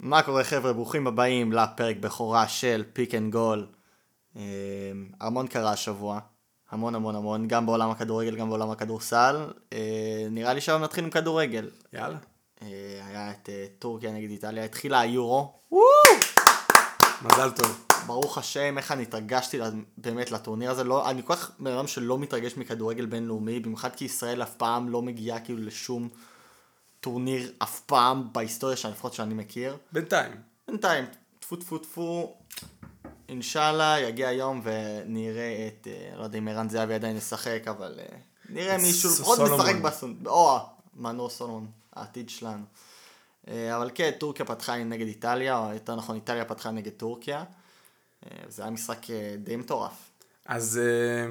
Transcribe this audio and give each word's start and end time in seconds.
מה 0.00 0.22
קורה 0.22 0.44
חבר'ה, 0.44 0.72
ברוכים 0.72 1.06
הבאים 1.06 1.52
לפרק 1.52 1.96
בכורה 1.96 2.48
של 2.48 2.84
פיק 2.92 3.14
אנד 3.14 3.32
רול. 3.32 3.66
המון 5.20 5.46
קרה 5.46 5.72
השבוע, 5.72 6.20
המון 6.70 6.94
המון 6.94 7.16
המון, 7.16 7.48
גם 7.48 7.66
בעולם 7.66 7.90
הכדורגל, 7.90 8.36
גם 8.36 8.48
בעולם 8.48 8.70
הכדורסל. 8.70 9.46
אה, 9.72 10.26
נראה 10.30 10.54
לי 10.54 10.60
שהיום 10.60 10.82
נתחיל 10.82 11.04
עם 11.04 11.10
כדורגל. 11.10 11.70
יאללה. 11.92 12.18
אה, 12.62 12.68
היה 13.06 13.30
את 13.30 13.48
אה, 13.48 13.66
טורקיה 13.78 14.12
נגד 14.12 14.30
איטליה, 14.30 14.64
התחילה 14.64 15.00
היורו. 15.00 15.52
מזל 17.24 17.50
טוב. 17.50 17.86
ברוך 18.06 18.38
השם, 18.38 18.78
איך 18.78 18.92
אני 18.92 19.02
התרגשתי 19.02 19.58
באמת 19.98 20.30
לטורניר 20.30 20.70
הזה. 20.70 20.84
לא, 20.84 21.10
אני 21.10 21.22
כל 21.24 21.34
כך 21.34 21.50
בן 21.58 21.72
אדם 21.72 21.86
שלא 21.86 22.18
מתרגש 22.18 22.56
מכדורגל 22.56 23.06
בינלאומי, 23.06 23.60
במיוחד 23.60 23.94
כי 23.96 24.04
ישראל 24.04 24.42
אף 24.42 24.54
פעם 24.54 24.88
לא 24.88 25.02
מגיעה 25.02 25.40
כאילו 25.40 25.62
לשום 25.62 26.08
טורניר 27.00 27.52
אף 27.58 27.80
פעם 27.80 28.32
בהיסטוריה 28.32 28.76
שאני 28.76 28.92
לפחות 28.92 29.14
שאני 29.14 29.34
מכיר. 29.34 29.76
בינתיים. 29.92 30.32
בינתיים, 30.68 31.04
טפו 31.40 31.56
טפו 31.56 31.78
טפו, 31.78 32.36
אינשאללה 33.28 34.00
יגיע 34.00 34.28
היום 34.28 34.60
ונראה 34.64 35.68
את, 35.68 35.86
אה, 35.86 36.16
לא 36.16 36.24
יודע 36.24 36.38
אם 36.38 36.48
ערן 36.48 36.68
זהבי 36.68 36.94
עדיין 36.94 37.16
ישחק, 37.16 37.62
אבל 37.66 37.94
אה, 37.98 38.16
נראה 38.48 38.78
מישהו, 38.78 39.10
לפחות. 39.10 39.38
משחק 39.38 39.76
בסון, 39.82 40.16
או 40.26 40.58
מנור 40.94 41.30
סולומון, 41.30 41.66
העתיד 41.92 42.30
שלנו. 42.30 42.64
אה, 43.48 43.76
אבל 43.76 43.90
כן, 43.94 44.10
טורקיה 44.18 44.44
פתחה 44.44 44.76
נגד 44.76 45.06
איטליה, 45.06 45.58
או 45.58 45.72
יותר 45.72 45.96
נכון 45.96 46.16
איטליה 46.16 46.44
פתחה 46.44 46.70
נגד 46.70 46.92
טורקיה. 46.92 47.44
אה, 48.26 48.36
זה 48.48 48.62
היה 48.62 48.70
משחק 48.70 49.10
אה, 49.10 49.34
די 49.38 49.56
מטורף. 49.56 50.10
אז 50.46 50.80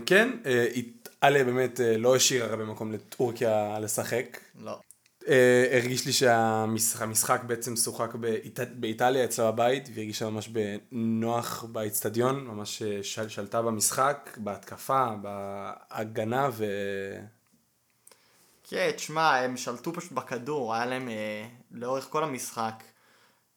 כן, 0.06 0.30
איטליה 0.46 1.44
באמת 1.44 1.80
לא 1.98 2.16
השאירה 2.16 2.50
הרבה 2.50 2.66
מקום 2.66 2.92
לטורקיה 2.92 3.80
לשחק. 3.80 4.40
לא. 4.60 4.80
הרגיש 5.72 6.06
לי 6.06 6.12
שהמשחק 6.12 7.42
בעצם 7.48 7.76
שוחק 7.76 8.16
באיט... 8.16 8.60
באיטליה 8.60 9.26
אצלה 9.26 9.52
בבית, 9.52 9.84
והיא 9.88 9.98
הרגישה 9.98 10.30
ממש 10.30 10.50
בנוח 10.92 11.64
באצטדיון, 11.64 12.48
ממש 12.48 12.84
של... 13.02 13.30
שלטה 13.30 13.62
במשחק, 13.62 14.38
בהתקפה, 14.38 15.08
בהגנה, 15.22 16.50
ו... 16.54 16.66
כן, 18.74 18.92
תשמע, 18.92 19.36
הם 19.36 19.58
שלטו 19.58 19.94
פשוט 19.94 20.12
בכדור, 20.12 20.74
היה 20.74 20.86
להם 20.86 21.10
אה, 21.10 21.48
לאורך 21.72 22.08
כל 22.10 22.24
המשחק 22.24 22.84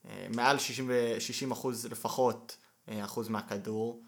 אה, 0.08 0.26
מעל 0.34 0.58
60, 0.58 0.86
ו- 0.88 1.20
60 1.20 1.50
אחוז 1.50 1.86
לפחות 1.86 2.56
אה, 2.88 3.04
אחוז 3.04 3.28
מהכדור. 3.28 4.02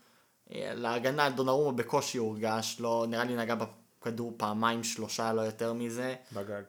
אה, 0.53 0.73
להגנה 0.75 1.31
דונרומה 1.31 1.73
בקושי 1.73 2.19
הורגש, 2.19 2.77
לא, 2.81 3.07
נראה 3.09 3.25
לי 3.25 3.37
נגע 3.37 3.55
בכדור 3.55 4.35
פעמיים 4.37 4.85
שלושה, 4.85 5.33
לא 5.33 5.41
יותר 5.41 5.73
מזה. 5.73 6.15
בגג. 6.33 6.63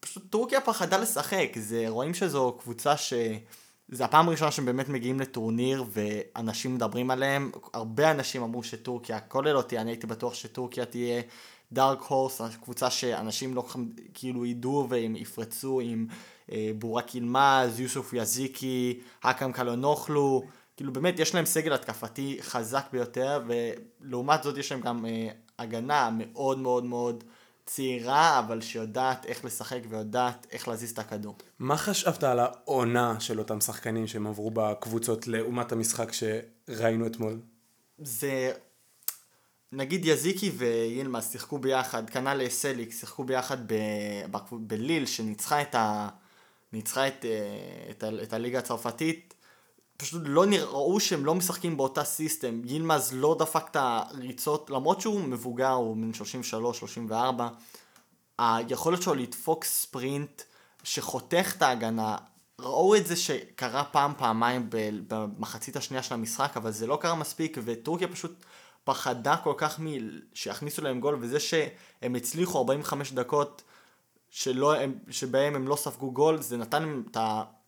ופשוט 0.00 0.22
טורקיה 0.30 0.60
פחדה 0.60 0.98
לשחק, 0.98 1.48
זה, 1.58 1.84
רואים 1.88 2.14
שזו 2.14 2.56
קבוצה 2.60 2.96
ש... 2.96 3.12
זה 3.88 4.04
הפעם 4.04 4.28
הראשונה 4.28 4.50
שהם 4.50 4.64
באמת 4.64 4.88
מגיעים 4.88 5.20
לטורניר 5.20 5.84
ואנשים 5.90 6.74
מדברים 6.74 7.10
עליהם, 7.10 7.50
הרבה 7.74 8.10
אנשים 8.10 8.42
אמרו 8.42 8.62
שטורקיה, 8.62 9.20
כולל 9.20 9.56
אותי, 9.56 9.78
אני 9.78 9.90
הייתי 9.90 10.06
בטוח 10.06 10.34
שטורקיה 10.34 10.84
תהיה 10.84 11.22
דארק 11.72 12.02
הורס, 12.02 12.40
קבוצה 12.62 12.90
שאנשים 12.90 13.54
לא 13.54 13.64
כאילו 14.14 14.46
ידעו 14.46 14.86
והם 14.88 15.16
יפרצו 15.16 15.80
עם 15.80 16.06
אה, 16.52 16.70
בורק 16.78 17.14
ילמז, 17.14 17.80
יוסוף 17.80 18.12
יזיקי, 18.12 19.00
האקם 19.22 19.52
קלונוכלו, 19.52 20.42
כאילו 20.76 20.92
באמת 20.92 21.18
יש 21.18 21.34
להם 21.34 21.44
סגל 21.44 21.72
התקפתי 21.72 22.38
חזק 22.40 22.86
ביותר 22.92 23.42
ולעומת 23.46 24.42
זאת 24.42 24.58
יש 24.58 24.72
להם 24.72 24.80
גם 24.80 25.06
אה, 25.06 25.28
הגנה 25.58 26.10
מאוד 26.12 26.58
מאוד 26.58 26.84
מאוד 26.84 27.24
צעירה, 27.66 28.38
אבל 28.38 28.60
שיודעת 28.60 29.26
איך 29.26 29.44
לשחק 29.44 29.80
ויודעת 29.88 30.46
איך 30.52 30.68
להזיז 30.68 30.90
את 30.90 30.98
הכדור. 30.98 31.34
מה 31.58 31.76
חשבת 31.76 32.24
על 32.24 32.38
העונה 32.38 33.20
של 33.20 33.38
אותם 33.38 33.60
שחקנים 33.60 34.06
שהם 34.06 34.26
עברו 34.26 34.50
בקבוצות 34.50 35.26
לעומת 35.26 35.72
המשחק 35.72 36.12
שראינו 36.12 37.06
אתמול? 37.06 37.40
זה... 37.98 38.52
נגיד 39.76 40.06
יזיקי 40.06 40.50
וילמה 40.56 41.22
שיחקו 41.22 41.58
ביחד, 41.58 42.10
כנ"ל 42.10 42.48
סליק, 42.48 42.92
שיחקו 42.92 43.24
ביחד 43.24 43.72
ב... 43.72 43.74
ב... 44.30 44.36
בליל 44.52 45.06
שניצחה 45.06 45.62
את, 45.62 45.74
ה... 45.74 46.08
ניצחה 46.72 47.08
את, 47.08 47.24
אה, 47.24 47.90
את, 47.90 48.02
ה... 48.02 48.08
את 48.22 48.32
הליגה 48.32 48.58
הצרפתית. 48.58 49.34
פשוט 49.96 50.22
לא 50.24 50.46
נראו 50.46 51.00
שהם 51.00 51.24
לא 51.24 51.34
משחקים 51.34 51.76
באותה 51.76 52.04
סיסטם. 52.04 52.60
יילמז 52.64 53.10
לא 53.12 53.36
דפק 53.38 53.66
את 53.70 53.76
הריצות, 53.80 54.70
למרות 54.70 55.00
שהוא 55.00 55.20
מבוגר, 55.20 55.70
הוא 55.70 55.96
בן 55.96 56.10
33-34. 57.10 57.14
היכולת 58.38 59.02
שלו 59.02 59.14
לדפוק 59.14 59.64
ספרינט 59.64 60.42
שחותך 60.82 61.54
את 61.56 61.62
ההגנה, 61.62 62.16
ראו 62.58 62.96
את 62.96 63.06
זה 63.06 63.16
שקרה 63.16 63.84
פעם 63.84 64.12
פעמיים 64.18 64.66
במחצית 65.08 65.76
השנייה 65.76 66.02
של 66.02 66.14
המשחק, 66.14 66.56
אבל 66.56 66.70
זה 66.70 66.86
לא 66.86 66.98
קרה 67.00 67.14
מספיק, 67.14 67.58
וטורקיה 67.64 68.08
פשוט 68.08 68.44
פחדה 68.86 69.36
כל 69.36 69.54
כך 69.56 69.80
מ... 69.80 69.86
שיכניסו 70.34 70.82
להם 70.82 71.00
גול, 71.00 71.18
וזה 71.20 71.40
שהם 71.40 72.14
הצליחו 72.14 72.58
45 72.58 73.12
דקות 73.12 73.62
שלא, 74.30 74.74
הם, 74.74 74.98
שבהם 75.10 75.54
הם 75.54 75.68
לא 75.68 75.76
ספגו 75.76 76.10
גול, 76.10 76.42
זה 76.42 76.56
נתן 76.56 76.82
להם 76.82 77.02
את 77.10 77.16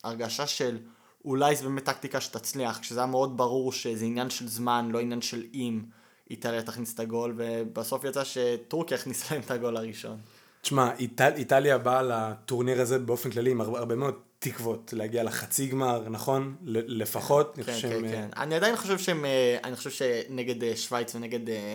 ההרגשה 0.04 0.46
של 0.46 0.78
אולי 1.24 1.56
זה 1.56 1.64
באמת 1.64 1.84
טקטיקה 1.84 2.20
שתצליח, 2.20 2.78
כשזה 2.78 3.00
היה 3.00 3.06
מאוד 3.06 3.36
ברור 3.36 3.72
שזה 3.72 4.04
עניין 4.04 4.30
של 4.30 4.48
זמן, 4.48 4.88
לא 4.92 5.00
עניין 5.00 5.20
של 5.20 5.44
אם 5.54 5.82
איטליה 6.30 6.62
תכניס 6.62 6.94
את 6.94 7.00
הגול, 7.00 7.34
ובסוף 7.36 8.04
יצא 8.04 8.24
שטורקיה 8.24 8.96
הכניסה 8.96 9.34
להם 9.34 9.42
את 9.42 9.50
הגול 9.50 9.76
הראשון. 9.76 10.18
תשמע, 10.60 10.90
איטל, 10.98 11.32
איטליה 11.36 11.78
באה 11.78 12.02
לטורניר 12.02 12.80
הזה 12.80 12.98
באופן 12.98 13.30
כללי 13.30 13.50
עם 13.50 13.60
הרבה, 13.60 13.78
הרבה 13.78 13.94
מאוד 13.94 14.14
תקוות 14.38 14.92
להגיע 14.92 15.22
לחצי 15.22 15.66
גמר, 15.66 16.08
נכון? 16.08 16.56
ל- 16.62 17.02
לפחות. 17.02 17.52
כן, 17.56 17.62
כן, 17.62 17.74
שהם, 17.78 18.08
כן. 18.08 18.28
אני 18.36 18.54
עדיין 18.54 18.76
חושב 18.76 18.98
שהם, 18.98 19.24
אה, 19.24 19.58
אני 19.64 19.76
חושב 19.76 19.90
שנגד 19.90 20.64
אה, 20.64 20.76
שווייץ 20.76 21.14
ונגד 21.14 21.48
אה, 21.48 21.74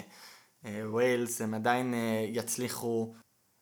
אה, 0.65 0.81
ווילס 0.89 1.41
הם 1.41 1.53
עדיין 1.53 1.93
אה, 1.93 2.25
יצליחו. 2.29 3.13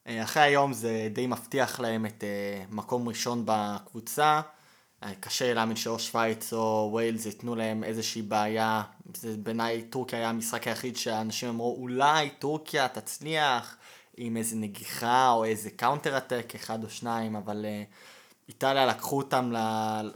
אה, 0.07 0.23
אחרי 0.23 0.43
היום 0.43 0.73
זה 0.73 1.07
די 1.13 1.27
מבטיח 1.27 1.79
להם 1.79 2.05
את 2.05 2.23
אה, 2.23 2.63
מקום 2.69 3.07
ראשון 3.09 3.43
בקבוצה. 3.45 4.41
אה, 5.03 5.11
קשה 5.19 5.53
להאמין 5.53 5.75
שאו 5.75 5.99
שווייץ 5.99 6.53
או 6.53 6.89
ווילס 6.91 7.25
ייתנו 7.25 7.55
להם 7.55 7.83
איזושהי 7.83 8.21
בעיה. 8.21 8.81
בעיניי 9.37 9.81
טורקיה 9.81 10.19
היה 10.19 10.29
המשחק 10.29 10.67
היחיד 10.67 10.97
שאנשים 10.97 11.49
אמרו 11.49 11.77
אולי 11.79 12.29
טורקיה 12.29 12.87
תצליח 12.87 13.77
עם 14.23 14.37
איזה 14.37 14.55
נגיחה 14.55 15.31
או 15.31 15.43
איזה 15.43 15.69
counter 15.69 16.17
attack 16.17 16.53
אחד 16.55 16.83
או 16.83 16.89
שניים, 16.89 17.35
אבל 17.35 17.65
אה, 17.65 17.83
איטליה 18.47 18.85
לקחו 18.85 19.17
אותם 19.17 19.53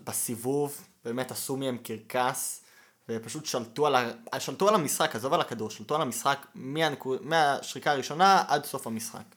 בסיבוב, 0.03 0.81
באמת 1.05 1.31
עשו 1.31 1.57
מהם 1.57 1.77
קרקס, 1.77 2.61
ופשוט 3.09 3.45
שלטו 3.45 3.87
על, 3.87 3.95
ה... 3.95 4.39
שלטו 4.39 4.69
על 4.69 4.75
המשחק, 4.75 5.15
עזוב 5.15 5.33
על 5.33 5.41
הכדור, 5.41 5.69
שלטו 5.69 5.95
על 5.95 6.01
המשחק 6.01 6.45
מהנקוד... 6.55 7.19
מהשריקה 7.21 7.91
הראשונה 7.91 8.43
עד 8.47 8.65
סוף 8.65 8.87
המשחק. 8.87 9.35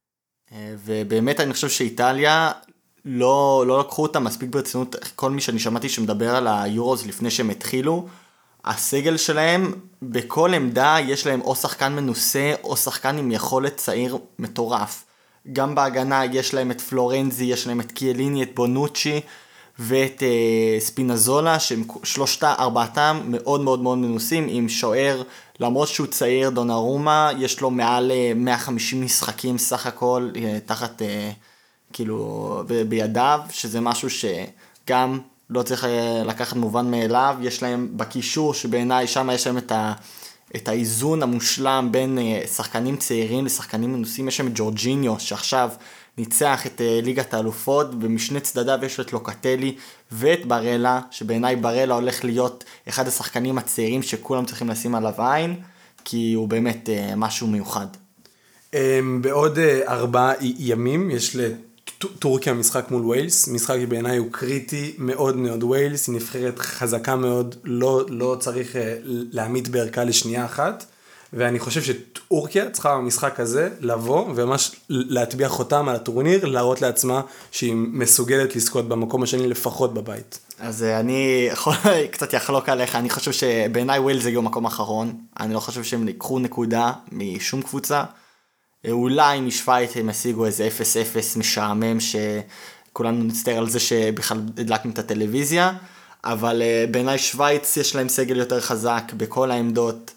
אה, 0.52 0.74
ובאמת 0.84 1.40
אני 1.40 1.52
חושב 1.52 1.68
שאיטליה 1.68 2.52
לא, 3.04 3.64
לא 3.66 3.80
לקחו 3.80 4.02
אותה 4.02 4.20
מספיק 4.20 4.50
ברצינות, 4.50 4.96
כל 5.14 5.30
מי 5.30 5.40
שאני 5.40 5.58
שמעתי 5.58 5.88
שמדבר 5.88 6.36
על 6.36 6.46
היורו 6.48 7.06
לפני 7.06 7.30
שהם 7.30 7.50
התחילו, 7.50 8.08
הסגל 8.68 9.16
שלהם, 9.16 9.72
בכל 10.02 10.54
עמדה 10.54 10.96
יש 11.00 11.26
להם 11.26 11.40
או 11.40 11.54
שחקן 11.54 11.92
מנוסה 11.92 12.54
או 12.64 12.76
שחקן 12.76 13.18
עם 13.18 13.32
יכולת 13.32 13.76
צעיר 13.76 14.18
מטורף. 14.38 15.04
גם 15.52 15.74
בהגנה 15.74 16.24
יש 16.24 16.54
להם 16.54 16.70
את 16.70 16.80
פלורנזי, 16.80 17.44
יש 17.44 17.66
להם 17.66 17.80
את 17.80 17.92
קיאליני, 17.92 18.42
את 18.42 18.54
בונוצ'י 18.54 19.20
ואת 19.78 20.22
אה, 20.22 20.80
ספינזולה, 20.80 21.58
שהם 21.58 21.84
שלושתה, 22.02 22.54
ארבעתם 22.58 23.20
מאוד 23.24 23.60
מאוד 23.60 23.80
מאוד 23.80 23.98
מנוסים, 23.98 24.46
עם 24.50 24.68
שוער, 24.68 25.22
למרות 25.60 25.88
שהוא 25.88 26.06
צעיר, 26.06 26.50
דונרומה, 26.50 27.30
יש 27.38 27.60
לו 27.60 27.70
מעל 27.70 28.10
אה, 28.10 28.32
150 28.36 29.04
משחקים 29.04 29.58
סך 29.58 29.86
הכל, 29.86 30.30
אה, 30.36 30.58
תחת, 30.66 31.02
אה, 31.02 31.30
כאילו, 31.92 32.62
ב- 32.66 32.82
בידיו, 32.82 33.40
שזה 33.50 33.80
משהו 33.80 34.08
שגם 34.10 35.18
לא 35.50 35.62
צריך 35.62 35.84
אה, 35.84 36.22
לקחת 36.26 36.56
מובן 36.56 36.90
מאליו, 36.90 37.36
יש 37.40 37.62
להם 37.62 37.88
בקישור, 37.96 38.54
שבעיניי 38.54 39.06
שם 39.06 39.30
יש 39.32 39.46
להם 39.46 39.58
את 39.58 39.72
ה... 39.72 39.92
את 40.56 40.68
האיזון 40.68 41.22
המושלם 41.22 41.88
בין 41.90 42.18
אה, 42.18 42.46
שחקנים 42.46 42.96
צעירים 42.96 43.44
לשחקנים 43.46 43.92
מנוסים, 43.92 44.28
יש 44.28 44.36
שם 44.36 44.46
את 44.46 44.52
ג'ורג'יניו 44.54 45.14
שעכשיו 45.18 45.70
ניצח 46.18 46.66
את 46.66 46.80
אה, 46.80 47.00
ליגת 47.02 47.34
האלופות 47.34 47.86
ומשני 48.00 48.40
צדדיו 48.40 48.78
יש 48.82 49.00
את 49.00 49.12
לוקטלי 49.12 49.76
ואת 50.12 50.46
ברלה, 50.46 51.00
שבעיניי 51.10 51.56
ברלה 51.56 51.94
הולך 51.94 52.24
להיות 52.24 52.64
אחד 52.88 53.08
השחקנים 53.08 53.58
הצעירים 53.58 54.02
שכולם 54.02 54.44
צריכים 54.44 54.68
לשים 54.68 54.94
עליו 54.94 55.14
עין, 55.18 55.54
כי 56.04 56.32
הוא 56.32 56.48
באמת 56.48 56.88
משהו 57.16 57.46
מיוחד. 57.46 57.86
אמ, 58.74 59.22
בעוד 59.22 59.58
ארבעה 59.88 60.32
ימים 60.40 61.10
יש 61.10 61.36
לטורקיה 62.04 62.54
משחק 62.54 62.90
מול 62.90 63.02
וויילס, 63.02 63.48
משחק 63.48 63.76
שבעיניי 63.80 64.16
הוא 64.16 64.28
קריטי 64.30 64.94
מאוד 64.98 65.36
מאוד. 65.36 65.62
וויילס, 65.62 66.08
היא 66.08 66.16
נבחרת 66.16 66.58
חזקה 66.58 67.16
מאוד, 67.16 67.54
לא, 67.64 68.04
לא 68.08 68.36
צריך 68.40 68.76
אה, 68.76 68.96
להעמיד 69.04 69.72
בערכם 69.72 70.04
לשנייה 70.04 70.44
אחת, 70.44 70.84
ואני 71.32 71.58
חושב 71.58 71.82
שטורקיה 71.82 72.70
צריכה 72.70 72.96
במשחק 72.96 73.40
הזה 73.40 73.68
לבוא 73.80 74.24
וממש 74.34 74.76
להטביע 74.88 75.48
חותם 75.48 75.88
על 75.88 75.96
הטורניר, 75.96 76.44
להראות 76.44 76.82
לעצמה 76.82 77.20
שהיא 77.50 77.74
מסוגלת 77.74 78.56
לזכות 78.56 78.88
במקום 78.88 79.22
השני 79.22 79.48
לפחות 79.48 79.94
בבית. 79.94 80.38
אז 80.58 80.82
אה, 80.82 81.00
אני 81.00 81.48
יכול 81.52 81.74
קצת 82.12 82.32
לחלוק 82.32 82.68
עליך, 82.68 82.94
אני 82.94 83.10
חושב 83.10 83.32
שבעיניי 83.32 83.98
וויילס 83.98 84.26
הגיעו 84.26 84.42
מקום 84.42 84.64
אחרון, 84.66 85.12
אני 85.40 85.54
לא 85.54 85.60
חושב 85.60 85.84
שהם 85.84 86.08
ייקחו 86.08 86.38
נקודה 86.38 86.92
משום 87.12 87.62
קבוצה. 87.62 88.04
אה, 88.88 88.92
אולי 88.92 89.40
משוויץ 89.40 89.96
הם 89.96 90.08
ישיגו 90.08 90.46
איזה 90.46 90.68
0-0 91.34 91.38
משעמם 91.38 91.98
שכולנו 92.00 93.24
נצטער 93.24 93.58
על 93.58 93.68
זה 93.68 93.80
שבכלל 93.80 94.38
הדלקנו 94.58 94.90
את 94.90 94.98
הטלוויזיה, 94.98 95.72
אבל 96.24 96.62
אה, 96.62 96.84
בעיניי 96.90 97.18
שווייץ 97.18 97.76
יש 97.76 97.96
להם 97.96 98.08
סגל 98.08 98.36
יותר 98.36 98.60
חזק 98.60 99.12
בכל 99.16 99.50
העמדות, 99.50 100.12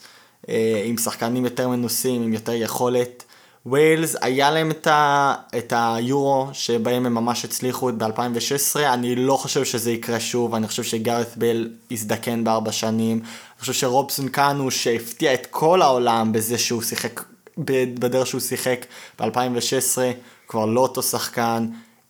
עם 0.86 0.98
שחקנים 0.98 1.46
יותר 1.46 1.68
מנוסים, 1.68 2.24
עם 2.24 2.34
יותר 2.34 2.54
יכולת. 2.54 3.24
ווילס, 3.66 4.16
היה 4.22 4.52
להם 4.52 4.72
את, 4.72 4.88
ה, 4.88 5.34
את 5.58 5.74
היורו 5.76 6.50
שבהם 6.54 7.06
הם 7.06 7.14
ממש 7.14 7.46
הצליחו 7.46 7.92
ב-2016, 7.98 8.80
אני 8.80 9.16
לא 9.16 9.38
חושב 9.38 9.66
שזה 9.66 9.92
יקרה 9.92 10.20
שוב, 10.20 10.56
אני 10.56 10.68
חושב 10.68 10.84
שגארת 10.84 11.34
בל 11.38 11.70
יזדקן 11.92 12.44
בארבע 12.44 12.72
שנים, 12.72 13.18
אני 13.18 13.60
חושב 13.60 13.74
שרובסון 13.74 14.28
קאנו 14.28 14.72
שהפתיע 14.72 15.34
את 15.34 15.48
כל 15.50 15.82
העולם 15.82 16.32
בזה 16.32 16.58
שהוא 16.58 16.82
שיחק, 16.82 17.22
בדרך 17.66 18.28
שהוא 18.28 18.42
שיחק 18.42 18.86
ב-2016, 19.20 19.98
כבר 20.48 20.66
לא 20.66 20.82
אותו 20.82 21.04
שחקן, 21.04 21.68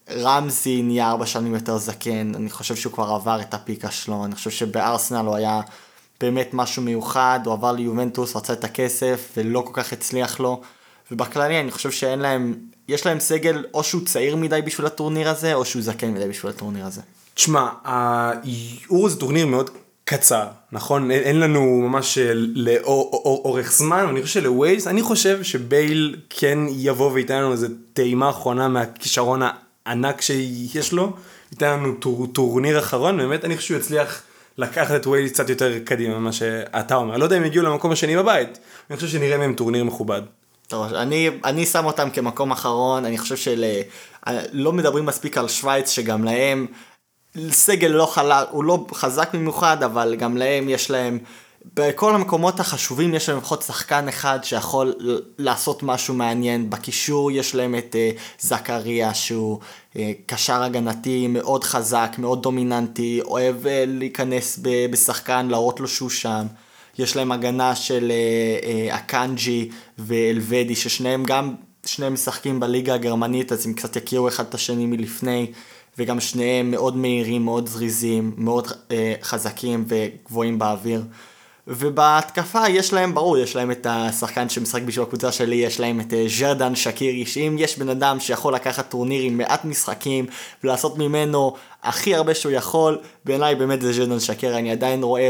רמזי 0.09 0.81
נהיה 0.81 1.09
ארבע 1.09 1.25
שנים 1.25 1.53
יותר 1.53 1.77
זקן, 1.77 2.31
אני 2.35 2.49
חושב 2.49 2.75
שהוא 2.75 2.93
כבר 2.93 3.09
עבר 3.09 3.41
את 3.41 3.53
הפיקה 3.53 3.91
שלו, 3.91 4.25
אני 4.25 4.35
חושב 4.35 4.49
שבארסנל 4.49 5.25
הוא 5.25 5.35
היה 5.35 5.61
באמת 6.21 6.49
משהו 6.53 6.81
מיוחד, 6.81 7.39
הוא 7.45 7.53
עבר 7.53 7.71
ליובנטוס, 7.71 8.35
רצה 8.35 8.53
את 8.53 8.63
הכסף 8.63 9.31
ולא 9.37 9.63
כל 9.65 9.71
כך 9.73 9.93
הצליח 9.93 10.39
לו. 10.39 10.61
ובכללי 11.11 11.59
אני 11.59 11.71
חושב 11.71 11.91
שאין 11.91 12.19
להם, 12.19 12.55
יש 12.87 13.05
להם 13.05 13.19
סגל 13.19 13.65
או 13.73 13.83
שהוא 13.83 14.01
צעיר 14.05 14.35
מדי 14.35 14.61
בשביל 14.61 14.87
הטורניר 14.87 15.29
הזה, 15.29 15.53
או 15.53 15.65
שהוא 15.65 15.81
זקן 15.81 16.13
מדי 16.13 16.27
בשביל 16.27 16.51
הטורניר 16.51 16.85
הזה. 16.85 17.01
תשמע, 17.33 17.69
היורו 17.83 19.09
זה 19.09 19.19
טורניר 19.19 19.47
מאוד 19.47 19.69
קצר, 20.11 20.45
נכון? 20.71 21.11
אין 21.11 21.39
לנו 21.39 21.61
ממש 21.89 22.17
אה, 22.17 22.31
לאורך 22.33 23.71
זמן, 23.71 24.05
אני 24.09 24.21
חושב 24.21 24.41
שלוויילס, 24.41 24.87
אני 24.87 25.01
חושב 25.01 25.43
שבייל 25.43 26.15
כן 26.29 26.59
יבוא 26.69 27.11
וייתן 27.11 27.37
לנו 27.37 27.51
איזה 27.51 27.67
טעימה 27.93 28.29
אחרונה 28.29 28.67
מהכישרון 28.67 29.41
הענק 29.85 30.21
שיש 30.21 30.93
לו, 30.93 31.13
ייתן 31.51 31.71
לנו 31.71 31.93
טור, 31.93 32.27
טורניר 32.27 32.79
אחרון, 32.79 33.17
באמת 33.17 33.45
אני 33.45 33.57
חושב 33.57 33.67
שהוא 33.67 33.77
יצליח 33.77 34.21
לקחת 34.57 34.95
את 34.95 35.07
וויילס 35.07 35.31
קצת 35.31 35.49
יותר 35.49 35.79
קדימה 35.79 36.19
ממה 36.19 36.31
שאתה 36.31 36.95
אומר, 36.95 37.17
לא 37.17 37.23
יודע 37.23 37.37
אם 37.37 37.45
יגיעו 37.45 37.65
למקום 37.65 37.91
השני 37.91 38.17
בבית, 38.17 38.59
אני 38.89 38.95
חושב 38.95 39.07
שנראה 39.07 39.37
מהם 39.37 39.53
טורניר 39.53 39.83
מכובד. 39.83 40.21
טוב, 40.67 40.93
אני, 40.93 41.29
אני 41.45 41.65
שם 41.65 41.85
אותם 41.85 42.09
כמקום 42.09 42.51
אחרון, 42.51 43.05
אני 43.05 43.17
חושב 43.17 43.35
שלא 43.37 44.71
מדברים 44.71 45.05
מספיק 45.05 45.37
על 45.37 45.47
שווייץ, 45.47 45.89
שגם 45.89 46.23
להם 46.23 46.67
סגל 47.49 47.87
לא 47.87 48.05
חלק, 48.05 48.47
הוא 48.51 48.63
לא 48.63 48.85
חזק 48.93 49.29
במיוחד, 49.33 49.83
אבל 49.83 50.15
גם 50.15 50.37
להם 50.37 50.69
יש 50.69 50.91
להם, 50.91 51.19
בכל 51.75 52.15
המקומות 52.15 52.59
החשובים 52.59 53.13
יש 53.13 53.29
להם 53.29 53.37
לפחות 53.37 53.61
שחקן 53.61 54.07
אחד 54.07 54.39
שיכול 54.43 54.93
לעשות 55.37 55.83
משהו 55.83 56.13
מעניין. 56.13 56.69
בקישור 56.69 57.31
יש 57.31 57.55
להם 57.55 57.75
את 57.75 57.95
uh, 57.95 58.19
זכריה 58.39 59.13
שהוא 59.13 59.59
uh, 59.93 59.97
קשר 60.25 60.63
הגנתי 60.63 61.27
מאוד 61.27 61.63
חזק, 61.63 62.15
מאוד 62.17 62.43
דומיננטי, 62.43 63.19
אוהב 63.21 63.65
uh, 63.65 63.67
להיכנס 63.87 64.59
ב- 64.61 64.91
בשחקן, 64.91 65.47
להראות 65.47 65.79
לו 65.79 65.87
שהוא 65.87 66.09
שם. 66.09 66.45
יש 66.99 67.15
להם 67.15 67.31
הגנה 67.31 67.75
של 67.75 68.11
uh, 68.11 68.63
uh, 68.63 68.95
אקנג'י 68.95 69.69
ואלוודי, 69.97 70.75
ששניהם 70.75 71.23
גם, 71.23 71.55
שניהם 71.85 72.13
משחקים 72.13 72.59
בליגה 72.59 72.93
הגרמנית, 72.93 73.51
אז 73.51 73.65
הם 73.65 73.73
קצת 73.73 73.95
יכירו 73.95 74.27
אחד 74.27 74.45
את 74.49 74.53
השני 74.53 74.85
מלפני, 74.85 75.51
וגם 75.97 76.19
שניהם 76.19 76.71
מאוד 76.71 76.97
מהירים, 76.97 77.45
מאוד 77.45 77.67
זריזים, 77.67 78.33
מאוד 78.37 78.67
uh, 78.67 78.91
חזקים 79.21 79.85
וגבוהים 79.87 80.59
באוויר. 80.59 81.03
ובהתקפה 81.67 82.69
יש 82.69 82.93
להם, 82.93 83.13
ברור, 83.13 83.37
יש 83.37 83.55
להם 83.55 83.71
את 83.71 83.87
השחקן 83.89 84.49
שמשחק 84.49 84.81
בשביל 84.81 85.05
הקבוצה 85.05 85.31
שלי, 85.31 85.55
יש 85.55 85.79
להם 85.79 85.99
את 85.99 86.13
שרדאן 86.27 86.75
שאקירי, 86.75 87.25
שאם 87.25 87.55
יש 87.59 87.77
בן 87.77 87.89
אדם 87.89 88.19
שיכול 88.19 88.55
לקחת 88.55 88.89
טורניר 88.89 89.21
עם 89.21 89.37
מעט 89.37 89.65
משחקים 89.65 90.25
ולעשות 90.63 90.97
ממנו 90.97 91.55
הכי 91.83 92.15
הרבה 92.15 92.35
שהוא 92.35 92.51
יכול, 92.51 92.97
בעיניי 93.25 93.55
באמת 93.55 93.81
זה 93.81 93.93
שרדאן 93.93 94.19
שאקירי, 94.19 94.59
אני 94.59 94.71
עדיין 94.71 95.03
רואה 95.03 95.29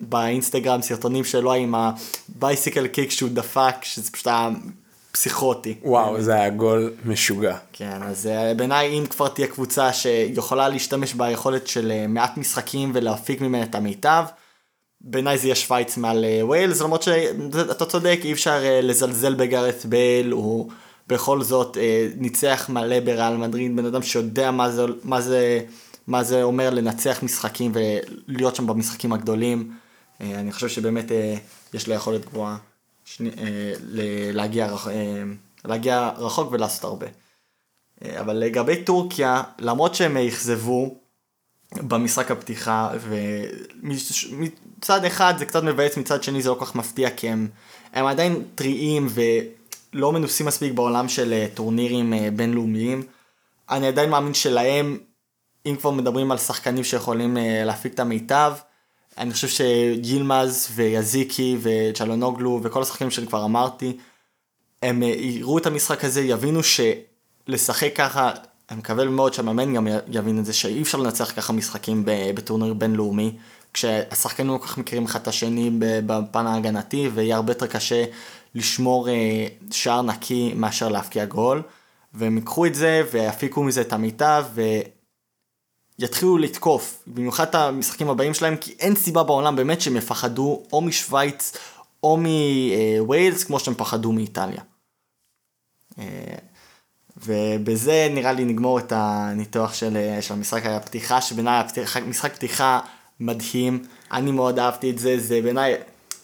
באינסטגרם 0.00 0.82
סרטונים 0.82 1.24
שלו 1.24 1.52
עם 1.52 1.74
ה 1.74 1.88
bicycle 1.88 2.86
kick 2.86 3.10
שהוא 3.10 3.30
דפק, 3.32 3.74
שזה 3.82 4.12
פשוט 4.12 4.26
היה 4.26 4.50
פסיכוטי. 5.12 5.74
וואו, 5.82 6.22
זה 6.22 6.34
היה 6.34 6.50
גול 6.50 6.92
משוגע. 7.04 7.56
כן, 7.72 8.02
אז 8.02 8.26
אה, 8.26 8.54
בעיניי 8.54 8.98
אם 8.98 9.06
כבר 9.06 9.28
תהיה 9.28 9.46
קבוצה 9.46 9.92
שיכולה 9.92 10.68
להשתמש 10.68 11.14
ביכולת 11.14 11.66
של 11.66 11.90
אה, 11.90 12.06
מעט 12.06 12.36
משחקים 12.36 12.90
ולהפיק 12.94 13.40
ממנה 13.40 13.62
את 13.62 13.74
המיטב, 13.74 14.24
בעיניי 15.00 15.38
זה 15.38 15.46
יהיה 15.46 15.54
שווייץ 15.54 15.96
מעל 15.96 16.24
אה, 16.24 16.46
ווילס, 16.46 16.80
למרות 16.80 17.02
שאתה 17.02 17.84
צודק, 17.84 18.20
אי 18.24 18.32
אפשר 18.32 18.60
לזלזל 18.82 19.34
בגארת 19.34 19.84
בייל, 19.84 20.30
הוא 20.30 20.70
בכל 21.08 21.42
זאת 21.42 21.76
ניצח 22.16 22.66
מלא 22.68 23.00
בריאל 23.00 23.36
מדריד, 23.36 23.76
בן 23.76 23.86
אדם 23.86 24.02
שיודע 24.02 24.50
מה 24.50 24.70
זה, 24.70 24.84
מה 25.04 25.20
זה, 25.20 25.60
מה 26.06 26.22
זה 26.24 26.42
אומר 26.42 26.70
לנצח 26.70 27.22
משחקים 27.22 27.72
ולהיות 27.74 28.56
שם 28.56 28.66
במשחקים 28.66 29.12
הגדולים. 29.12 29.72
אני 30.20 30.52
חושב 30.52 30.68
שבאמת 30.68 31.12
יש 31.74 31.88
לו 31.88 31.94
יכולת 31.94 32.24
גבוהה 32.24 32.56
שני, 33.16 33.30
להגיע, 34.32 34.66
רח, 34.66 34.88
להגיע 35.64 36.10
רחוק 36.16 36.52
ולעשות 36.52 36.84
הרבה. 36.84 37.06
אבל 38.20 38.36
לגבי 38.36 38.84
טורקיה, 38.84 39.42
למרות 39.58 39.94
שהם 39.94 40.16
אכזבו, 40.16 41.02
במשחק 41.74 42.30
הפתיחה, 42.30 42.90
ומצד 43.80 45.04
אחד 45.04 45.34
זה 45.38 45.46
קצת 45.46 45.62
מבאס, 45.62 45.96
מצד 45.96 46.22
שני 46.22 46.42
זה 46.42 46.48
לא 46.48 46.54
כל 46.54 46.64
כך 46.64 46.74
מפתיע, 46.74 47.10
כי 47.10 47.28
הם, 47.28 47.48
הם 47.92 48.06
עדיין 48.06 48.44
טריים 48.54 49.08
ולא 49.10 50.12
מנוסים 50.12 50.46
מספיק 50.46 50.72
בעולם 50.72 51.08
של 51.08 51.32
אה, 51.32 51.46
טורנירים 51.54 52.14
אה, 52.14 52.28
בינלאומיים. 52.36 53.02
אני 53.70 53.86
עדיין 53.86 54.10
מאמין 54.10 54.34
שלהם, 54.34 54.98
אם 55.66 55.76
כבר 55.80 55.90
מדברים 55.90 56.32
על 56.32 56.38
שחקנים 56.38 56.84
שיכולים 56.84 57.36
אה, 57.36 57.62
להפיק 57.64 57.94
את 57.94 58.00
המיטב, 58.00 58.52
אני 59.18 59.32
חושב 59.32 59.48
שגילמז 59.48 60.68
ויזיקי 60.74 61.56
וצ'לונוגלו 61.62 62.60
וכל 62.62 62.82
השחקנים 62.82 63.10
שאני 63.10 63.26
כבר 63.26 63.44
אמרתי, 63.44 63.96
הם 64.82 65.02
יראו 65.02 65.58
את 65.58 65.66
המשחק 65.66 66.04
הזה, 66.04 66.20
יבינו 66.20 66.60
שלשחק 66.62 67.92
ככה 67.94 68.30
אני 68.70 68.78
מקווה 68.78 69.04
מאוד 69.04 69.34
שהמאמן 69.34 69.74
גם 69.74 69.88
יבין 70.08 70.38
את 70.38 70.44
זה 70.44 70.52
שאי 70.52 70.82
אפשר 70.82 70.98
לנצח 70.98 71.32
ככה 71.36 71.52
משחקים 71.52 72.02
בטורניר 72.06 72.74
בינלאומי, 72.74 73.36
כשהשחקנים 73.74 74.48
לא 74.48 74.58
כל 74.58 74.66
כך 74.66 74.78
מכירים 74.78 75.04
אחד 75.04 75.20
את 75.20 75.28
השני 75.28 75.70
בפן 75.80 76.46
ההגנתי, 76.46 77.10
ויהיה 77.14 77.36
הרבה 77.36 77.50
יותר 77.50 77.66
קשה 77.66 78.04
לשמור 78.54 79.08
אה, 79.08 79.46
שער 79.70 80.02
נקי 80.02 80.52
מאשר 80.56 80.88
להפקיע 80.88 81.24
גול. 81.24 81.62
והם 82.14 82.36
ייקחו 82.36 82.66
את 82.66 82.74
זה 82.74 83.02
ויפיקו 83.12 83.62
מזה 83.62 83.80
את 83.80 83.92
המיטב 83.92 84.44
ויתחילו 86.02 86.38
לתקוף, 86.38 87.02
במיוחד 87.06 87.48
את 87.48 87.54
המשחקים 87.54 88.08
הבאים 88.10 88.34
שלהם, 88.34 88.56
כי 88.56 88.74
אין 88.80 88.96
סיבה 88.96 89.22
בעולם 89.22 89.56
באמת 89.56 89.80
שהם 89.80 89.96
יפחדו 89.96 90.62
או 90.72 90.80
משוויץ 90.80 91.56
או 92.02 92.18
מוויילס 92.18 93.44
כמו 93.44 93.60
שהם 93.60 93.74
פחדו 93.74 94.12
מאיטליה. 94.12 94.62
אה, 95.98 96.04
ובזה 97.16 98.08
נראה 98.10 98.32
לי 98.32 98.44
נגמור 98.44 98.78
את 98.78 98.92
הניתוח 98.96 99.74
של, 99.74 100.18
של 100.20 100.34
המשחק 100.34 100.66
הפתיחה, 100.66 101.20
שבעיניי 101.20 101.62
משחק 102.06 102.34
פתיחה 102.34 102.80
מדהים, 103.20 103.84
אני 104.12 104.32
מאוד 104.32 104.58
אהבתי 104.58 104.90
את 104.90 104.98
זה, 104.98 105.20
זה 105.20 105.40
בעיניי, 105.42 105.74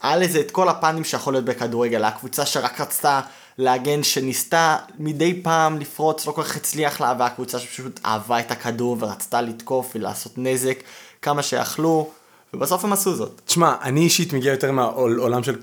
היה 0.03 0.17
לזה 0.17 0.41
את 0.41 0.51
כל 0.51 0.69
הפנים 0.69 1.05
שיכול 1.05 1.35
להיות 1.35 1.45
בכדורגל, 1.45 2.05
הקבוצה 2.05 2.47
שרק 2.47 2.81
רצתה 2.81 3.21
להגן, 3.59 4.03
שניסתה 4.03 4.77
מדי 4.99 5.41
פעם 5.43 5.79
לפרוץ, 5.79 6.27
לא 6.27 6.33
כל 6.33 6.43
כך 6.43 6.57
הצליח 6.57 7.01
לה, 7.01 7.15
והקבוצה 7.19 7.59
שפשוט 7.59 8.01
אהבה 8.05 8.41
את 8.41 8.51
הכדור 8.51 8.97
ורצתה 9.01 9.41
לתקוף 9.41 9.93
ולעשות 9.95 10.33
נזק 10.37 10.79
כמה 11.23 11.43
שיכלו. 11.43 12.11
ובסוף 12.55 12.85
הם 12.85 12.93
עשו 12.93 13.15
זאת. 13.15 13.41
תשמע, 13.45 13.75
אני 13.83 14.01
אישית 14.01 14.33
מגיע 14.33 14.53
יותר 14.53 14.73
מהעולם 14.73 15.43
של 15.43 15.57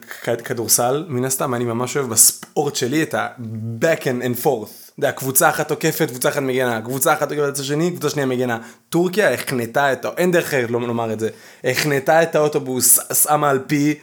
כדורסל, 0.43 1.05
מן 1.07 1.25
הסתם 1.25 1.53
אני 1.53 1.63
ממש 1.63 1.97
אוהב 1.97 2.09
בספורט 2.09 2.75
שלי 2.75 3.03
את 3.03 3.13
ה-back 3.13 4.01
and 4.01 4.45
forth. 4.45 4.85
יודע, 4.97 5.11
קבוצה 5.11 5.49
אחת 5.49 5.67
תוקפת, 5.67 6.09
קבוצה 6.09 6.29
אחת 6.29 6.41
מגנה, 6.41 6.81
קבוצה 6.81 7.13
אחת 7.13 7.29
תוקפת 7.29 7.49
את 7.53 7.59
השני, 7.59 7.91
קבוצה 7.91 8.09
שנייה 8.09 8.25
מגנה. 8.25 8.57
טורקיה 8.89 9.33
החנתה 9.33 9.93
את, 9.93 10.05
אין 10.17 10.31
דרך 10.31 10.45
אחרת 10.45 10.71
לא 10.71 10.81
לומר 10.81 11.13
את 11.13 11.19
זה, 11.19 11.29
החנתה 11.63 12.23
את 12.23 12.35
האוטובוס, 12.35 12.99
שמה 13.23 13.49
על 13.49 13.59
פי, 13.67 13.95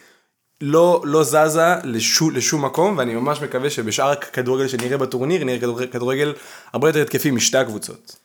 לא, 0.64 1.02
לא 1.04 1.24
זזה 1.24 1.74
לשום, 1.84 2.30
לשום 2.30 2.64
מקום, 2.64 2.98
ואני 2.98 3.14
ממש 3.14 3.40
מקווה 3.40 3.70
שבשאר 3.70 4.10
הכדורגל 4.10 4.68
שנראה 4.68 4.98
בטורניר, 4.98 5.44
נראה 5.44 5.58
כדורגל, 5.58 5.86
כדורגל 5.86 6.34
הרבה 6.72 6.88
יותר 6.88 7.02
התקפי 7.02 7.30
משתי 7.30 7.58
הקבוצות. 7.58 8.16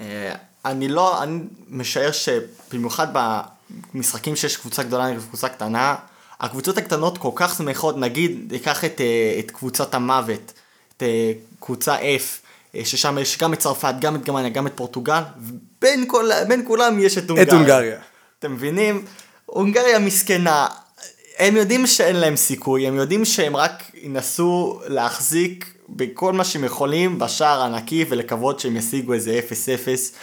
אה, 0.00 0.34
אני 0.64 0.88
לא, 0.88 1.22
אני 1.22 1.40
משער 1.68 2.10
שבמיוחד 2.12 3.06
במשחקים 3.94 4.36
שיש 4.36 4.56
קבוצה 4.56 4.82
גדולה 4.82 5.10
נגד 5.10 5.20
קבוצה 5.20 5.48
קטנה, 5.48 5.94
הקבוצות 6.40 6.78
הקטנות 6.78 7.18
כל 7.18 7.30
כך 7.34 7.56
שמחות, 7.56 7.96
נגיד, 7.96 8.52
ניקח 8.52 8.84
את, 8.84 9.00
אה, 9.00 9.36
את 9.38 9.50
קבוצת 9.50 9.94
המוות, 9.94 10.52
את 10.96 11.02
אה, 11.02 11.32
קבוצה 11.60 11.96
F, 11.98 12.46
ששם 12.84 13.18
יש 13.20 13.38
גם 13.38 13.52
את 13.52 13.58
צרפת, 13.58 13.94
גם 14.00 14.16
את 14.16 14.24
גרמניה, 14.24 14.50
גם 14.50 14.66
את 14.66 14.72
פורטוגל, 14.74 15.22
ובין 15.38 16.04
כל, 16.08 16.30
בין 16.48 16.64
כולם 16.66 16.98
יש 16.98 17.18
את 17.18 17.30
הונגריה. 17.30 17.48
את 17.48 17.52
הונגריה. 17.52 17.98
אתם 18.38 18.52
מבינים? 18.52 19.04
הונגריה 19.46 19.98
מסכנה, 19.98 20.66
הם 21.40 21.56
יודעים 21.56 21.86
שאין 21.86 22.16
להם 22.16 22.36
סיכוי, 22.36 22.86
הם 22.86 22.94
יודעים 22.96 23.24
שהם 23.24 23.56
רק 23.56 23.82
ינסו 23.94 24.80
להחזיק 24.86 25.74
בכל 25.88 26.32
מה 26.32 26.44
שהם 26.44 26.64
יכולים 26.64 27.18
בשער 27.18 27.62
הנקי 27.62 28.04
ולקוות 28.08 28.60
שהם 28.60 28.76
ישיגו 28.76 29.12
איזה 29.12 29.40
0-0. 29.48 30.16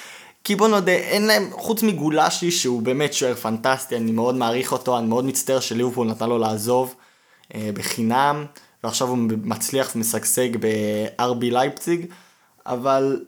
כי 0.44 0.56
בוא 0.56 0.68
נודה, 0.68 0.92
אין 0.92 1.28
להם, 1.28 1.50
חוץ 1.52 1.84
מגולשי 1.84 2.52
שהוא 2.52 2.82
באמת 2.82 3.14
שוער 3.14 3.36
פנטסטי, 3.36 3.98
אני 3.98 4.12
מאוד 4.12 4.36
מעריך 4.36 4.72
אותו, 4.72 4.98
אני 4.98 5.08
מאוד 5.08 5.26
מצטער 5.26 5.60
שליברפול 5.60 6.08
נתן 6.08 6.30
לו 6.30 6.38
לעזוב 6.38 6.96
אה, 7.56 7.70
בחינם, 7.74 8.46
ועכשיו 8.84 9.08
הוא 9.08 9.18
מצליח 9.44 9.92
ומשגשג 9.96 10.50
ב-RB 10.60 11.42
לייפציג, 11.42 12.06
אבל 12.66 13.26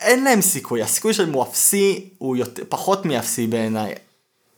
אין 0.00 0.24
להם 0.24 0.40
סיכוי, 0.40 0.82
הסיכוי 0.82 1.14
שלהם 1.14 1.32
הוא 1.32 1.42
אפסי, 1.42 2.08
הוא 2.18 2.36
יותר, 2.36 2.62
פחות 2.68 3.06
מאפסי 3.06 3.46
בעיניי. 3.46 3.94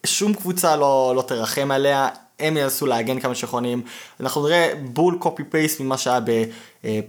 שום 0.07 0.35
קבוצה 0.35 0.77
לא, 0.77 1.13
לא 1.17 1.23
תרחם 1.23 1.71
עליה, 1.71 2.09
הם 2.41 2.57
ינסו 2.57 2.87
להגן 2.87 3.21
כמה 3.21 3.35
שיכולים. 3.35 3.83
אנחנו 4.21 4.43
נראה 4.43 4.73
בול 4.85 5.17
קופי 5.19 5.45
פייסט 5.45 5.81
ממה 5.81 5.99
שהיה 5.99 6.21
ב... 6.21 6.45
אה, 6.85 7.01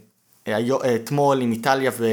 אתמול 0.95 1.41
עם 1.41 1.51
איטליה 1.51 1.91
ו... 1.97 2.07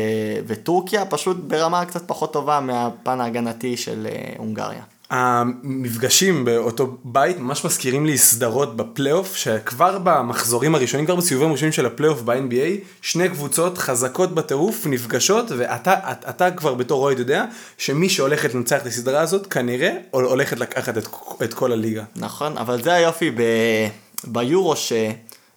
וטורקיה, 0.46 1.06
פשוט 1.06 1.36
ברמה 1.36 1.84
קצת 1.84 2.08
פחות 2.08 2.32
טובה 2.32 2.60
מהפן 2.60 3.20
ההגנתי 3.20 3.76
של 3.76 4.06
אה, 4.10 4.34
הונגריה. 4.38 4.82
המפגשים 5.14 6.44
באותו 6.44 6.96
בית 7.04 7.38
ממש 7.38 7.64
מזכירים 7.64 8.06
לי 8.06 8.18
סדרות 8.18 8.76
בפלייאוף 8.76 9.36
שכבר 9.36 9.98
במחזורים 10.04 10.74
הראשונים, 10.74 11.06
כבר 11.06 11.16
בסיבובים 11.16 11.48
הראשונים 11.48 11.72
של 11.72 11.86
הפלייאוף 11.86 12.22
ב-NBA, 12.22 12.84
שני 13.02 13.28
קבוצות 13.28 13.78
חזקות 13.78 14.34
בטירוף 14.34 14.86
נפגשות 14.86 15.46
ואתה 15.56 15.94
אתה, 16.12 16.30
אתה 16.30 16.50
כבר 16.50 16.74
בתור 16.74 17.02
אוהד 17.02 17.18
יודע 17.18 17.44
שמי 17.78 18.08
שהולכת 18.08 18.54
לנצח 18.54 18.82
את 18.82 18.86
הסדרה 18.86 19.20
הזאת 19.20 19.46
כנראה 19.46 19.96
הולכת 20.10 20.60
לקחת 20.60 20.98
את, 20.98 21.06
את 21.42 21.54
כל 21.54 21.72
הליגה. 21.72 22.04
נכון, 22.16 22.58
אבל 22.58 22.82
זה 22.82 22.94
היופי 22.94 23.30
ב... 23.30 23.42
ביורו 24.24 24.76
ש... 24.76 24.92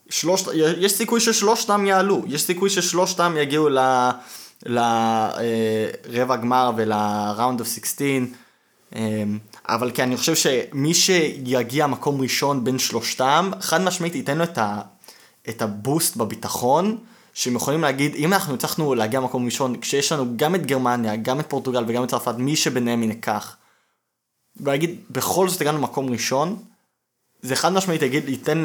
שלוש... 0.09 0.43
יש 0.53 0.91
סיכוי 0.91 1.19
ששלושתם 1.19 1.85
יעלו, 1.85 2.23
יש 2.27 2.41
סיכוי 2.41 2.69
ששלושתם 2.69 3.35
יגיעו 3.37 3.69
ל... 3.69 3.79
לרבע 4.65 6.35
אה, 6.35 6.41
גמר 6.41 6.71
ולראונד 6.75 7.59
אוף 7.59 7.67
16. 7.67 8.07
אמ, 8.95 9.39
אבל 9.69 9.91
כן, 9.93 10.03
אני 10.03 10.17
חושב 10.17 10.35
שמי 10.35 10.93
שיגיע 10.93 11.87
מקום 11.87 12.21
ראשון 12.21 12.63
בין 12.63 12.79
שלושתם, 12.79 13.51
חד 13.59 13.81
משמעית 13.81 14.15
ייתן 14.15 14.37
לו 14.37 14.43
את, 14.43 14.57
ה, 14.57 14.81
את 15.49 15.61
הבוסט 15.61 16.15
בביטחון, 16.15 16.97
שהם 17.33 17.55
יכולים 17.55 17.81
להגיד, 17.81 18.15
אם 18.15 18.33
אנחנו 18.33 18.53
הצלחנו 18.53 18.95
להגיע 18.95 19.19
מקום 19.19 19.45
ראשון, 19.45 19.79
כשיש 19.79 20.11
לנו 20.11 20.25
גם 20.35 20.55
את 20.55 20.65
גרמניה, 20.65 21.15
גם 21.15 21.39
את 21.39 21.49
פורטוגל 21.49 21.83
וגם 21.87 22.03
את 22.03 22.09
צרפת, 22.09 22.35
מי 22.37 22.55
שביניהם 22.55 23.03
ינקח, 23.03 23.57
ולהגיד, 24.57 24.99
בכל 25.09 25.49
זאת 25.49 25.61
הגענו 25.61 25.81
מקום 25.81 26.09
ראשון, 26.09 26.63
זה 27.41 27.55
חד 27.55 27.73
משמעית 27.73 28.01
יגיד, 28.01 28.29
ייתן 28.29 28.63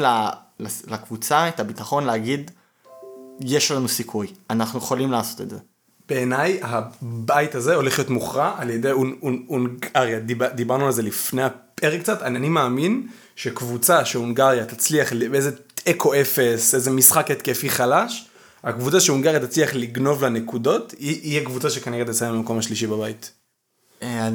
לקבוצה 0.87 1.49
את 1.49 1.59
הביטחון 1.59 2.03
להגיד, 2.03 2.51
יש 3.39 3.71
לנו 3.71 3.87
סיכוי, 3.87 4.27
אנחנו 4.49 4.79
יכולים 4.79 5.11
לעשות 5.11 5.41
את 5.41 5.49
זה. 5.49 5.57
בעיניי 6.09 6.59
הבית 6.61 7.55
הזה 7.55 7.75
הולך 7.75 7.99
להיות 7.99 8.09
מוכרע 8.09 8.55
על 8.57 8.69
ידי 8.69 8.89
הונגריה, 9.47 10.19
דיברנו 10.55 10.85
על 10.85 10.91
זה 10.91 11.01
לפני 11.01 11.43
הפרק 11.43 12.01
קצת, 12.01 12.21
אני, 12.21 12.37
אני 12.37 12.49
מאמין 12.49 13.07
שקבוצה 13.35 14.05
שהונגריה 14.05 14.65
תצליח 14.65 15.13
באיזה 15.13 15.51
אקו 15.89 16.13
אפס, 16.13 16.75
איזה 16.75 16.91
משחק 16.91 17.31
התקפי 17.31 17.69
חלש, 17.69 18.25
הקבוצה 18.63 18.99
שהונגריה 18.99 19.39
תצליח 19.39 19.75
לגנוב 19.75 20.23
לה 20.23 20.29
נקודות, 20.29 20.93
היא, 20.99 21.21
היא 21.21 21.41
הקבוצה 21.41 21.69
שכנראה 21.69 22.05
תסיים 22.05 22.33
במקום 22.33 22.57
השלישי 22.57 22.87
בבית. 22.87 23.31
אה, 24.03 24.29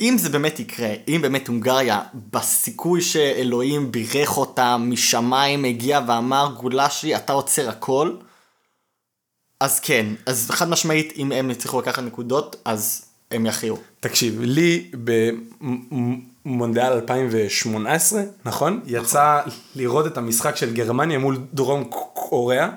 אם 0.00 0.16
זה 0.18 0.28
באמת 0.28 0.60
יקרה, 0.60 0.88
אם 1.08 1.18
באמת 1.22 1.48
הונגריה, 1.48 2.00
בסיכוי 2.32 3.00
שאלוהים 3.00 3.92
בירך 3.92 4.36
אותה 4.36 4.76
משמיים, 4.76 5.64
הגיע 5.64 6.00
ואמר 6.08 6.54
גולשי 6.60 7.16
אתה 7.16 7.32
עוצר 7.32 7.68
הכל, 7.68 8.12
אז 9.60 9.80
כן, 9.80 10.06
אז 10.26 10.50
חד 10.50 10.68
משמעית, 10.68 11.12
אם 11.16 11.32
הם 11.32 11.50
יצליחו 11.50 11.80
לקחת 11.80 12.02
נקודות, 12.02 12.56
אז 12.64 13.04
הם 13.30 13.46
יכריעו. 13.46 13.78
תקשיב, 14.00 14.40
לי 14.40 14.90
במונדיאל 16.44 16.92
2018, 16.92 18.20
נכון? 18.20 18.32
נכון? 18.44 18.80
יצא 18.86 19.40
לראות 19.76 20.06
את 20.06 20.18
המשחק 20.18 20.56
של 20.56 20.74
גרמניה 20.74 21.18
מול 21.18 21.38
דרום 21.54 21.84
קוריאה. 22.14 22.68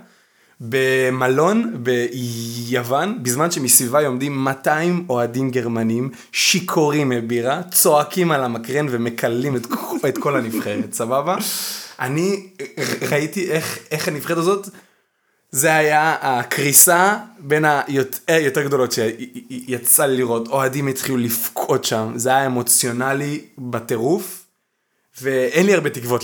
במלון 0.63 1.83
ביוון, 1.83 3.23
בזמן 3.23 3.51
שמסביבה 3.51 4.07
עומדים 4.07 4.43
200 4.43 5.05
אוהדים 5.09 5.51
גרמנים, 5.51 6.09
שיכורים 6.31 7.09
מבירה, 7.09 7.61
צועקים 7.71 8.31
על 8.31 8.43
המקרן 8.43 8.85
ומקללים 8.89 9.55
את, 9.55 9.67
את 10.09 10.17
כל 10.17 10.35
הנבחרת, 10.35 10.93
סבבה? 10.93 11.35
אני 11.99 12.47
ראיתי 13.11 13.51
איך, 13.51 13.79
איך 13.91 14.07
הנבחרת 14.07 14.37
הזאת 14.37 14.69
זה 15.51 15.75
היה 15.75 16.15
הקריסה 16.21 17.17
בין 17.39 17.65
היותר 18.27 18.63
גדולות 18.63 18.91
שיצא 18.91 20.05
לי 20.05 20.17
לראות, 20.17 20.47
אוהדים 20.47 20.87
התחילו 20.87 21.17
לבכות 21.17 21.85
שם, 21.85 22.11
זה 22.15 22.29
היה 22.29 22.45
אמוציונלי 22.45 23.41
בטירוף, 23.57 24.45
ואין 25.21 25.65
לי 25.65 25.73
הרבה 25.73 25.89
תקוות 25.89 26.23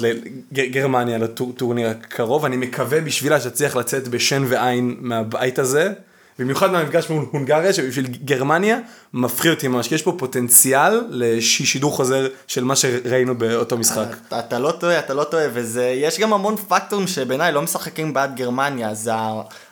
לגרמניה 0.51 1.17
לטורניר 1.17 1.89
הקרוב, 1.89 2.45
אני 2.45 2.57
מקווה 2.57 3.01
בשבילה 3.01 3.39
שתצליח 3.41 3.75
לצאת 3.75 4.07
בשן 4.07 4.43
ועין 4.47 4.95
מהבית 4.99 5.59
הזה, 5.59 5.93
במיוחד 6.39 6.71
מהמפגש 6.71 7.09
מול 7.09 7.25
הונגריה, 7.31 7.73
שבשביל 7.73 8.07
גרמניה 8.07 8.77
מפחיד 9.13 9.51
אותי 9.51 9.67
ממש, 9.67 9.87
כי 9.87 9.95
יש 9.95 10.01
פה 10.01 10.15
פוטנציאל 10.17 11.01
לשידור 11.09 11.91
חוזר 11.91 12.27
של 12.47 12.63
מה 12.63 12.75
שראינו 12.75 13.37
באותו 13.37 13.77
משחק. 13.77 14.07
אתה, 14.27 14.39
אתה 14.39 14.59
לא 14.59 14.71
טועה, 14.71 14.99
אתה 14.99 15.13
לא 15.13 15.23
טועה, 15.23 15.45
ויש 15.53 16.19
גם 16.19 16.33
המון 16.33 16.55
פקטורים 16.55 17.07
שבעיניי 17.07 17.51
לא 17.51 17.61
משחקים 17.61 18.13
בעד 18.13 18.35
גרמניה, 18.35 18.93
זה 18.93 19.11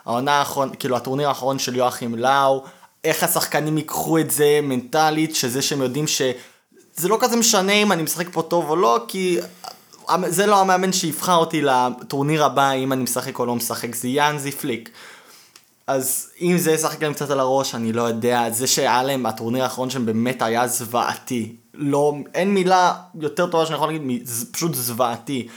העונה 0.05 0.31
האחרונה, 0.31 0.75
כאילו 0.75 0.95
הטורניר 0.95 1.27
האחרון 1.27 1.59
של 1.59 1.75
יואכים 1.75 2.15
לאו, 2.15 2.63
איך 3.03 3.23
השחקנים 3.23 3.77
ייקחו 3.77 4.17
את 4.17 4.31
זה 4.31 4.59
מנטלית, 4.63 5.35
שזה 5.35 5.61
שהם 5.61 5.81
יודעים 5.81 6.07
ש... 6.07 6.21
זה 6.95 7.07
לא 7.07 7.17
כזה 7.21 7.35
משנה 7.35 7.71
אם 7.71 7.91
אני 7.91 8.03
משחק 8.03 8.27
פה 8.31 8.41
טוב 8.41 8.69
או 8.69 8.75
לא, 8.75 9.05
כי 9.07 9.39
זה 10.27 10.45
לא 10.45 10.61
המאמן 10.61 10.93
שיבחר 10.93 11.35
אותי 11.35 11.61
לטורניר 11.61 12.45
הבא, 12.45 12.71
אם 12.71 12.93
אני 12.93 13.03
משחק 13.03 13.39
או 13.39 13.45
לא 13.45 13.55
משחק, 13.55 13.95
זה 13.95 14.07
יאנזי 14.07 14.51
פליק. 14.51 14.89
אז 15.87 16.29
אם 16.41 16.57
זה 16.57 16.71
ישחק 16.71 17.03
להם 17.03 17.13
קצת 17.13 17.29
על 17.29 17.39
הראש, 17.39 17.75
אני 17.75 17.93
לא 17.93 18.01
יודע, 18.01 18.49
זה 18.51 18.67
שהיה 18.67 19.03
להם 19.03 19.25
הטורניר 19.25 19.63
האחרון 19.63 19.89
שם 19.89 20.05
באמת 20.05 20.41
היה 20.41 20.67
זוועתי. 20.67 21.55
לא, 21.73 22.15
אין 22.33 22.53
מילה 22.53 22.93
יותר 23.19 23.47
טובה 23.47 23.65
שאני 23.65 23.75
יכול 23.75 23.87
להגיד, 23.93 24.29
פשוט 24.51 24.73
זוועתי. 24.73 25.47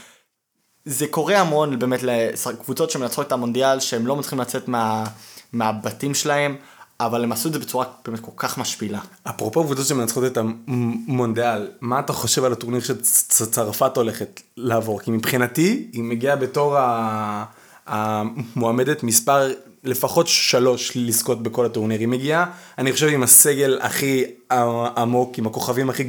זה 0.85 1.07
קורה 1.07 1.39
המון 1.39 1.79
באמת 1.79 1.99
לקבוצות 2.03 2.91
שמנצחות 2.91 3.27
את 3.27 3.31
המונדיאל, 3.31 3.79
שהם 3.79 4.07
לא 4.07 4.15
מצליחים 4.15 4.39
לצאת 4.39 4.67
מה, 4.67 5.03
מהבתים 5.53 6.13
שלהם, 6.13 6.55
אבל 6.99 7.23
הם 7.23 7.31
עשו 7.31 7.47
את 7.47 7.53
זה 7.53 7.59
בצורה 7.59 7.85
באמת 8.05 8.19
כל 8.19 8.31
כך 8.35 8.57
משפילה. 8.57 8.99
אפרופו 9.23 9.63
קבוצות 9.63 9.85
שמנצחות 9.85 10.23
את 10.23 10.37
המונדיאל, 10.37 11.67
מה 11.81 11.99
אתה 11.99 12.13
חושב 12.13 12.43
על 12.43 12.53
הטורניר 12.53 12.81
שצרפת 12.81 13.97
הולכת 13.97 14.41
לעבור? 14.57 14.99
כי 14.99 15.11
מבחינתי, 15.11 15.89
היא 15.93 16.03
מגיעה 16.03 16.35
בתור 16.35 16.77
המועמדת 17.87 19.03
מספר 19.03 19.51
לפחות 19.83 20.27
שלוש 20.27 20.91
לזכות 20.95 21.43
בכל 21.43 21.65
הטורניר. 21.65 21.99
היא 21.99 22.07
מגיעה, 22.07 22.45
אני 22.77 22.93
חושב, 22.93 23.07
עם 23.07 23.23
הסגל 23.23 23.79
הכי 23.81 24.23
עמוק, 24.97 25.37
עם 25.37 25.47
הכוכבים 25.47 25.89
הכי 25.89 26.03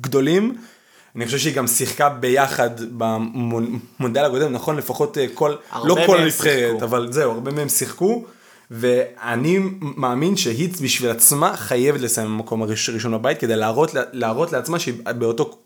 גדולים. 0.00 0.56
אני 1.16 1.26
חושב 1.26 1.38
שהיא 1.38 1.54
גם 1.54 1.66
שיחקה 1.66 2.08
ביחד 2.08 2.70
במונדיאל 2.98 4.24
הקודם, 4.24 4.52
נכון? 4.52 4.76
לפחות 4.76 5.18
אה, 5.18 5.26
כל, 5.34 5.54
לא 5.84 5.96
כל 6.06 6.18
הנבחרת, 6.18 6.82
אבל 6.82 7.12
זהו, 7.12 7.32
הרבה 7.32 7.50
מהם 7.50 7.68
שיחקו. 7.68 8.24
ואני 8.70 9.58
מאמין 9.80 10.36
שהיא 10.36 10.68
בשביל 10.82 11.10
עצמה 11.10 11.56
חייבת 11.56 12.00
לסיים 12.00 12.28
במקום 12.28 12.62
הראשון 12.62 13.12
בבית 13.12 13.38
כדי 13.38 13.56
להראות, 13.56 13.90
להראות 14.12 14.52
לעצמה 14.52 14.78
שהיא 14.78 14.94
באותו 15.04 15.58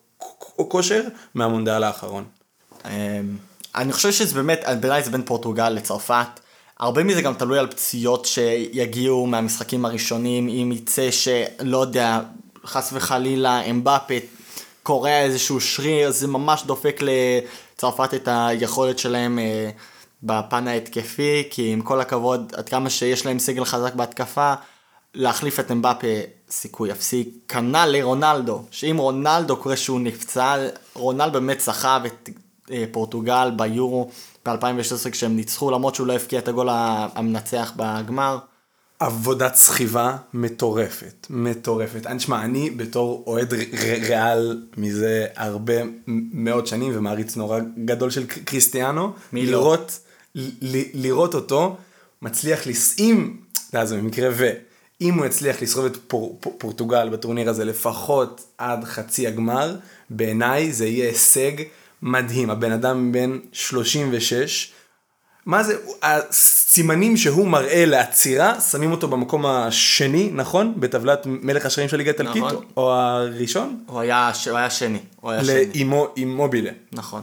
כושר 0.56 1.02
מהמונדיאל 1.34 1.82
האחרון. 1.82 2.24
אמ, 2.84 2.90
אני 3.74 3.92
חושב 3.92 4.12
שזה 4.12 4.34
באמת, 4.34 4.64
בעיניי 4.80 5.02
זה 5.02 5.10
בין 5.10 5.22
פורטוגל 5.22 5.68
לצרפת. 5.68 6.40
הרבה 6.80 7.04
מזה 7.04 7.22
גם 7.22 7.34
תלוי 7.34 7.58
על 7.58 7.66
פציעות 7.66 8.26
שיגיעו 8.26 9.26
מהמשחקים 9.26 9.84
הראשונים, 9.84 10.48
אם 10.48 10.72
יצא 10.72 11.10
שלא 11.10 11.78
יודע, 11.78 12.20
חס 12.66 12.90
וחלילה, 12.92 13.60
אמבפה 13.60 14.14
קורע 14.82 15.20
איזשהו 15.20 15.60
שריר, 15.60 16.10
זה 16.10 16.26
ממש 16.26 16.62
דופק 16.66 17.00
לצרפת 17.02 18.14
את 18.14 18.28
היכולת 18.32 18.98
שלהם 18.98 19.38
אה, 19.38 19.70
בפן 20.22 20.68
ההתקפי, 20.68 21.44
כי 21.50 21.72
עם 21.72 21.80
כל 21.80 22.00
הכבוד, 22.00 22.52
עד 22.56 22.68
כמה 22.68 22.90
שיש 22.90 23.26
להם 23.26 23.38
סגל 23.38 23.64
חזק 23.64 23.94
בהתקפה, 23.94 24.54
להחליף 25.14 25.60
את 25.60 25.70
אמבפה 25.70 26.06
סיכוי 26.50 26.92
אפסי, 26.92 27.30
כנ"ל 27.48 27.86
לרונלדו, 27.86 28.62
שאם 28.70 28.96
רונלדו 28.98 29.56
קורה 29.56 29.76
שהוא 29.76 30.00
נפצע, 30.00 30.56
רונלדו 30.94 31.32
באמת 31.32 31.60
סחב 31.60 32.00
את 32.06 32.28
אה, 32.70 32.84
פורטוגל 32.92 33.50
ביורו 33.56 34.10
ב-2016 34.56 35.10
כשהם 35.10 35.36
ניצחו, 35.36 35.70
למרות 35.70 35.94
שהוא 35.94 36.06
לא 36.06 36.12
הבקיע 36.12 36.38
את 36.38 36.48
הגול 36.48 36.68
המנצח 36.70 37.72
בגמר. 37.76 38.38
עבודת 38.98 39.54
סחיבה 39.54 40.16
מטורפת, 40.34 41.26
מטורפת. 41.30 42.06
אני, 42.06 42.18
תשמע, 42.18 42.44
אני 42.44 42.70
בתור 42.70 43.24
אוהד 43.26 43.54
ריאל 44.08 44.62
מזה 44.76 45.26
הרבה 45.36 45.74
מאוד 46.32 46.66
שנים 46.66 46.92
ומעריץ 46.96 47.36
נורא 47.36 47.60
גדול 47.84 48.10
של 48.10 48.26
קריסטיאנו, 48.26 49.12
מי 49.32 49.46
לא? 49.46 49.52
לראות, 49.52 49.98
ל- 50.34 51.02
לראות 51.02 51.34
אותו 51.34 51.76
מצליח 52.22 52.66
לסעים, 52.66 53.36
אתה 53.52 53.76
יודע, 53.76 53.86
זה 53.86 53.96
במקרה 53.96 54.28
ו... 54.32 54.50
אם 55.00 55.14
הוא 55.14 55.26
יצליח 55.26 55.62
לשרוד 55.62 55.84
את 55.84 55.96
פור, 56.06 56.38
פור, 56.40 56.54
פורטוגל 56.58 57.08
בטורניר 57.08 57.50
הזה 57.50 57.64
לפחות 57.64 58.44
עד 58.58 58.84
חצי 58.84 59.26
הגמר, 59.26 59.76
בעיניי 60.10 60.72
זה 60.72 60.86
יהיה 60.86 61.08
הישג 61.08 61.52
מדהים. 62.02 62.50
הבן 62.50 62.72
אדם 62.72 63.12
בן 63.12 63.38
36, 63.52 64.72
מה 65.46 65.62
זה, 65.62 65.76
הסימנים 66.02 67.16
שהוא 67.16 67.48
מראה 67.48 67.86
לעצירה, 67.86 68.60
שמים 68.60 68.92
אותו 68.92 69.08
במקום 69.08 69.46
השני, 69.46 70.30
נכון? 70.34 70.74
בטבלת 70.76 71.22
מלך 71.26 71.66
השערים 71.66 71.88
של 71.88 72.00
איטלקית, 72.00 72.42
נכון. 72.42 72.64
או 72.76 72.92
הראשון? 72.92 73.82
הוא 73.86 74.00
היה, 74.00 74.30
הוא 74.50 74.56
היה 74.58 74.70
שני, 74.70 74.98
הוא 75.20 75.30
היה 75.30 75.44
שני, 75.44 75.84
לאימובילה. 75.84 76.70
נכון. 76.92 77.22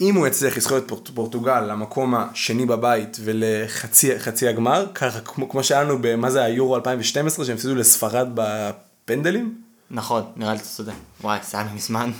אם 0.00 0.14
הוא 0.14 0.26
יצליח 0.26 0.56
לזכור 0.56 0.78
את 0.78 0.88
פורט, 0.88 1.08
פורטוגל 1.08 1.60
למקום 1.60 2.14
השני 2.14 2.66
בבית 2.66 3.16
ולחצי 3.24 4.18
חצי 4.18 4.48
הגמר, 4.48 4.86
ככה 4.94 5.20
כמו, 5.20 5.48
כמו 5.48 5.64
שהיה 5.64 5.82
לנו 5.82 5.98
במה 6.00 6.30
זה 6.30 6.42
היורו 6.42 6.76
2012 6.76 7.44
שהם 7.44 7.54
הפסידו 7.54 7.74
לספרד 7.74 8.28
בפנדלים, 8.34 9.54
נכון, 9.90 10.22
נראה 10.36 10.52
לי 10.52 10.58
אתה 10.58 10.66
צודק. 10.66 10.92
וואי, 11.20 11.38
זה 11.50 11.58
היה 11.58 11.66
מזמן. 11.74 12.10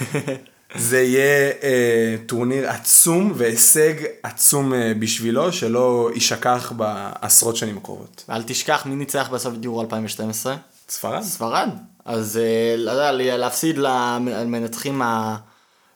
זה 0.74 1.02
יהיה 1.02 1.52
אה, 1.62 2.16
טורניר 2.26 2.70
עצום 2.70 3.32
והישג 3.36 3.94
עצום 4.22 4.74
אה, 4.74 4.92
בשבילו 4.98 5.52
שלא 5.52 6.10
יישכח 6.14 6.72
בעשרות 6.76 7.56
שנים 7.56 7.76
הקרובות. 7.76 8.24
ואל 8.28 8.42
תשכח 8.42 8.86
מי 8.86 8.94
ניצח 8.94 9.28
בסוף 9.32 9.54
את 9.54 9.64
יורו 9.64 9.80
2012? 9.80 10.56
ספרד? 10.88 11.22
ספרד. 11.22 11.68
אז 12.04 12.36
אה, 12.36 12.74
לא 12.76 12.90
יודע, 12.90 13.12
להפסיד 13.12 13.78
למנצחים 13.78 15.02
ה... 15.02 15.36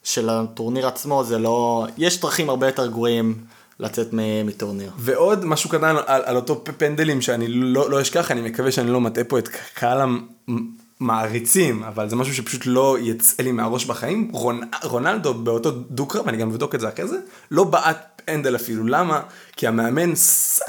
של 0.03 0.29
הטורניר 0.29 0.87
עצמו 0.87 1.25
זה 1.25 1.39
לא... 1.39 1.87
יש 1.99 2.21
דרכים 2.21 2.51
הרבה 2.51 2.67
יותר 2.67 2.87
גרועים 2.87 3.45
לצאת 3.81 4.09
מטורניר. 4.45 4.91
ועוד 4.99 5.45
משהו 5.45 5.71
קטן 5.71 5.97
על, 6.07 6.23
על 6.25 6.37
אותו 6.37 6.65
פנדלים 6.79 7.23
שאני 7.23 7.49
לא, 7.49 7.91
לא 7.91 8.01
אשכח, 8.01 8.31
אני 8.31 8.41
מקווה 8.41 8.73
שאני 8.73 8.91
לא 8.91 9.01
מטעה 9.01 9.25
פה 9.25 9.39
את 9.39 9.49
קהל 9.75 10.01
המעריצים, 11.05 11.83
אבל 11.83 12.09
זה 12.09 12.17
משהו 12.17 12.35
שפשוט 12.35 12.63
לא 12.67 12.97
יצא 13.01 13.43
לי 13.43 13.53
מהראש 13.53 13.85
בחיים. 13.85 14.29
רונ, 14.33 14.61
רונלדו 14.85 15.35
באותו 15.35 15.71
דו-קרב, 15.71 16.29
אני 16.29 16.37
גם 16.37 16.51
אבדוק 16.51 16.75
את 16.75 16.81
זה 16.81 16.89
אחרי 16.89 17.09
זה, 17.09 17.17
לא 17.51 17.65
בעט 17.65 18.23
פנדל 18.25 18.57
אפילו. 18.57 18.87
למה? 18.87 19.21
כי 19.57 19.67
המאמן 19.67 20.17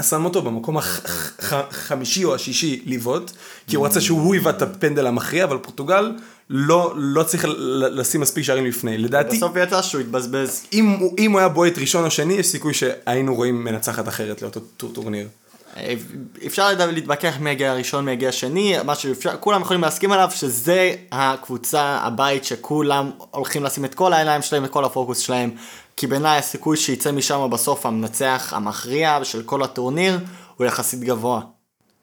שם 0.01 0.25
אותו 0.25 0.41
במקום 0.41 0.77
החמישי 0.77 2.25
או 2.25 2.35
השישי 2.35 2.81
לבעוט, 2.85 3.31
כי 3.67 3.75
הוא 3.75 3.85
רצה 3.85 4.01
שהוא 4.01 4.35
יבעט 4.35 4.57
את 4.57 4.61
הפנדל 4.61 5.07
המכריע, 5.07 5.43
אבל 5.43 5.57
פורטוגל 5.57 6.11
לא, 6.49 6.93
לא 6.97 7.23
צריך 7.23 7.45
לשים 7.91 8.21
מספיק 8.21 8.43
שערים 8.43 8.65
לפני. 8.65 8.97
לדעתי... 8.97 9.37
בסוף 9.37 9.51
יצא 9.55 9.81
שהוא 9.81 10.01
התבזבז. 10.01 10.63
אם, 10.73 10.97
אם 11.17 11.31
הוא 11.31 11.39
היה 11.39 11.49
בועט 11.49 11.77
ראשון 11.77 12.05
או 12.05 12.11
שני, 12.11 12.33
יש 12.33 12.47
סיכוי 12.47 12.73
שהיינו 12.73 13.35
רואים 13.35 13.63
מנצחת 13.63 14.07
אחרת 14.07 14.41
לאותו 14.41 14.59
טור- 14.77 14.91
טורניר. 14.93 15.27
אפשר 16.45 16.69
להתווכח 16.91 17.35
מי 17.39 17.49
הגיע 17.49 17.71
הראשון, 17.71 18.05
מי 18.05 18.11
הגיע 18.11 18.29
השני, 18.29 18.75
מה 18.83 18.95
שאפשר, 18.95 19.37
כולם 19.39 19.61
יכולים 19.61 19.81
להסכים 19.81 20.11
עליו 20.11 20.31
שזה 20.31 20.95
הקבוצה, 21.11 21.99
הבית 22.03 22.43
שכולם 22.43 23.11
הולכים 23.31 23.63
לשים 23.63 23.85
את 23.85 23.95
כל 23.95 24.13
העיניים 24.13 24.41
שלהם, 24.41 24.65
את 24.65 24.69
כל 24.69 24.85
הפוקוס 24.85 25.19
שלהם, 25.19 25.51
כי 25.97 26.07
בעיניי 26.07 26.37
הסיכוי 26.37 26.77
שיצא 26.77 27.11
משם 27.11 27.49
בסוף 27.51 27.85
המנצח 27.85 28.53
המכריע 28.55 29.19
של 29.23 29.43
כל 29.43 29.63
הטורניר 29.63 30.19
הוא 30.57 30.67
יחסית 30.67 30.99
גבוה. 30.99 31.41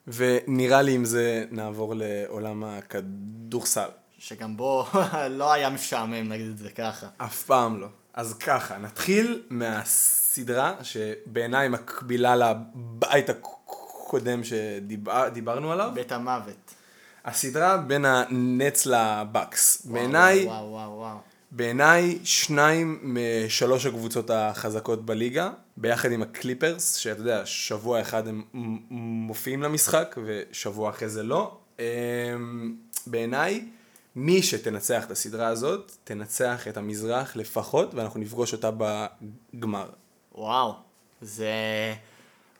ונראה 0.07 0.81
לי 0.81 0.93
עם 0.93 1.05
זה 1.05 1.45
נעבור 1.51 1.93
לעולם 1.97 2.63
הכדורסל. 2.63 3.89
שגם 4.19 4.57
בו 4.57 4.85
לא 5.29 5.53
היה 5.53 5.69
משעמם, 5.69 6.29
נגיד 6.29 6.47
את 6.47 6.57
זה 6.57 6.69
ככה. 6.69 7.07
אף 7.17 7.43
פעם 7.43 7.81
לא. 7.81 7.87
אז 8.13 8.33
ככה, 8.33 8.77
נתחיל 8.77 9.41
מהסדרה 9.49 10.73
שבעיניי 10.81 11.69
מקבילה 11.69 12.35
לבית 12.35 13.29
הקודם 14.15 14.41
שדיברנו 14.43 15.71
עליו. 15.71 15.91
בית 15.93 16.11
המוות. 16.11 16.73
הסדרה 17.25 17.77
בין 17.77 18.05
הנץ 18.05 18.85
לבקס. 18.85 19.85
בעיניי, 19.85 20.45
וואו, 20.45 20.71
וואו, 20.71 20.91
וואו. 20.91 21.17
בעיניי 21.51 22.19
שניים 22.23 22.99
משלוש 23.03 23.85
הקבוצות 23.85 24.29
החזקות 24.29 25.05
בליגה, 25.05 25.49
ביחד 25.77 26.11
עם 26.11 26.21
הקליפרס, 26.21 26.95
שאתה 26.95 27.21
יודע, 27.21 27.45
שבוע 27.45 28.01
אחד 28.01 28.27
הם 28.27 28.43
מופיעים 29.27 29.63
למשחק, 29.63 30.15
ושבוע 30.25 30.89
אחרי 30.89 31.09
זה 31.09 31.23
לא. 31.23 31.57
אמ, 31.79 32.75
בעיניי, 33.07 33.65
מי 34.15 34.43
שתנצח 34.43 35.05
את 35.05 35.11
הסדרה 35.11 35.47
הזאת, 35.47 35.91
תנצח 36.03 36.67
את 36.67 36.77
המזרח 36.77 37.35
לפחות, 37.35 37.93
ואנחנו 37.93 38.19
נפגוש 38.19 38.53
אותה 38.53 38.69
בגמר. 39.53 39.89
וואו. 40.35 40.73
זה 41.21 41.53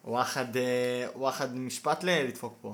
וואחד, 0.04 0.58
אה, 0.58 1.08
וואחד 1.16 1.56
משפט 1.56 2.04
לדפוק 2.04 2.54
פה. 2.62 2.74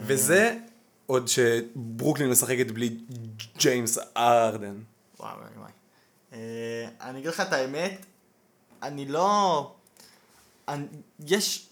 וזה 0.00 0.58
עוד 1.06 1.28
שברוקלין 1.28 2.30
משחקת 2.30 2.70
בלי 2.70 2.96
ג'יימס 3.58 3.98
ארדן. 4.16 4.78
וואי 5.20 5.32
וואי 5.34 5.50
וואי. 5.56 5.70
אה, 6.32 6.88
אני 7.00 7.18
אגיד 7.18 7.28
לך 7.28 7.40
את 7.40 7.52
האמת, 7.52 8.06
אני 8.82 9.06
לא... 9.06 9.74
אני, 10.68 10.86
יש... 11.26 11.70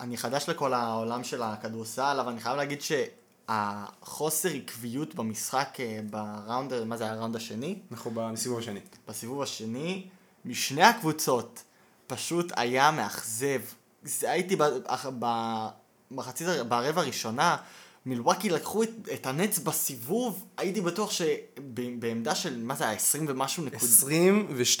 אני 0.00 0.16
חדש 0.16 0.48
לכל 0.48 0.74
העולם 0.74 1.24
של 1.24 1.42
הכדורסל, 1.42 2.18
אבל 2.20 2.32
אני 2.32 2.40
חייב 2.40 2.56
להגיד 2.56 2.78
שהחוסר 2.82 4.48
עקביות 4.48 5.14
במשחק 5.14 5.76
אה, 5.80 6.00
בראונד, 6.10 6.84
מה 6.84 6.96
זה 6.96 7.04
היה 7.04 7.12
הראונד 7.12 7.36
השני? 7.36 7.78
אנחנו 7.92 8.10
בסיבוב 8.10 8.58
השני. 8.58 8.80
בסיבוב 9.08 9.42
השני, 9.42 10.06
משני 10.44 10.82
הקבוצות, 10.82 11.62
פשוט 12.06 12.52
היה 12.56 12.90
מאכזב. 12.90 13.60
הייתי 14.22 14.56
במחצית, 16.10 16.48
ברבע 16.68 17.00
הראשונה, 17.00 17.56
מלווקי 18.06 18.50
לקחו 18.50 18.82
את, 18.82 18.90
את 19.14 19.26
הנץ 19.26 19.58
בסיבוב, 19.58 20.44
הייתי 20.56 20.80
בטוח 20.80 21.10
שבעמדה 21.10 22.34
של, 22.34 22.62
מה 22.62 22.74
זה 22.74 22.84
היה, 22.84 22.92
20 22.92 23.26
ומשהו 23.28 23.64
נקודות. 23.64 23.88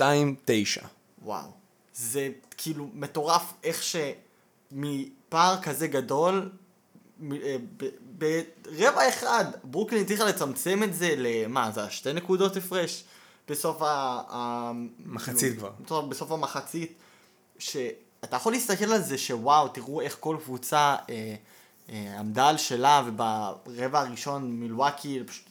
וואו. 1.22 1.50
זה 1.94 2.28
כאילו 2.56 2.88
מטורף 2.94 3.52
איך 3.64 3.82
שמפער 3.82 5.62
כזה 5.62 5.86
גדול, 5.86 6.50
אה, 7.32 7.56
ברבע 8.18 9.08
אחד, 9.08 9.44
ברוקלין 9.64 10.02
הצליחה 10.02 10.24
לצמצם 10.24 10.82
את 10.82 10.94
זה 10.94 11.14
למה, 11.16 11.70
זה 11.70 11.80
היה 11.80 11.90
שתי 11.90 12.12
נקודות 12.12 12.56
הפרש? 12.56 13.04
בסוף 13.48 13.82
ה... 13.82 14.72
מחצית 15.06 15.52
כאילו, 15.54 15.68
כבר. 15.86 16.00
בסוף 16.00 16.30
המחצית, 16.30 16.92
שאתה 18.24 18.36
יכול 18.36 18.52
להסתכל 18.52 18.92
על 18.92 19.02
זה 19.02 19.18
שוואו, 19.18 19.68
תראו 19.68 20.00
איך 20.00 20.16
כל 20.20 20.36
קבוצה 20.44 20.96
אה, 21.10 21.34
אה, 21.90 22.20
עמדה 22.20 22.48
על 22.48 22.56
שלה, 22.56 23.02
וברבע 23.06 24.00
הראשון 24.00 24.50
מילואקי 24.50 25.22
פשוט 25.26 25.44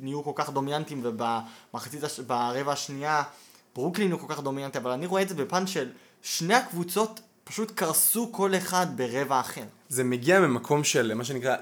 נהיו 0.00 0.24
כל 0.24 0.32
כך 0.34 0.50
דומיננטיים, 0.50 1.00
ובמחצית, 1.04 2.04
הש... 2.04 2.20
ברבע 2.20 2.72
השנייה 2.72 3.22
ברוקלין 3.74 4.12
הוא 4.12 4.20
כל 4.20 4.26
כך 4.28 4.40
דומיננטי, 4.40 4.78
אבל 4.78 4.90
אני 4.90 5.06
רואה 5.06 5.22
את 5.22 5.28
זה 5.28 5.34
בפן 5.34 5.66
של 5.66 5.90
שני 6.22 6.54
הקבוצות 6.54 7.20
פשוט 7.44 7.70
קרסו 7.70 8.28
כל 8.32 8.54
אחד 8.54 8.86
ברבע 8.96 9.40
אחר. 9.40 9.64
זה 9.88 10.04
מגיע 10.04 10.40
ממקום 10.40 10.84
של 10.84 11.14
מה 11.14 11.24
שנקרא 11.24 11.56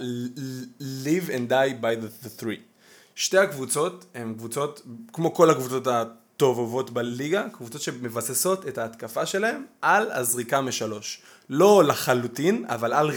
live 0.80 1.28
and 1.28 1.50
die 1.50 1.82
by 1.82 2.24
the, 2.24 2.40
three. 2.40 2.60
שתי 3.14 3.38
הקבוצות 3.38 4.04
הן 4.14 4.34
קבוצות, 4.34 4.82
כמו 5.12 5.34
כל 5.34 5.50
הקבוצות 5.50 5.86
הטובות 6.38 6.90
בליגה, 6.90 7.48
קבוצות 7.52 7.80
שמבססות 7.80 8.68
את 8.68 8.78
ההתקפה 8.78 9.26
שלהן 9.26 9.62
על 9.82 10.10
הזריקה 10.10 10.60
משלוש. 10.60 11.20
לא 11.50 11.84
לחלוטין, 11.84 12.64
אבל 12.68 12.92
על 12.92 13.10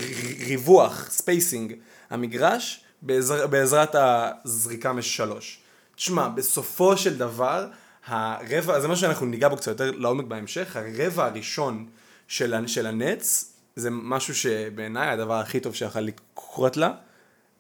ריווח, 0.47 1.09
spacing, 1.11 1.75
המגרש, 2.09 2.83
בעזר, 3.01 3.47
בעזרת 3.47 3.95
הזריקה 3.95 4.93
משלוש. 4.93 5.59
תשמע, 5.95 6.27
בסופו 6.27 6.97
של 6.97 7.17
דבר, 7.17 7.67
הרבע, 8.05 8.79
זה 8.79 8.87
מה 8.87 8.95
שאנחנו 8.95 9.25
ניגע 9.25 9.49
בו 9.49 9.57
קצת 9.57 9.67
יותר 9.67 9.91
לעומק 9.91 10.25
בהמשך, 10.25 10.75
הרבע 10.75 11.25
הראשון 11.25 11.87
של, 12.27 12.67
של 12.67 12.87
הנטס, 12.87 13.53
זה 13.75 13.89
משהו 13.91 14.35
שבעיניי 14.35 15.09
הדבר 15.09 15.39
הכי 15.39 15.59
טוב 15.59 15.75
שיכול 15.75 16.01
לקרות 16.01 16.77
לה, 16.77 16.93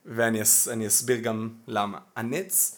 ואני 0.05 0.41
אס, 0.41 0.67
אני 0.67 0.87
אסביר 0.87 1.17
גם 1.17 1.49
למה. 1.67 1.97
הנץ, 2.15 2.77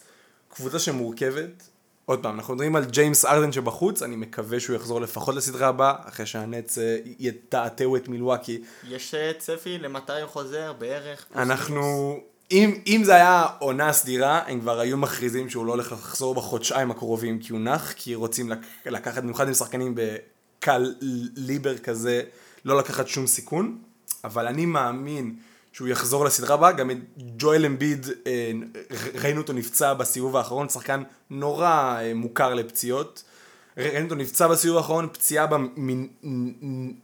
קבוצה 0.50 0.80
שמורכבת 0.80 1.73
עוד 2.06 2.24
פעם, 2.24 2.36
אנחנו 2.36 2.54
מדברים 2.54 2.76
על 2.76 2.86
ג'יימס 2.86 3.26
ארדן 3.26 3.52
שבחוץ, 3.52 4.02
אני 4.02 4.16
מקווה 4.16 4.60
שהוא 4.60 4.76
יחזור 4.76 5.02
לפחות 5.02 5.36
לסדרה 5.36 5.68
הבאה, 5.68 5.94
אחרי 6.06 6.26
שהנץ 6.26 6.78
אה, 6.78 6.98
יתעתעו 7.20 7.98
את 7.98 8.08
מילואקי. 8.08 8.62
יש 8.90 9.14
אה, 9.16 9.32
צפי 9.38 9.78
למתי 9.78 10.22
הוא 10.22 10.30
חוזר 10.30 10.74
בערך? 10.74 11.26
אנחנו, 11.36 12.20
אם, 12.52 12.80
אם 12.88 13.02
זה 13.04 13.16
היה 13.16 13.46
עונה 13.60 13.94
סדירה, 13.94 14.42
הם 14.48 14.60
כבר 14.60 14.80
היו 14.80 14.98
מכריזים 14.98 15.50
שהוא 15.50 15.66
לא 15.66 15.72
הולך 15.72 15.92
לחזור 15.92 16.36
בחודשיים 16.36 16.92
הקרובים 16.92 17.40
כי 17.40 17.52
הוא 17.52 17.60
נח, 17.60 17.92
כי 17.92 18.16
רוצים 18.16 18.50
לק, 18.50 18.60
לקחת, 18.86 19.24
במיוחד 19.24 19.48
עם 19.48 19.54
שחקנים 19.54 19.96
בקל 19.96 20.96
ליבר 21.36 21.78
כזה, 21.78 22.22
לא 22.66 22.78
לקחת 22.78 23.08
שום 23.08 23.28
סיכון, 23.28 23.78
אבל 24.24 24.48
אני 24.48 24.66
מאמין 24.66 25.36
שהוא 25.74 25.88
יחזור 25.88 26.26
לסדרה 26.26 26.54
הבאה, 26.54 26.72
גם 26.72 26.92
את 26.92 26.98
ג'ואל 27.38 27.66
אמביד, 27.66 28.08
אה, 28.28 28.52
ראינו 29.22 29.42
אותו 29.42 29.54
נפצע 29.54 29.94
בסיבוב 29.94 30.38
האחרון, 30.38 30.70
שחקן 30.70 31.04
נורא 31.30 31.98
אה, 32.02 32.14
מוכר 32.14 32.54
לפציעות. 32.54 33.24
ראינו 33.78 34.06
אותו 34.06 34.16
נפצע 34.16 34.48
בסיבוב 34.48 34.78
האחרון, 34.78 35.08
פציעה 35.14 35.48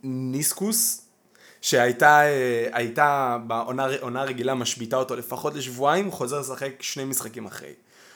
במיניסקוס, 0.02 1.02
שהייתה 1.62 2.22
אה, 3.08 3.38
בעונה 3.48 3.88
עונה 4.00 4.24
רגילה 4.24 4.56
משביתה 4.56 4.96
אותו 4.96 5.16
לפחות 5.16 5.56
לשבועיים, 5.56 6.12
חוזר 6.12 6.40
לשחק 6.40 6.72
שני 6.82 7.06
משחקים 7.06 7.46
אחרי. 7.46 7.74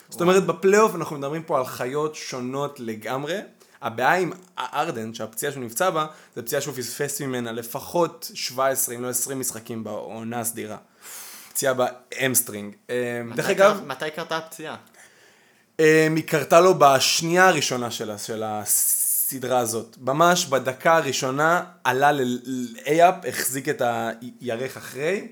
זאת 0.10 0.22
אומרת, 0.22 0.46
בפלייאוף 0.46 0.96
אנחנו 0.96 1.18
מדברים 1.18 1.44
פה 1.44 1.58
על 1.58 1.66
חיות 1.66 2.16
שונות 2.16 2.80
לגמרי. 2.80 3.40
הבעיה 3.84 4.16
עם 4.16 4.32
הארדן, 4.60 5.14
שהפציעה 5.14 5.52
שהוא 5.52 5.64
נפצע 5.64 5.90
בה, 5.90 6.06
זה 6.36 6.42
פציעה 6.42 6.62
שהוא 6.62 6.76
פספס 6.76 7.22
ממנה 7.22 7.52
לפחות 7.52 8.32
17 8.34 8.96
אם 8.96 9.02
לא 9.04 9.10
20 9.10 9.40
משחקים 9.40 9.84
בעונה 9.84 10.40
הסדירה. 10.40 10.78
פציעה 11.54 11.74
ב 11.74 11.83
hamstring. 11.83 12.76
אה, 12.90 13.22
דרך 13.36 13.46
מתי 13.46 13.52
אגב, 13.52 13.82
מתי 13.86 14.06
קרתה 14.16 14.38
הפציעה? 14.38 14.76
אה, 15.80 16.08
היא 16.16 16.24
קרתה 16.24 16.60
לו 16.60 16.74
בשנייה 16.80 17.48
הראשונה 17.48 17.92
של, 17.92 18.12
ה- 18.12 18.18
של 18.18 18.44
הסדרה 18.46 19.60
הזאת. 19.60 19.98
ממש 20.02 20.46
בדקה 20.46 20.96
הראשונה 20.98 21.64
עלה 21.84 22.12
ל 22.12 22.27
layup, 22.27 23.16
החזיק 23.28 23.70
את 23.70 23.82
הירך 24.42 24.78
אחרי. 24.78 25.28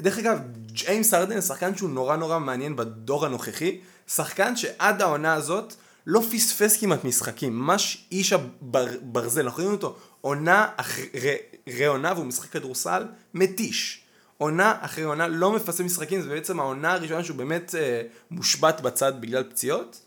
דרך 0.00 0.18
אגב, 0.18 0.38
ג'יימס 0.66 1.14
הארדן, 1.14 1.40
שחקן 1.40 1.76
שהוא 1.76 1.90
נורא 1.90 2.16
נורא 2.16 2.38
מעניין 2.38 2.76
בדור 2.76 3.26
הנוכחי, 3.26 3.80
שחקן 4.08 4.56
שעד 4.56 5.02
העונה 5.02 5.34
הזאת 5.34 5.74
לא 6.06 6.20
פספס 6.20 6.76
כמעט 6.76 7.04
משחקים, 7.04 7.58
ממש 7.58 8.06
איש 8.12 8.32
הברזל, 8.32 9.42
אנחנו 9.42 9.62
רואים 9.62 9.76
אותו 9.76 9.96
עונה 10.20 10.68
אחרי 10.76 11.86
עונה 11.86 12.12
והוא 12.12 12.26
משחק 12.26 12.50
כדורסל 12.50 13.06
מתיש. 13.34 14.02
עונה 14.38 14.74
אחרי 14.80 15.04
עונה 15.04 15.28
לא 15.28 15.52
מפספס 15.52 15.80
משחקים, 15.80 16.22
זה 16.22 16.28
בעצם 16.28 16.60
העונה 16.60 16.92
הראשונה 16.92 17.24
שהוא 17.24 17.36
באמת 17.36 17.74
אה, 17.74 18.02
מושבת 18.30 18.80
בצד 18.80 19.20
בגלל 19.20 19.42
פציעות. 19.42 20.00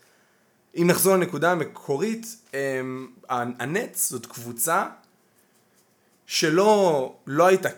אם 0.75 0.88
נחזור 0.88 1.15
לנקודה 1.15 1.51
המקורית, 1.51 2.38
אה, 2.53 2.81
הנץ 3.29 4.10
זאת 4.10 4.25
קבוצה 4.25 4.86
שלא 6.25 7.15
לא 7.27 7.45
הייתה 7.47 7.69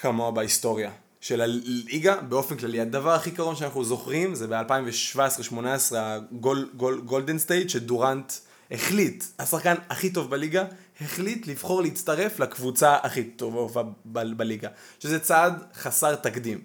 כמוה 0.00 0.30
בהיסטוריה 0.30 0.90
של 1.24 1.40
הליגה 1.40 2.16
באופן 2.20 2.56
כללי. 2.56 2.80
הדבר 2.80 3.10
הכי 3.10 3.30
קרוב 3.30 3.56
שאנחנו 3.56 3.84
זוכרים 3.84 4.34
זה 4.34 4.46
ב-2017-2018 4.46 5.94
הגולדן 5.94 7.38
סטייט 7.38 7.70
שדורנט 7.70 8.32
החליט, 8.70 9.24
השחקן 9.38 9.74
הכי 9.88 10.10
טוב 10.10 10.30
בליגה, 10.30 10.64
החליט 11.00 11.46
לבחור 11.46 11.82
להצטרף 11.82 12.38
לקבוצה 12.38 12.96
הכי 13.02 13.24
טובה 13.24 13.82
בליגה, 14.04 14.68
שזה 15.00 15.18
צעד 15.18 15.62
חסר 15.74 16.14
תקדים. 16.14 16.60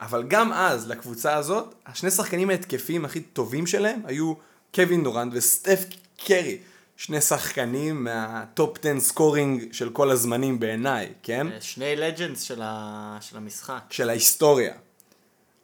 אבל 0.00 0.22
גם 0.28 0.52
אז, 0.52 0.88
לקבוצה 0.88 1.36
הזאת, 1.36 1.74
השני 1.86 2.10
שחקנים 2.10 2.50
ההתקפיים 2.50 3.04
הכי 3.04 3.20
טובים 3.20 3.66
שלהם 3.66 4.00
היו 4.04 4.34
קווין 4.74 5.04
דורנט 5.04 5.32
וסטף 5.34 5.84
קרי. 6.26 6.58
שני 7.04 7.20
שחקנים 7.20 8.04
מה 8.04 8.34
top 8.34 8.78
10 8.78 9.00
scoring 9.00 9.72
של 9.72 9.90
כל 9.90 10.10
הזמנים 10.10 10.60
בעיניי, 10.60 11.12
כן? 11.22 11.52
אה, 11.52 11.60
שני 11.60 11.96
legends 11.96 12.42
של, 12.42 12.60
ה... 12.64 13.18
של 13.20 13.36
המשחק. 13.36 13.80
של 13.90 14.08
ההיסטוריה. 14.08 14.74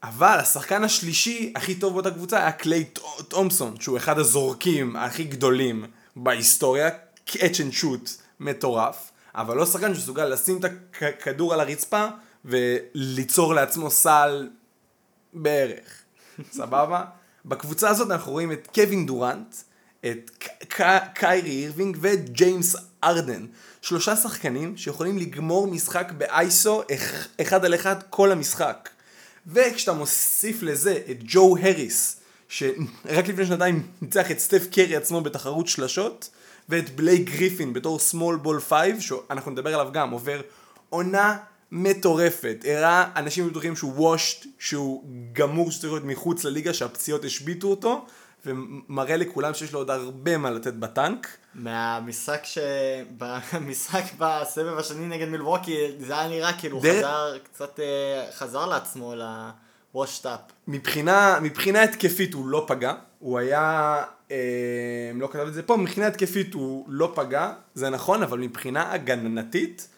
אבל 0.02 0.38
השחקן 0.38 0.84
השלישי 0.84 1.52
הכי 1.56 1.74
טוב 1.74 1.92
באותה 1.92 2.10
קבוצה 2.10 2.38
היה 2.38 2.52
קליי 2.52 2.84
תומפסון, 3.28 3.80
שהוא 3.80 3.96
אחד 3.96 4.18
הזורקים 4.18 4.96
הכי 4.96 5.24
גדולים 5.24 5.84
בהיסטוריה, 6.16 6.88
catch 7.28 7.34
and 7.34 7.82
shoot 7.82 8.10
מטורף, 8.40 9.10
אבל 9.34 9.56
לא 9.56 9.66
שחקן 9.66 9.94
שמסוגל 9.94 10.24
לשים 10.24 10.58
את 10.58 10.64
הכדור 11.00 11.54
על 11.54 11.60
הרצפה 11.60 12.06
וליצור 12.44 13.54
לעצמו 13.54 13.90
סל 13.90 14.48
בערך, 15.32 16.02
סבבה? 16.58 17.04
בקבוצה 17.44 17.88
הזאת 17.88 18.10
אנחנו 18.10 18.32
רואים 18.32 18.52
את 18.52 18.68
קווין 18.74 19.06
דורנט, 19.06 19.54
את 20.06 20.30
ק- 20.38 20.64
ק- 20.80 21.02
קיירי 21.14 21.50
אירווינג 21.50 21.96
וג'יימס 22.00 22.76
ארדן. 23.04 23.46
שלושה 23.82 24.16
שחקנים 24.16 24.76
שיכולים 24.76 25.18
לגמור 25.18 25.66
משחק 25.66 26.12
באייסו 26.18 26.82
אח- 26.94 27.26
אחד 27.40 27.64
על 27.64 27.74
אחד 27.74 27.96
כל 28.10 28.32
המשחק. 28.32 28.88
וכשאתה 29.46 29.92
מוסיף 29.92 30.62
לזה 30.62 30.98
את 31.10 31.16
ג'ו 31.24 31.56
הריס, 31.62 32.16
שרק 32.48 33.28
לפני 33.28 33.46
שנתיים 33.46 33.86
ניצח 34.02 34.30
את 34.30 34.38
סטף 34.38 34.66
קרי 34.72 34.96
עצמו 34.96 35.20
בתחרות 35.20 35.66
שלשות, 35.68 36.30
ואת 36.68 36.96
בלייק 36.96 37.30
גריפין 37.30 37.72
בתור 37.72 37.98
small 38.10 38.46
ball 38.46 38.60
5, 38.68 39.08
שאנחנו 39.08 39.50
נדבר 39.50 39.74
עליו 39.74 39.92
גם, 39.92 40.10
עובר 40.10 40.40
עונה 40.90 41.36
מטורפת. 41.72 42.64
הראה 42.68 43.10
אנשים 43.16 43.48
בטוחים 43.50 43.76
שהוא 43.76 44.14
washed, 44.16 44.46
שהוא 44.58 45.04
גמור 45.32 45.70
שצריך 45.70 45.92
להיות 45.92 46.04
מחוץ 46.04 46.44
לליגה, 46.44 46.74
שהפציעות 46.74 47.24
השביתו 47.24 47.68
אותו, 47.68 48.06
ומראה 48.48 49.16
לכולם 49.16 49.54
שיש 49.54 49.72
לו 49.72 49.78
עוד 49.80 49.90
הרבה 49.90 50.36
מה 50.36 50.50
לתת 50.50 50.74
בטנק. 50.74 51.28
מהמשחק 51.54 52.40
ש... 52.44 52.58
במשחק 53.18 54.02
בסבב 54.18 54.78
השני 54.78 55.06
נגד 55.06 55.28
מילווקי, 55.28 55.76
זה 55.98 56.18
היה 56.18 56.28
נראה 56.28 56.52
כאילו 56.58 56.80
דרך- 56.80 56.96
חזר, 56.98 57.38
קצת 57.52 57.80
אה, 57.80 57.84
חזר 58.36 58.66
לעצמו 58.66 59.14
לוושטאפ. 59.94 60.40
מבחינה, 60.68 61.38
מבחינה 61.42 61.82
התקפית 61.82 62.34
הוא 62.34 62.48
לא 62.48 62.64
פגע, 62.68 62.92
הוא 63.18 63.38
היה, 63.38 63.96
אה, 64.30 64.36
לא 65.14 65.26
כתב 65.32 65.46
את 65.46 65.54
זה 65.54 65.62
פה, 65.62 65.76
מבחינה 65.76 66.06
התקפית 66.06 66.54
הוא 66.54 66.84
לא 66.88 67.12
פגע, 67.14 67.50
זה 67.74 67.90
נכון, 67.90 68.22
אבל 68.22 68.38
מבחינה 68.38 68.92
הגנתית, 68.92 69.88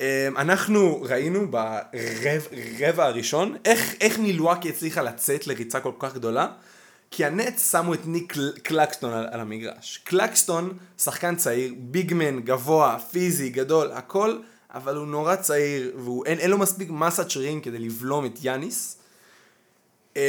אה, 0.00 0.28
אנחנו 0.36 1.02
ראינו 1.02 1.40
ברבע 1.50 3.04
הראשון, 3.06 3.56
איך, 3.64 3.94
איך 4.00 4.18
מילואקי 4.18 4.68
הצליחה 4.68 5.02
לצאת 5.02 5.46
לריצה 5.46 5.80
כל 5.80 5.92
כך 5.98 6.14
גדולה, 6.14 6.46
כי 7.10 7.24
הנץ 7.24 7.72
שמו 7.72 7.94
את 7.94 8.06
ניק 8.06 8.34
קלקסטון 8.62 9.12
על, 9.12 9.26
על 9.30 9.40
המגרש. 9.40 10.00
קלקסטון, 10.04 10.78
שחקן 10.98 11.36
צעיר, 11.36 11.74
ביגמן, 11.78 12.40
גבוה, 12.40 12.98
פיזי, 13.10 13.48
גדול, 13.48 13.92
הכל, 13.92 14.38
אבל 14.70 14.96
הוא 14.96 15.06
נורא 15.06 15.36
צעיר, 15.36 15.96
ואין 15.98 16.38
אין 16.38 16.50
לו 16.50 16.58
מספיק 16.58 16.90
מסת 16.90 17.30
שרירים 17.30 17.60
כדי 17.60 17.78
לבלום 17.78 18.26
את 18.26 18.38
יאניס. 18.42 18.96
אמ, 20.16 20.20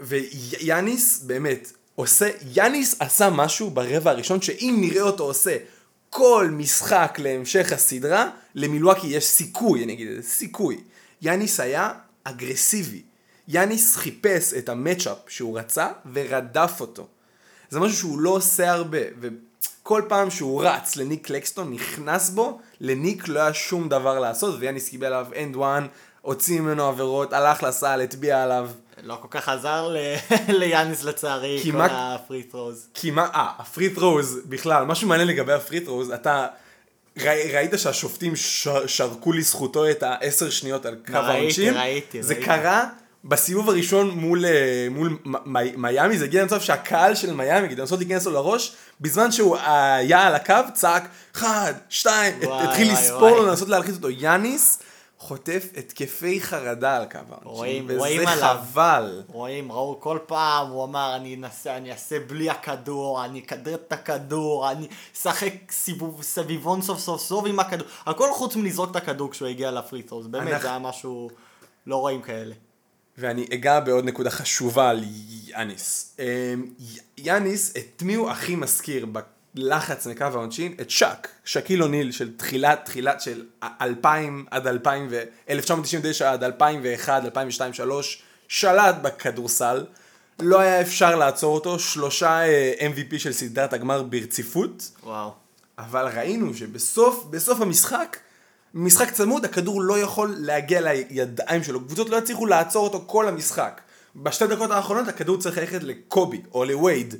ויאניס 0.00 1.20
באמת 1.22 1.72
עושה, 1.94 2.30
יאניס 2.54 2.96
עשה 3.00 3.30
משהו 3.30 3.70
ברבע 3.70 4.10
הראשון 4.10 4.42
שאם 4.42 4.76
נראה 4.80 5.02
אותו 5.02 5.24
עושה 5.24 5.56
כל 6.10 6.48
משחק 6.52 7.18
להמשך 7.18 7.72
הסדרה, 7.72 8.30
למילואקי 8.54 9.06
יש 9.06 9.24
סיכוי, 9.24 9.84
אני 9.84 9.92
אגיד 9.92 10.08
את 10.08 10.22
זה, 10.22 10.28
סיכוי. 10.28 10.80
יאניס 11.22 11.60
היה 11.60 11.92
אגרסיבי. 12.24 13.02
יאניס 13.48 13.96
חיפש 13.96 14.54
את 14.54 14.68
ה 14.68 14.74
matchup 14.74 15.16
שהוא 15.28 15.58
רצה 15.58 15.88
ורדף 16.12 16.72
אותו. 16.80 17.06
זה 17.70 17.80
משהו 17.80 17.96
שהוא 17.96 18.20
לא 18.20 18.30
עושה 18.30 18.70
הרבה, 18.72 18.98
וכל 19.20 20.02
פעם 20.08 20.30
שהוא 20.30 20.64
רץ 20.64 20.96
לניק 20.96 21.26
קלקסטון, 21.26 21.72
נכנס 21.72 22.30
בו, 22.30 22.60
לניק 22.80 23.28
לא 23.28 23.40
היה 23.40 23.54
שום 23.54 23.88
דבר 23.88 24.18
לעשות, 24.18 24.54
ויאניס 24.58 24.88
קיבל 24.88 25.06
עליו 25.06 25.26
and 25.36 25.56
one, 25.56 25.86
הוציא 26.20 26.60
ממנו 26.60 26.88
עבירות, 26.88 27.32
הלך 27.32 27.62
לסל, 27.62 28.00
הטביע 28.00 28.42
עליו. 28.42 28.70
לא 29.02 29.18
כל 29.22 29.28
כך 29.30 29.48
עזר 29.48 29.88
ל... 29.88 29.96
ליאניס 30.60 31.04
לצערי, 31.04 31.60
כל 31.64 31.70
כמעט- 31.70 31.90
ה 31.94 32.04
free 32.04 32.42
throws. 32.42 32.86
כמעט, 32.94 33.30
אה, 33.34 33.50
ה 33.58 33.64
free 33.64 33.88
throws, 33.88 34.38
בכלל, 34.48 34.84
משהו 34.84 35.08
מעניין 35.08 35.28
לגבי 35.28 35.52
ה 35.52 35.58
free 35.58 35.80
throws, 35.80 36.10
אתה 36.10 36.46
ראי, 37.18 37.52
ראית 37.52 37.70
שהשופטים 37.76 38.36
ש, 38.36 38.68
שרקו 38.86 39.32
לזכותו 39.32 39.90
את 39.90 40.02
העשר 40.02 40.50
שניות 40.50 40.86
על 40.86 40.94
קו 41.06 41.12
ראיתי, 41.12 41.30
העונשין? 41.38 41.74
ראיתי, 41.74 42.22
זה 42.22 42.34
ראיתי. 42.34 42.46
קרה 42.46 42.88
בסיבוב 43.28 43.68
הראשון 43.70 44.10
מול, 44.10 44.44
אה, 44.46 44.86
מול 44.90 45.18
מיאמי, 45.76 46.18
זה 46.18 46.24
הגיע 46.24 46.42
למצב 46.42 46.60
שהקהל 46.60 47.14
של 47.14 47.32
מיאמי, 47.34 47.68
כדי 47.68 47.80
לנסות 47.80 47.98
להיכנס 47.98 48.26
לו 48.26 48.32
לראש, 48.32 48.72
בזמן 49.00 49.32
שהוא 49.32 49.56
היה 49.66 50.26
על 50.26 50.34
הקו, 50.34 50.54
צעק, 50.74 51.08
אחד, 51.36 51.72
שתיים, 51.88 52.34
התחיל 52.52 52.92
לספור. 52.92 53.30
לו, 53.30 53.46
לנסות 53.46 53.68
להלחיץ 53.68 53.94
אותו. 53.96 54.10
יאניס 54.10 54.78
חוטף 55.18 55.66
התקפי 55.76 56.40
חרדה 56.40 56.96
על 56.96 57.04
קו 57.04 57.18
העונשין, 57.30 57.48
רואים- 57.52 57.90
רואים 57.98 58.28
עליו. 58.28 58.56
חבל. 58.72 59.22
רואים, 59.28 59.72
ראו 59.72 60.00
כל 60.00 60.18
פעם, 60.26 60.68
הוא 60.70 60.84
אמר, 60.84 61.16
אני 61.16 61.34
אנסה, 61.34 61.76
אני 61.76 61.92
אעשה 61.92 62.16
בלי 62.20 62.50
הכדור, 62.50 63.24
אני 63.24 63.40
אכדר 63.40 63.74
את 63.74 63.92
הכדור, 63.92 64.70
אני 64.70 64.86
אשחק 65.16 65.52
סיבוב, 65.70 66.22
סביבון 66.22 66.82
סוף 66.82 66.98
סוף 66.98 67.20
סוף 67.22 67.44
עם 67.46 67.58
הכדור, 67.60 67.86
הכל 68.06 68.28
חוץ 68.32 68.56
מלזרוק 68.56 68.90
את 68.90 68.96
הכדור 68.96 69.30
כשהוא 69.30 69.48
הגיע 69.48 69.70
לפרי 69.70 70.02
תרוז, 70.02 70.26
באמת, 70.26 70.42
אנחנו- 70.46 70.62
זה 70.62 70.68
היה 70.68 70.78
משהו, 70.78 71.30
לא 71.86 71.96
רואים 71.96 72.22
כאלה. 72.22 72.54
ואני 73.18 73.46
אגע 73.54 73.80
בעוד 73.80 74.04
נקודה 74.04 74.30
חשובה 74.30 74.90
על 74.90 75.04
יאניס. 75.46 76.16
אמ, 76.18 76.24
יאניס, 77.18 77.74
את 77.76 78.02
מי 78.02 78.14
הוא 78.14 78.30
הכי 78.30 78.56
מזכיר 78.56 79.06
בלחץ 79.54 80.06
מקו 80.06 80.24
העונשין? 80.24 80.74
את 80.80 80.90
שק, 80.90 81.28
שקיל 81.44 81.82
אוניל 81.82 82.12
של 82.12 82.36
תחילת, 82.36 82.84
תחילת 82.84 83.20
של 83.20 83.44
2000 83.82 84.46
עד 84.50 84.66
2000 84.66 85.06
ו... 85.10 85.22
1999 85.50 86.32
עד 86.32 86.44
2001, 86.44 87.24
2002, 87.24 87.68
2003, 87.68 88.22
שלט 88.48 88.94
בכדורסל. 89.02 89.84
לא 90.40 90.60
היה 90.60 90.80
אפשר 90.80 91.16
לעצור 91.16 91.54
אותו, 91.54 91.78
שלושה 91.78 92.48
אה, 92.48 92.72
MVP 92.80 93.18
של 93.18 93.32
סדרת 93.32 93.72
הגמר 93.72 94.02
ברציפות. 94.02 94.90
וואו. 95.02 95.30
אבל 95.78 96.06
ראינו 96.06 96.54
שבסוף, 96.54 97.24
בסוף 97.30 97.60
המשחק, 97.60 98.16
משחק 98.74 99.10
צמוד, 99.10 99.44
הכדור 99.44 99.82
לא 99.82 99.98
יכול 99.98 100.34
להגיע 100.38 100.80
לידיים 100.80 101.62
שלו. 101.62 101.80
קבוצות 101.86 102.08
לא 102.08 102.16
יצליחו 102.16 102.46
לעצור 102.46 102.84
אותו 102.84 103.04
כל 103.06 103.28
המשחק. 103.28 103.80
בשתי 104.16 104.46
דקות 104.46 104.70
האחרונות 104.70 105.08
הכדור 105.08 105.38
צריך 105.38 105.58
ללכת 105.58 105.82
לקובי 105.82 106.42
או 106.54 106.64
לווייד. 106.64 107.14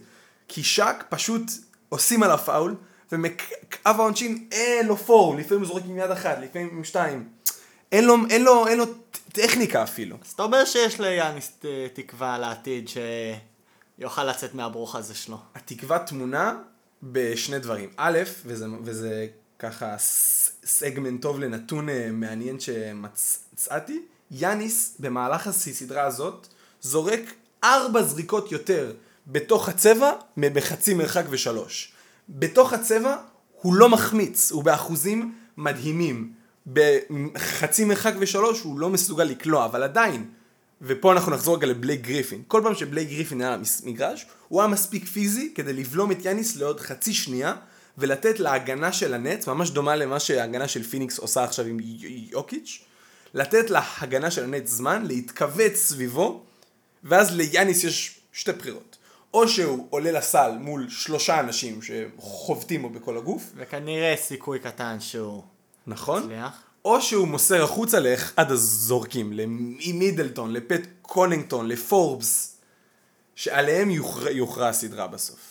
כי 0.48 0.62
שק 0.62 1.04
פשוט 1.08 1.42
עושים 1.88 2.22
עליו 2.22 2.38
פאול, 2.38 2.74
ומקו 3.12 3.44
העונשין 3.84 4.48
אין 4.52 4.86
לו 4.86 4.96
פורום, 4.96 5.38
לפעמים 5.38 5.62
הוא 5.62 5.68
זורק 5.68 5.82
עם 5.86 5.98
יד 5.98 6.10
אחת, 6.10 6.38
לפעמים 6.42 6.68
עם 6.72 6.84
שתיים. 6.84 7.28
אין 7.92 8.04
לו, 8.04 8.16
אין 8.30 8.44
לו, 8.44 8.66
אין 8.66 8.78
לו 8.78 8.84
טכניקה 9.32 9.82
אפילו. 9.82 10.16
אז 10.24 10.32
אתה 10.32 10.42
אומר 10.42 10.64
שיש 10.64 11.00
ליאניס 11.00 11.52
אה, 11.64 11.86
תקווה 11.92 12.38
לעתיד 12.38 12.90
שיוכל 13.98 14.24
לצאת 14.24 14.54
מהברוך 14.54 14.94
הזה 14.96 15.14
שלו. 15.14 15.38
התקווה 15.54 15.98
טמונה 15.98 16.58
בשני 17.02 17.58
דברים. 17.58 17.90
א', 17.96 18.18
וזה, 18.46 18.66
וזה 18.84 19.26
ככה 19.58 19.94
סגמנט 20.68 21.22
טוב 21.22 21.40
לנתון 21.40 21.88
אה, 21.88 22.08
מעניין 22.12 22.60
שמצאתי, 22.60 24.02
יאניס 24.30 24.96
במהלך 24.98 25.46
הסדרה 25.46 26.02
הזאת 26.02 26.46
זורק 26.80 27.20
ארבע 27.64 28.02
זריקות 28.02 28.52
יותר 28.52 28.92
בתוך 29.26 29.68
הצבע 29.68 30.12
מבחצי 30.36 30.94
מרחק 30.94 31.24
ושלוש. 31.30 31.92
בתוך 32.28 32.72
הצבע 32.72 33.16
הוא 33.62 33.74
לא 33.74 33.88
מחמיץ, 33.88 34.52
הוא 34.52 34.64
באחוזים 34.64 35.34
מדהימים. 35.56 36.32
בחצי 36.72 37.84
מרחק 37.84 38.14
ושלוש 38.18 38.60
הוא 38.60 38.78
לא 38.78 38.90
מסוגל 38.90 39.24
לקלוע, 39.24 39.64
אבל 39.64 39.82
עדיין, 39.82 40.24
ופה 40.82 41.12
אנחנו 41.12 41.32
נחזור 41.32 41.56
רגע 41.56 41.66
לבלייק 41.66 42.00
גריפין. 42.00 42.42
כל 42.48 42.60
פעם 42.64 42.74
שבלייק 42.74 43.08
גריפין 43.08 43.40
היה 43.40 43.56
במגרש, 43.84 44.26
הוא 44.48 44.60
היה 44.60 44.68
מספיק 44.68 45.04
פיזי 45.04 45.52
כדי 45.54 45.72
לבלום 45.72 46.12
את 46.12 46.24
יאניס 46.24 46.56
לעוד 46.56 46.80
חצי 46.80 47.14
שנייה, 47.14 47.54
ולתת 47.98 48.40
להגנה 48.40 48.92
של 48.92 49.14
הנטס, 49.14 49.46
ממש 49.46 49.70
דומה 49.70 49.96
למה 49.96 50.20
שההגנה 50.20 50.68
של 50.68 50.82
פיניקס 50.82 51.18
עושה 51.18 51.44
עכשיו 51.44 51.66
עם 51.66 51.78
יוקיץ', 52.30 52.84
לתת 53.34 53.70
להגנה 53.70 54.30
של 54.30 54.44
הנטס 54.44 54.68
זמן 54.70 55.06
להתכווץ 55.06 55.76
סביבו, 55.76 56.44
ואז 57.04 57.36
ליאניס 57.36 57.84
יש 57.84 58.20
שתי 58.32 58.52
בחירות. 58.52 58.96
או 59.34 59.48
שהוא 59.48 59.86
עולה 59.90 60.12
לסל 60.12 60.50
מול 60.60 60.88
שלושה 60.88 61.40
אנשים 61.40 61.80
שחובטים 61.82 62.82
בו 62.82 62.90
בכל 62.90 63.16
הגוף. 63.16 63.42
וכנראה 63.56 64.14
סיכוי 64.16 64.58
קטן 64.58 64.96
שהוא... 65.00 65.42
נכון. 65.86 66.22
הצליח. 66.22 66.62
או 66.84 67.00
שהוא 67.00 67.28
מוסר 67.28 67.64
החוצה 67.64 68.00
לאחד 68.00 68.50
הזורקים, 68.50 69.32
למידלטון, 69.32 70.52
לפט 70.52 70.80
קונאטון, 71.02 71.68
לפורבס, 71.68 72.56
שעליהם 73.34 73.90
יוכרע 74.30 74.68
הסדרה 74.68 75.06
בסוף. 75.06 75.47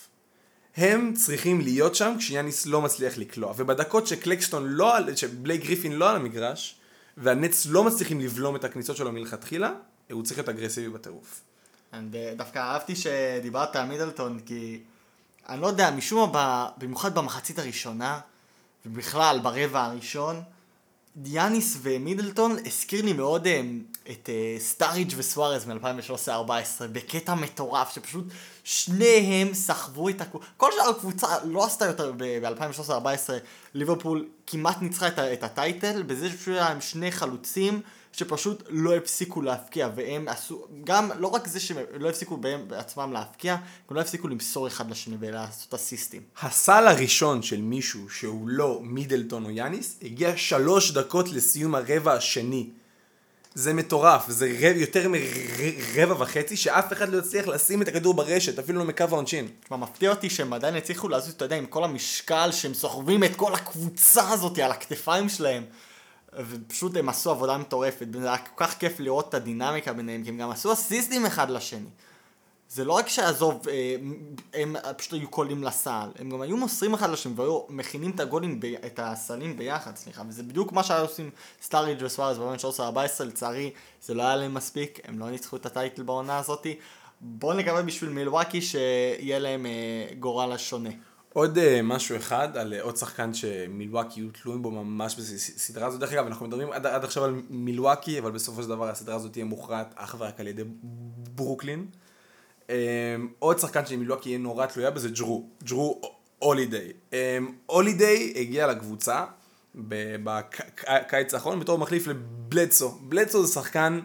הם 0.77 1.13
צריכים 1.13 1.61
להיות 1.61 1.95
שם 1.95 2.15
כשיאניס 2.17 2.65
לא 2.65 2.81
מצליח 2.81 3.17
לקלוע, 3.17 3.53
ובדקות 3.57 4.07
שקלקסטון 4.07 4.67
לא, 4.67 5.15
שבלייק 5.15 5.61
גריפין 5.61 5.91
לא 5.91 6.09
על 6.09 6.15
המגרש, 6.15 6.75
והנטס 7.17 7.65
לא 7.65 7.83
מצליחים 7.83 8.21
לבלום 8.21 8.55
את 8.55 8.63
הכניסות 8.63 8.97
שלו 8.97 9.11
מלכתחילה, 9.11 9.71
הוא 10.11 10.23
צריך 10.23 10.37
להיות 10.37 10.49
אגרסיבי 10.49 10.89
בטירוף. 10.89 11.41
דווקא 12.37 12.59
אהבתי 12.59 12.95
שדיברת 12.95 13.75
על 13.75 13.87
מידלטון, 13.87 14.39
כי 14.45 14.79
אני 15.49 15.61
לא 15.61 15.67
יודע, 15.67 15.91
משום 15.91 16.31
מה, 16.33 16.69
במיוחד 16.77 17.15
במחצית 17.15 17.59
הראשונה, 17.59 18.19
ובכלל 18.85 19.39
ברבע 19.43 19.85
הראשון, 19.85 20.41
דיאניס 21.19 21.77
ומידלטון 21.81 22.55
הזכיר 22.65 23.05
לי 23.05 23.13
מאוד 23.13 23.47
אה, 23.47 23.61
את 24.11 24.29
אה, 24.29 24.55
סטאריג' 24.59 25.13
וסוארז 25.17 25.65
מ-2013-2014 25.65 26.83
בקטע 26.91 27.35
מטורף 27.35 27.95
שפשוט 27.95 28.25
שניהם 28.63 29.53
סחבו 29.53 30.09
את 30.09 30.21
הקבוצה, 30.21 30.45
כל 30.57 30.71
שאר 30.75 30.89
הקבוצה 30.89 31.27
לא 31.43 31.65
עשתה 31.65 31.85
יותר 31.85 32.11
ב-2013-2014, 32.17 33.29
ליברפול 33.73 34.27
כמעט 34.47 34.81
ניצחה 34.81 35.07
את 35.07 35.43
הטייטל 35.43 36.03
בזה 36.03 36.29
להם 36.47 36.81
שני 36.81 37.11
חלוצים 37.11 37.81
שפשוט 38.13 38.63
לא 38.69 38.95
הפסיקו 38.95 39.41
להפקיע, 39.41 39.89
והם 39.95 40.27
עשו, 40.27 40.67
גם, 40.83 41.09
לא 41.19 41.27
רק 41.27 41.47
זה 41.47 41.59
שהם 41.59 41.77
לא 41.99 42.09
הפסיקו 42.09 42.37
בהם 42.37 42.67
בעצמם 42.67 43.13
להפקיע, 43.13 43.53
הם 43.89 43.95
לא 43.95 44.01
הפסיקו 44.01 44.27
למסור 44.27 44.67
אחד 44.67 44.91
לשני 44.91 45.15
ולעשות 45.19 45.73
אסיסטים. 45.73 46.21
הסל 46.41 46.87
הראשון 46.87 47.41
של 47.41 47.61
מישהו 47.61 48.09
שהוא 48.09 48.47
לא 48.49 48.79
מידלטון 48.83 49.45
או 49.45 49.51
יאניס, 49.51 49.99
הגיע 50.01 50.37
שלוש 50.37 50.91
דקות 50.91 51.29
לסיום 51.29 51.75
הרבע 51.75 52.13
השני. 52.13 52.69
זה 53.57 53.73
מטורף, 53.73 54.29
זה 54.29 54.57
רב, 54.59 54.77
יותר 54.77 55.09
מרבע 55.09 56.21
וחצי 56.21 56.57
שאף 56.57 56.93
אחד 56.93 57.09
לא 57.09 57.17
יצליח 57.17 57.47
לשים 57.47 57.81
את 57.81 57.87
הכדור 57.87 58.13
ברשת, 58.13 58.59
אפילו 58.59 58.79
לא 58.79 58.85
מקו 58.85 59.03
העונשין. 59.03 59.47
תשמע, 59.63 59.77
מפתיע 59.77 60.09
אותי 60.09 60.29
שהם 60.29 60.53
עדיין 60.53 60.75
הצליחו 60.75 61.09
לזוז, 61.09 61.33
אתה 61.33 61.45
יודע, 61.45 61.55
עם 61.55 61.65
כל 61.65 61.83
המשקל 61.83 62.49
שהם 62.51 62.73
סוחבים 62.73 63.23
את 63.23 63.35
כל 63.35 63.53
הקבוצה 63.53 64.29
הזאת 64.29 64.59
על 64.59 64.71
הכתפיים 64.71 65.29
שלהם. 65.29 65.63
ופשוט 66.33 66.95
הם 66.95 67.09
עשו 67.09 67.31
עבודה 67.31 67.57
מטורפת, 67.57 68.07
זה 68.11 68.27
היה 68.27 68.37
כל 68.37 68.65
כך 68.65 68.77
כיף 68.77 68.99
לראות 68.99 69.29
את 69.29 69.33
הדינמיקה 69.33 69.93
ביניהם, 69.93 70.23
כי 70.23 70.29
הם 70.29 70.37
גם 70.37 70.49
עשו 70.49 70.73
אסיסטים 70.73 71.25
אחד 71.25 71.49
לשני. 71.49 71.89
זה 72.69 72.85
לא 72.85 72.93
רק 72.93 73.07
שעזוב, 73.07 73.67
אה, 73.67 73.95
הם 74.53 74.75
פשוט 74.97 75.13
היו 75.13 75.29
קולים 75.29 75.63
לסל, 75.63 76.09
הם 76.19 76.29
גם 76.29 76.41
היו 76.41 76.57
מוסרים 76.57 76.93
אחד 76.93 77.09
לשני 77.09 77.33
והיו 77.35 77.61
מכינים 77.69 78.11
את 78.11 78.19
הגולים, 78.19 78.59
ב, 78.59 78.65
את 78.65 78.99
הסלים 79.03 79.57
ביחד, 79.57 79.95
סליחה, 79.95 80.21
וזה 80.29 80.43
בדיוק 80.43 80.71
מה 80.71 80.83
שהיו 80.83 81.01
עושים 81.01 81.29
סטאריג' 81.61 81.97
וסוארז 82.01 82.37
ב 82.37 82.55
13-14, 82.77 83.23
לצערי 83.23 83.71
זה 84.01 84.13
לא 84.13 84.23
היה 84.23 84.35
להם 84.35 84.53
מספיק, 84.53 84.99
הם 85.03 85.19
לא 85.19 85.29
ניצחו 85.29 85.55
את 85.55 85.65
הטייטל 85.65 86.03
בעונה 86.03 86.37
הזאתי. 86.37 86.75
בואו 87.21 87.53
נקווה 87.53 87.81
בשביל 87.81 88.09
מילווקי 88.09 88.61
שיהיה 88.61 89.39
להם 89.39 89.65
אה, 89.65 90.15
גורל 90.19 90.51
השונה. 90.51 90.89
עוד 91.37 91.57
uh, 91.57 91.61
משהו 91.83 92.15
אחד 92.15 92.57
על 92.57 92.73
uh, 92.73 92.83
עוד 92.83 92.97
שחקן 92.97 93.33
שמילואקי 93.33 94.19
יהיו 94.19 94.29
תלויים 94.41 94.61
בו 94.61 94.71
ממש 94.71 95.15
בסדרה 95.15 95.87
הזאת. 95.87 95.99
דרך 95.99 96.13
אגב, 96.13 96.25
אנחנו 96.25 96.47
מדברים 96.47 96.71
עד, 96.71 96.85
עד 96.85 97.03
עכשיו 97.03 97.23
על 97.23 97.41
מילואקי, 97.49 98.19
אבל 98.19 98.31
בסופו 98.31 98.63
של 98.63 98.69
דבר 98.69 98.89
הסדרה 98.89 99.15
הזאת 99.15 99.31
תהיה 99.31 99.45
מוכרעת 99.45 99.93
אך 99.95 100.15
ורק 100.19 100.39
על 100.39 100.47
ידי 100.47 100.63
ברוקלין. 101.35 101.85
Um, 102.67 102.69
עוד 103.39 103.59
שחקן 103.59 103.85
שמילואקי 103.85 104.29
יהיה 104.29 104.39
נורא 104.39 104.65
תלויה 104.65 104.91
בזה, 104.91 105.09
ג'רו. 105.09 105.49
ג'רו 105.63 106.01
הולידיי. 106.39 106.93
הולידיי 107.65 108.33
um, 108.35 108.39
הגיע 108.39 108.67
לקבוצה 108.67 109.25
בקיץ 109.75 111.33
האחרון 111.33 111.59
בתור 111.59 111.77
מחליף 111.77 112.07
לבלדסו. 112.07 112.89
בלדסו 113.01 113.45
זה 113.45 113.53
שחקן 113.53 113.99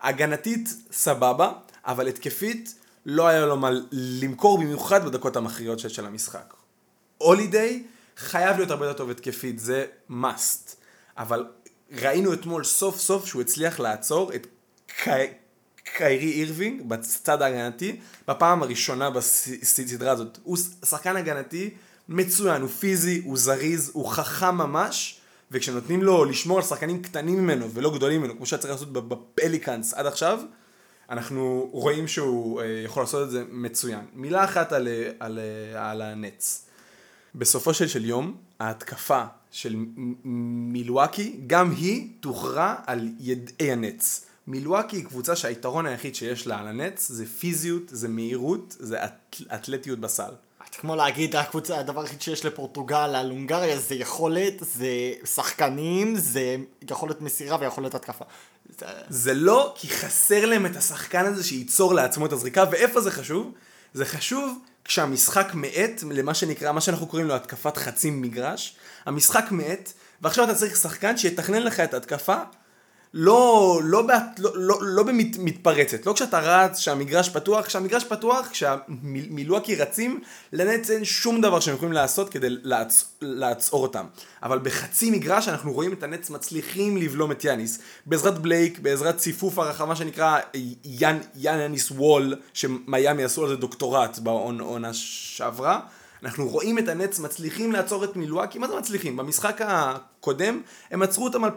הגנתית 0.00 0.68
סבבה, 0.92 1.52
אבל 1.84 2.08
התקפית 2.08 2.74
לא 3.06 3.28
היה 3.28 3.46
לו 3.46 3.56
מה 3.56 3.70
למכור 3.92 4.58
במיוחד 4.58 5.04
בדקות 5.04 5.36
המכריעות 5.36 5.78
של 5.78 6.06
המשחק. 6.06 6.59
הולידיי 7.20 7.82
חייב 8.16 8.56
להיות 8.56 8.70
הרבה 8.70 8.86
יותר 8.86 8.98
טוב 8.98 9.10
התקפית, 9.10 9.58
זה 9.58 9.86
must. 10.10 10.74
אבל 11.18 11.44
ראינו 11.92 12.32
אתמול 12.32 12.64
סוף 12.64 12.98
סוף 12.98 13.26
שהוא 13.26 13.42
הצליח 13.42 13.80
לעצור 13.80 14.34
את 14.34 14.46
קי... 14.86 15.10
קיירי 15.96 16.32
אירווינג 16.32 16.88
בצד 16.88 17.42
ההגנתי 17.42 18.00
בפעם 18.28 18.62
הראשונה 18.62 19.10
בסדרה 19.10 20.12
הזאת. 20.12 20.38
הוא 20.42 20.56
שחקן 20.84 21.16
הגנתי 21.16 21.70
מצוין, 22.08 22.62
הוא 22.62 22.70
פיזי, 22.70 23.22
הוא 23.24 23.38
זריז, 23.38 23.90
הוא 23.94 24.08
חכם 24.08 24.54
ממש, 24.54 25.20
וכשנותנים 25.50 26.02
לו 26.02 26.24
לשמור 26.24 26.58
על 26.58 26.64
שחקנים 26.64 27.02
קטנים 27.02 27.38
ממנו 27.38 27.70
ולא 27.70 27.94
גדולים 27.94 28.20
ממנו, 28.20 28.36
כמו 28.36 28.46
שהיה 28.46 28.60
צריך 28.60 28.72
לעשות 28.72 28.92
בפליקאנס 28.92 29.94
עד 29.94 30.06
עכשיו, 30.06 30.40
אנחנו 31.10 31.70
רואים 31.72 32.08
שהוא 32.08 32.60
אה, 32.60 32.66
יכול 32.84 33.02
לעשות 33.02 33.22
את 33.22 33.30
זה 33.30 33.44
מצוין. 33.50 34.04
מילה 34.14 34.44
אחת 34.44 34.72
על, 34.72 34.88
על, 35.20 35.38
על 35.74 36.02
הנטס. 36.02 36.66
בסופו 37.34 37.74
של, 37.74 37.88
של 37.88 38.04
יום, 38.04 38.36
ההתקפה 38.60 39.22
של 39.50 39.76
מילואקי, 40.24 41.40
גם 41.46 41.70
היא 41.70 42.08
תוכרע 42.20 42.74
על 42.86 43.08
ידי 43.20 43.70
הנץ. 43.72 44.26
מילואקי 44.46 44.96
היא 44.96 45.04
קבוצה 45.04 45.36
שהיתרון 45.36 45.86
היחיד 45.86 46.14
שיש 46.14 46.46
לה 46.46 46.58
על 46.58 46.68
הנץ 46.68 47.08
זה 47.08 47.26
פיזיות, 47.26 47.82
זה 47.88 48.08
מהירות, 48.08 48.76
זה 48.78 48.98
אתלטיות 49.54 49.98
בסל. 49.98 50.32
כמו 50.72 50.96
להגיד, 50.96 51.36
הקבוצה, 51.36 51.78
הדבר 51.78 52.00
היחיד 52.00 52.22
שיש 52.22 52.44
לפורטוגל 52.44 52.96
על 52.96 53.30
הונגריה 53.30 53.78
זה 53.78 53.94
יכולת, 53.94 54.54
זה 54.60 55.12
שחקנים, 55.34 56.16
זה 56.16 56.56
יכולת 56.90 57.20
מסירה 57.20 57.58
ויכולת 57.60 57.94
התקפה. 57.94 58.24
זה 59.08 59.34
לא 59.34 59.72
כי 59.76 59.88
חסר 59.88 60.46
להם 60.46 60.66
את 60.66 60.76
השחקן 60.76 61.26
הזה 61.26 61.44
שייצור 61.44 61.94
לעצמו 61.94 62.26
את 62.26 62.32
הזריקה, 62.32 62.64
ואיפה 62.70 63.00
זה 63.00 63.10
חשוב? 63.10 63.52
זה 63.94 64.04
חשוב 64.04 64.58
כשהמשחק 64.84 65.50
מאט 65.54 66.02
למה 66.10 66.34
שנקרא, 66.34 66.72
מה 66.72 66.80
שאנחנו 66.80 67.06
קוראים 67.06 67.28
לו 67.28 67.34
התקפת 67.34 67.76
חצי 67.76 68.10
מגרש, 68.10 68.76
המשחק 69.06 69.44
מאט, 69.50 69.92
ועכשיו 70.20 70.44
אתה 70.44 70.54
צריך 70.54 70.76
שחקן 70.76 71.16
שיתכנן 71.16 71.62
לך 71.62 71.80
את 71.80 71.94
ההתקפה 71.94 72.36
לא, 73.14 73.80
לא, 73.84 74.02
לא, 74.04 74.14
לא, 74.38 74.50
לא, 74.54 74.78
לא 74.82 75.02
במתפרצת, 75.02 76.06
לא 76.06 76.12
כשאתה 76.12 76.38
רץ, 76.38 76.78
כשהמגרש 76.78 77.28
פתוח, 77.28 77.66
כשהמגרש 77.66 78.04
פתוח, 78.04 78.48
כשהמילואקי 78.48 79.74
רצים, 79.76 80.20
לנץ 80.52 80.90
אין 80.90 81.04
שום 81.04 81.40
דבר 81.40 81.60
שהם 81.60 81.74
יכולים 81.74 81.92
לעשות 81.92 82.28
כדי 82.28 82.46
לעצ... 82.50 83.04
לעצור 83.20 83.82
אותם. 83.82 84.06
אבל 84.42 84.58
בחצי 84.58 85.10
מגרש 85.10 85.48
אנחנו 85.48 85.72
רואים 85.72 85.92
את 85.92 86.02
הנץ 86.02 86.30
מצליחים 86.30 86.96
לבלום 86.96 87.32
את 87.32 87.44
יאניס. 87.44 87.78
בעזרת 88.06 88.38
בלייק, 88.38 88.78
בעזרת 88.78 89.16
ציפוף 89.16 89.58
הרחבה 89.58 89.96
שנקרא 89.96 90.38
יאנ... 90.84 91.18
יאניס 91.34 91.90
וול, 91.90 92.34
שמיאמי 92.54 93.24
עשו 93.24 93.42
על 93.42 93.48
זה 93.48 93.56
דוקטורט 93.56 94.18
בעונה 94.18 94.94
שעברה. 94.94 95.80
אנחנו 96.22 96.48
רואים 96.48 96.78
את 96.78 96.88
הנץ 96.88 97.18
מצליחים 97.18 97.72
לעצור 97.72 98.04
את 98.04 98.16
מילואקי, 98.16 98.58
מה 98.58 98.68
זה 98.68 98.76
מצליחים? 98.76 99.16
במשחק 99.16 99.60
הקודם 99.64 100.60
הם 100.90 101.02
עצרו 101.02 101.24
אותם 101.24 101.44
על 101.44 101.50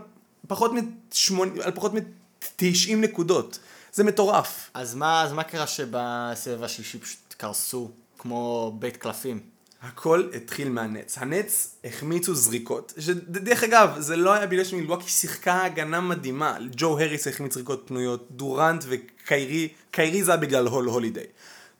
פחות 0.47 0.71
מ-80, 0.73 1.63
על 1.63 1.71
פחות 1.71 1.93
מ-90 1.93 2.95
נקודות. 2.97 3.59
זה 3.93 4.03
מטורף. 4.03 4.69
אז 4.73 4.95
מה, 4.95 5.23
אז 5.23 5.33
מה 5.33 5.43
קרה 5.43 5.67
שבסבב 5.67 6.63
השלישי 6.63 6.99
פשוט 6.99 7.33
קרסו 7.37 7.91
כמו 8.17 8.75
בית 8.79 8.97
קלפים? 8.97 9.39
הכל 9.81 10.29
התחיל 10.35 10.69
מהנץ. 10.69 11.17
הנץ 11.17 11.75
החמיצו 11.83 12.35
זריקות, 12.35 12.93
שדרך 12.99 13.63
אגב, 13.63 13.95
זה 13.99 14.15
לא 14.15 14.33
היה 14.33 14.47
בגלל 14.47 14.63
שמילואקי 14.63 15.09
שיחקה 15.09 15.63
הגנה 15.63 16.01
מדהימה. 16.01 16.57
ג'ו 16.71 16.99
הריס 16.99 17.27
החמיץ 17.27 17.53
זריקות 17.53 17.83
פנויות, 17.85 18.27
דורנט 18.31 18.83
וקיירי, 18.87 19.67
קיירי 19.91 20.23
זה 20.23 20.31
היה 20.31 20.41
בגלל 20.41 20.67
הול 20.67 20.85
הולידיי. 20.85 21.25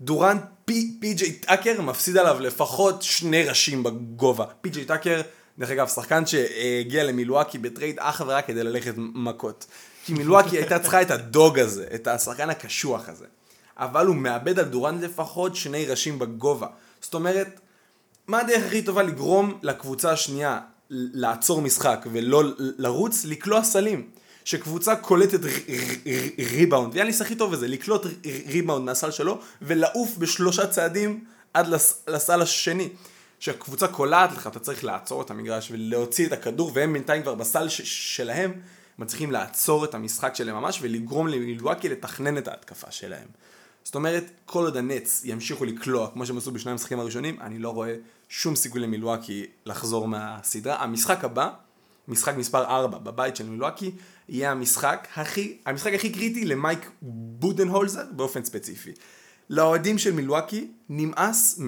דורנט, 0.01 0.41
פי, 0.65 0.97
פי 1.01 1.13
ג'יי 1.13 1.31
טאקר 1.31 1.81
מפסיד 1.81 2.17
עליו 2.17 2.39
לפחות 2.39 3.01
שני 3.01 3.43
ראשים 3.43 3.83
בגובה. 3.83 4.45
פי 4.61 4.69
ג'יי 4.69 4.85
טאקר 4.85 5.21
דרך 5.59 5.69
אגב, 5.69 5.87
שחקן 5.87 6.25
שהגיע 6.25 7.03
למילואקי 7.03 7.57
ב 7.57 7.64
trade 7.64 7.95
אך 7.99 8.21
ורק 8.27 8.47
כדי 8.47 8.63
ללכת 8.63 8.93
מכות. 8.97 9.65
כי 10.05 10.13
מילואקי 10.13 10.57
הייתה 10.57 10.79
צריכה 10.79 11.01
את 11.01 11.11
ה 11.11 11.23
dog 11.23 11.59
הזה, 11.59 11.87
את 11.95 12.07
השחקן 12.07 12.49
הקשוח 12.49 13.09
הזה. 13.09 13.25
אבל 13.77 14.05
הוא 14.05 14.15
מאבד 14.15 14.59
על 14.59 14.65
דורנט 14.65 15.03
לפחות 15.03 15.55
שני 15.55 15.85
ראשים 15.85 16.19
בגובה. 16.19 16.67
זאת 17.01 17.13
אומרת, 17.13 17.59
מה 18.27 18.39
הדרך 18.39 18.63
הכי 18.65 18.81
טובה 18.81 19.03
לגרום 19.03 19.59
לקבוצה 19.61 20.11
השנייה 20.11 20.59
לעצור 20.89 21.61
משחק 21.61 22.05
ולא 22.11 22.43
לרוץ? 22.57 23.25
לקלוע 23.25 23.63
סלים. 23.63 24.09
שקבוצה 24.45 24.95
קולטת 24.95 25.39
ריבאונד, 26.51 26.93
ויאניס 26.93 27.21
הכי 27.21 27.35
טוב 27.35 27.51
בזה, 27.51 27.67
לקלוט 27.67 28.05
ריבאונד 28.47 28.85
מהסל 28.85 29.11
שלו 29.11 29.39
ולעוף 29.61 30.17
בשלושה 30.17 30.67
צעדים 30.67 31.23
עד 31.53 31.67
לסל 32.07 32.41
השני. 32.41 32.89
כשהקבוצה 33.43 33.87
קולעת 33.87 34.31
לך, 34.31 34.47
אתה 34.47 34.59
צריך 34.59 34.83
לעצור 34.83 35.21
את 35.21 35.31
המגרש 35.31 35.71
ולהוציא 35.71 36.27
את 36.27 36.31
הכדור, 36.31 36.71
והם 36.73 36.93
בינתיים 36.93 37.21
כבר 37.21 37.35
בסל 37.35 37.69
ש- 37.69 38.15
שלהם, 38.15 38.51
מצליחים 38.99 39.31
לעצור 39.31 39.85
את 39.85 39.95
המשחק 39.95 40.35
שלהם 40.35 40.55
ממש 40.55 40.79
ולגרום 40.81 41.27
למילואקי 41.27 41.89
לתכנן 41.89 42.37
את 42.37 42.47
ההתקפה 42.47 42.91
שלהם. 42.91 43.27
זאת 43.83 43.95
אומרת, 43.95 44.31
כל 44.45 44.63
עוד 44.63 44.77
הנץ 44.77 45.21
ימשיכו 45.25 45.65
לקלוע, 45.65 46.11
כמו 46.13 46.25
שהם 46.25 46.37
עשו 46.37 46.51
בשני 46.51 46.71
המשחקים 46.71 46.99
הראשונים, 46.99 47.41
אני 47.41 47.59
לא 47.59 47.69
רואה 47.69 47.95
שום 48.29 48.55
סיכוי 48.55 48.81
למילואקי 48.81 49.45
לחזור 49.65 50.07
מהסדרה. 50.07 50.83
המשחק 50.83 51.23
הבא, 51.23 51.49
משחק 52.07 52.35
מספר 52.37 52.63
4 52.65 52.97
בבית 52.97 53.35
של 53.35 53.49
מילואקי, 53.49 53.91
יהיה 54.29 54.51
המשחק 54.51 55.07
הכי, 55.15 55.57
המשחק 55.65 55.93
הכי 55.93 56.09
קריטי 56.11 56.45
למייק 56.45 56.89
בודנהולזר 57.01 58.03
באופן 58.11 58.43
ספציפי. 58.43 58.91
לאוהדים 59.49 59.97
של 59.97 60.11
מילואקי 60.11 60.71
נמאס 60.89 61.59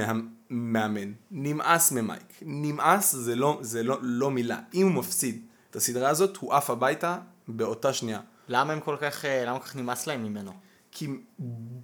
מהמאמן, 0.50 1.12
נמאס 1.32 1.92
ממייק, 1.92 2.24
נמאס 2.42 3.16
זה, 3.16 3.36
לא, 3.36 3.58
זה 3.62 3.84
לא, 3.84 3.98
לא 4.02 4.32
מילה, 4.32 4.60
אם 4.74 4.88
הוא 4.88 4.96
מפסיד 4.96 5.46
את 5.72 5.76
הסדרה 5.76 6.10
הזאת 6.10 6.38
הוא 6.38 6.54
עף 6.54 6.70
הביתה 6.70 7.18
באותה 7.48 7.94
שנייה. 7.94 8.20
למה 8.48 8.74
הם 8.74 8.80
כל 8.80 8.98
כך, 9.02 9.26
אה, 9.26 9.46
למה 9.46 9.60
כל 9.60 9.66
כך 9.66 9.76
נמאס 9.76 10.08
להם 10.08 10.24
ממנו? 10.24 10.52
כי 10.92 11.08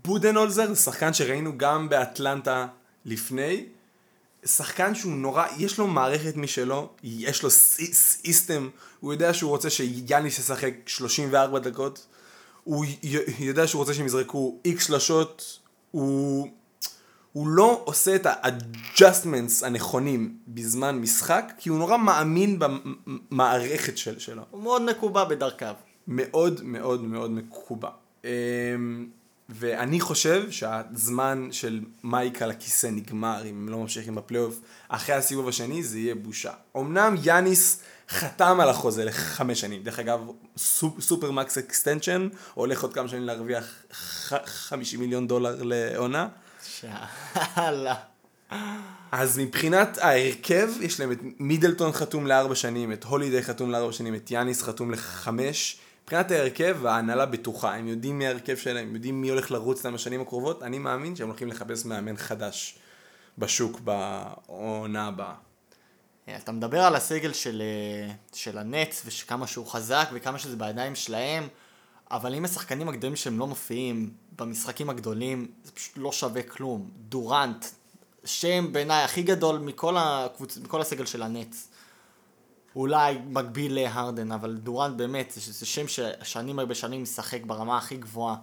בודנהולזר 0.05 0.73
זה 0.73 0.75
שחקן 0.75 1.13
שראינו 1.13 1.57
גם 1.57 1.89
באטלנטה 1.89 2.67
לפני, 3.05 3.65
שחקן 4.45 4.95
שהוא 4.95 5.13
נורא, 5.13 5.45
יש 5.57 5.77
לו 5.77 5.87
מערכת 5.87 6.35
משלו, 6.35 6.89
יש 7.03 7.43
לו 7.43 7.49
סיסטם, 7.49 8.69
הוא 8.99 9.13
יודע 9.13 9.33
שהוא 9.33 9.49
רוצה 9.49 9.69
שיאניס 9.69 10.39
ישחק 10.39 10.73
34 10.85 11.59
דקות, 11.59 12.07
הוא 12.63 12.85
יודע 13.39 13.67
שהוא 13.67 13.79
רוצה 13.79 13.93
שהם 13.93 14.05
יזרקו 14.05 14.59
איקס 14.65 14.87
שלשות, 14.87 15.59
הוא, 15.91 16.47
הוא 17.33 17.47
לא 17.47 17.81
עושה 17.85 18.15
את 18.15 18.25
ה-adjustments 18.25 19.65
הנכונים 19.65 20.37
בזמן 20.47 20.99
משחק, 20.99 21.53
כי 21.57 21.69
הוא 21.69 21.77
נורא 21.77 21.97
מאמין 21.97 22.59
במערכת 22.59 23.97
של, 23.97 24.19
שלו. 24.19 24.43
הוא 24.51 24.63
מאוד 24.63 24.81
מקובע 24.81 25.23
בדרכיו. 25.23 25.75
מאוד 26.07 26.61
מאוד 26.63 27.03
מאוד 27.03 27.31
מקובע. 27.31 27.89
אמ, 28.23 28.29
ואני 29.49 29.99
חושב 29.99 30.51
שהזמן 30.51 31.47
של 31.51 31.79
מייק 32.03 32.41
על 32.41 32.51
הכיסא 32.51 32.87
נגמר, 32.87 33.41
אם 33.45 33.55
הם 33.55 33.69
לא 33.69 33.77
ממשיכים 33.77 34.15
בפלייאוף, 34.15 34.61
אחרי 34.89 35.15
הסיבוב 35.15 35.47
השני 35.47 35.83
זה 35.83 35.99
יהיה 35.99 36.15
בושה. 36.15 36.51
אמנם 36.77 37.15
יאניס 37.23 37.81
חתם 38.09 38.59
על 38.59 38.69
החוזה 38.69 39.05
לחמש 39.05 39.61
שנים, 39.61 39.83
דרך 39.83 39.99
אגב 39.99 40.19
super 40.99 41.31
max 41.31 41.57
extension, 41.57 42.29
הולך 42.53 42.81
עוד 42.81 42.93
כמה 42.93 43.07
שנים 43.07 43.23
להרוויח 43.23 43.85
חמישים 44.45 44.99
מיליון 44.99 45.27
דולר 45.27 45.63
לעונה. 45.63 46.27
שאלה. 46.65 47.95
אז 49.11 49.39
מבחינת 49.39 49.97
ההרכב, 49.97 50.69
יש 50.81 50.99
להם 50.99 51.11
את 51.11 51.17
מידלטון 51.39 51.91
חתום 51.91 52.27
לארבע 52.27 52.55
שנים, 52.55 52.93
את 52.93 53.03
הולידי 53.03 53.43
חתום 53.43 53.71
לארבע 53.71 53.91
שנים, 53.91 54.15
את 54.15 54.31
יאניס 54.31 54.63
חתום 54.63 54.91
לחמש. 54.91 55.77
מבחינת 56.03 56.31
ההרכב, 56.31 56.85
ההנהלה 56.85 57.25
בטוחה, 57.25 57.75
הם 57.75 57.87
יודעים 57.87 58.17
מי 58.17 58.27
ההרכב 58.27 58.57
שלהם, 58.57 58.87
הם 58.87 58.95
יודעים 58.95 59.21
מי 59.21 59.29
הולך 59.29 59.51
לרוץ 59.51 59.85
להם 59.85 59.93
בשנים 59.93 60.21
הקרובות, 60.21 60.63
אני 60.63 60.79
מאמין 60.79 61.15
שהם 61.15 61.27
הולכים 61.27 61.47
לחפש 61.47 61.85
מאמן 61.85 62.17
חדש 62.17 62.79
בשוק 63.37 63.79
בעונה 63.79 65.07
הבאה. 65.07 65.33
אתה 66.35 66.51
מדבר 66.51 66.81
על 66.81 66.95
הסגל 66.95 67.33
של, 67.33 67.61
אה, 67.61 68.13
של 68.33 68.57
הנץ 68.57 69.03
וכמה 69.05 69.47
שהוא 69.47 69.67
חזק 69.67 70.09
וכמה 70.13 70.39
שזה 70.39 70.55
בידיים 70.55 70.95
שלהם, 70.95 71.47
אבל 72.11 72.35
אם 72.35 72.45
השחקנים 72.45 72.89
הגדולים 72.89 73.15
שהם 73.15 73.39
לא 73.39 73.47
מופיעים 73.47 74.13
במשחקים 74.35 74.89
הגדולים, 74.89 75.51
זה 75.63 75.71
פשוט 75.71 75.93
לא 75.97 76.11
שווה 76.11 76.43
כלום. 76.43 76.89
דורנט, 77.09 77.65
שם 78.25 78.73
בעיניי 78.73 79.03
הכי 79.03 79.23
גדול 79.23 79.59
מכל, 79.59 79.95
הקבוצ... 79.97 80.57
מכל 80.57 80.81
הסגל 80.81 81.05
של 81.05 81.23
הנץ. 81.23 81.67
אולי 82.75 83.17
מקביל 83.27 83.75
להרדן, 83.75 84.31
אבל 84.31 84.55
דורנט 84.55 84.95
באמת, 84.95 85.31
זה, 85.35 85.51
זה 85.53 85.65
שם 85.65 85.85
ששנים 85.87 86.59
הרבה 86.59 86.75
שנים 86.75 87.03
משחק 87.03 87.43
ברמה 87.45 87.77
הכי 87.77 87.97
גבוהה. 87.97 88.35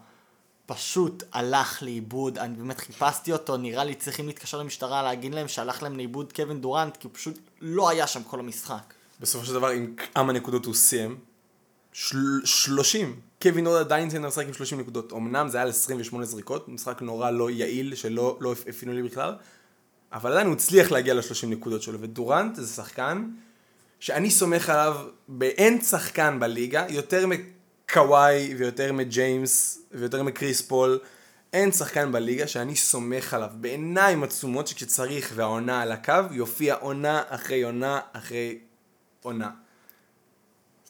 פשוט 0.67 1.23
הלך 1.33 1.83
לאיבוד, 1.83 2.39
אני 2.39 2.57
באמת 2.57 2.79
חיפשתי 2.79 3.33
אותו, 3.33 3.57
נראה 3.57 3.85
לי 3.85 3.95
צריכים 3.95 4.27
להתקשר 4.27 4.59
למשטרה 4.59 5.03
להגיד 5.03 5.35
להם 5.35 5.49
שהלך 5.49 5.83
להם 5.83 5.97
לאיבוד 5.97 6.33
קווין 6.33 6.61
דורנט, 6.61 6.97
כי 6.97 7.07
הוא 7.07 7.15
פשוט 7.15 7.39
לא 7.61 7.89
היה 7.89 8.07
שם 8.07 8.23
כל 8.23 8.41
המשחק. 8.41 8.95
בסופו 9.21 9.45
של 9.45 9.55
דבר, 9.55 9.69
עם 9.69 9.95
כמה 10.15 10.33
נקודות 10.33 10.65
הוא 10.65 10.75
סיים? 10.75 11.19
של... 11.93 12.17
30. 12.45 13.28
קווין 13.43 13.67
עוד 13.67 13.81
עדיין 13.81 14.11
סיים 14.11 14.25
לשחק 14.25 14.47
עם 14.47 14.53
30 14.53 14.81
נקודות. 14.81 15.13
אמנם 15.13 15.49
זה 15.49 15.59
היה 15.59 15.67
ל-28 15.67 16.23
זריקות, 16.23 16.69
משחק 16.69 17.03
נורא 17.03 17.31
לא 17.31 17.51
יעיל, 17.51 17.95
שלא 17.95 18.37
לא 18.41 18.55
הפינו 18.69 18.93
לי 18.93 19.03
בכלל, 19.03 19.35
אבל 20.13 20.33
עדיין 20.33 20.47
הוא 20.47 20.55
הצליח 20.55 20.91
להגיע 20.91 21.15
ל-30 21.15 21.47
נקודות 21.47 21.83
שלו, 21.83 22.01
ודורנט 22.01 22.57
זה 22.57 22.67
שחקן 22.67 23.31
שאני 24.01 24.31
סומך 24.31 24.69
עליו 24.69 24.97
באין 25.29 25.81
שחקן 25.81 26.41
בליגה, 26.41 26.87
יותר 26.89 27.27
מקוואי 27.27 28.55
ויותר 28.59 28.93
מג'יימס 28.93 29.83
ויותר 29.93 30.23
מקריס 30.23 30.61
פול, 30.61 30.99
אין 31.53 31.73
שחקן 31.73 32.13
בליגה 32.13 32.47
שאני 32.47 32.77
סומך 32.77 33.35
עליו 33.35 33.51
בעיניים 33.55 34.23
עצומות 34.23 34.67
שכשצריך 34.67 35.33
והעונה 35.35 35.83
על 35.83 35.93
הקו, 35.93 36.13
יופיע 36.31 36.75
עונה 36.75 37.23
אחרי 37.29 37.63
עונה 37.63 38.01
אחרי 38.13 38.59
עונה. 39.23 39.51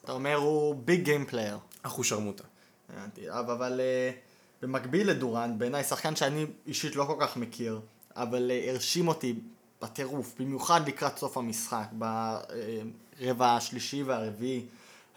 אתה 0.04 0.12
אומר 0.12 0.34
הוא 0.34 0.74
big 0.84 1.04
game 1.04 1.26
player. 1.26 1.58
אחושרמוטה. 1.88 2.44
הבנתי, 2.88 3.30
אבל 3.30 3.80
אה, 3.80 4.62
במקביל 4.62 5.10
לדורנט, 5.10 5.58
בעיניי 5.58 5.84
שחקן 5.84 6.16
שאני 6.16 6.46
אישית 6.66 6.96
לא 6.96 7.04
כל 7.04 7.16
כך 7.20 7.36
מכיר, 7.36 7.80
אבל 8.16 8.50
אה, 8.50 8.70
הרשים 8.70 9.08
אותי 9.08 9.34
בטירוף, 9.82 10.34
במיוחד 10.38 10.88
לקראת 10.88 11.18
סוף 11.18 11.36
המשחק, 11.36 11.86
ברבע 11.92 13.56
השלישי 13.56 14.02
והרביעי, 14.02 14.64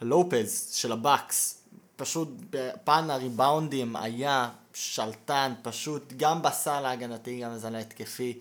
לופז 0.01 0.69
של 0.73 0.91
הבאקס, 0.91 1.61
פשוט 1.95 2.29
בפן 2.49 3.09
הריבאונדים 3.09 3.95
היה 3.95 4.49
שלטן, 4.73 5.53
פשוט 5.61 6.13
גם 6.17 6.41
בסל 6.41 6.85
ההגנתי, 6.85 7.41
גם 7.41 7.55
בסל 7.55 7.75
ההתקפי. 7.75 8.39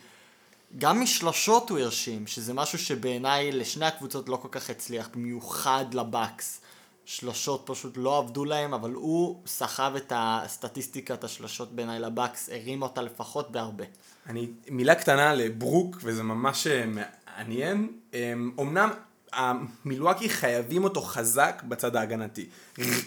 גם 0.79 1.01
משלושות 1.01 1.71
הוא 1.71 1.79
הרשים, 1.79 2.27
שזה 2.27 2.55
משהו 2.55 2.79
שבעיניי 2.79 3.53
לשני 3.53 3.87
הקבוצות 3.87 4.29
לא 4.29 4.37
כל 4.37 4.49
כך 4.51 4.71
הצליח, 4.71 5.09
במיוחד 5.15 5.85
לבאקס. 5.95 6.60
שלושות 7.11 7.63
פשוט 7.67 7.93
לא 7.97 8.19
עבדו 8.19 8.45
להם, 8.45 8.75
אבל 8.75 8.93
הוא 8.93 9.43
סחב 9.47 9.93
את 9.97 10.13
הסטטיסטיקת 10.17 11.25
השלושות 11.25 11.73
בעיניי 11.73 12.01
לבאקס, 12.01 12.51
הרים 12.53 12.83
אותה 12.83 13.03
לפחות 13.03 13.53
בהרבה. 13.53 13.85
אני, 14.29 14.49
מילה 14.69 14.95
קטנה 14.95 15.35
לברוק, 15.35 15.97
וזה 16.03 16.23
ממש 16.23 16.67
אה, 16.67 16.85
מעניין. 16.87 17.93
אמ, 18.15 18.51
אמנם 18.61 18.91
מילואקי 19.85 20.29
חייבים 20.29 20.85
אותו 20.85 21.01
חזק 21.01 21.63
בצד 21.69 21.97
ההגנתי. 21.97 22.47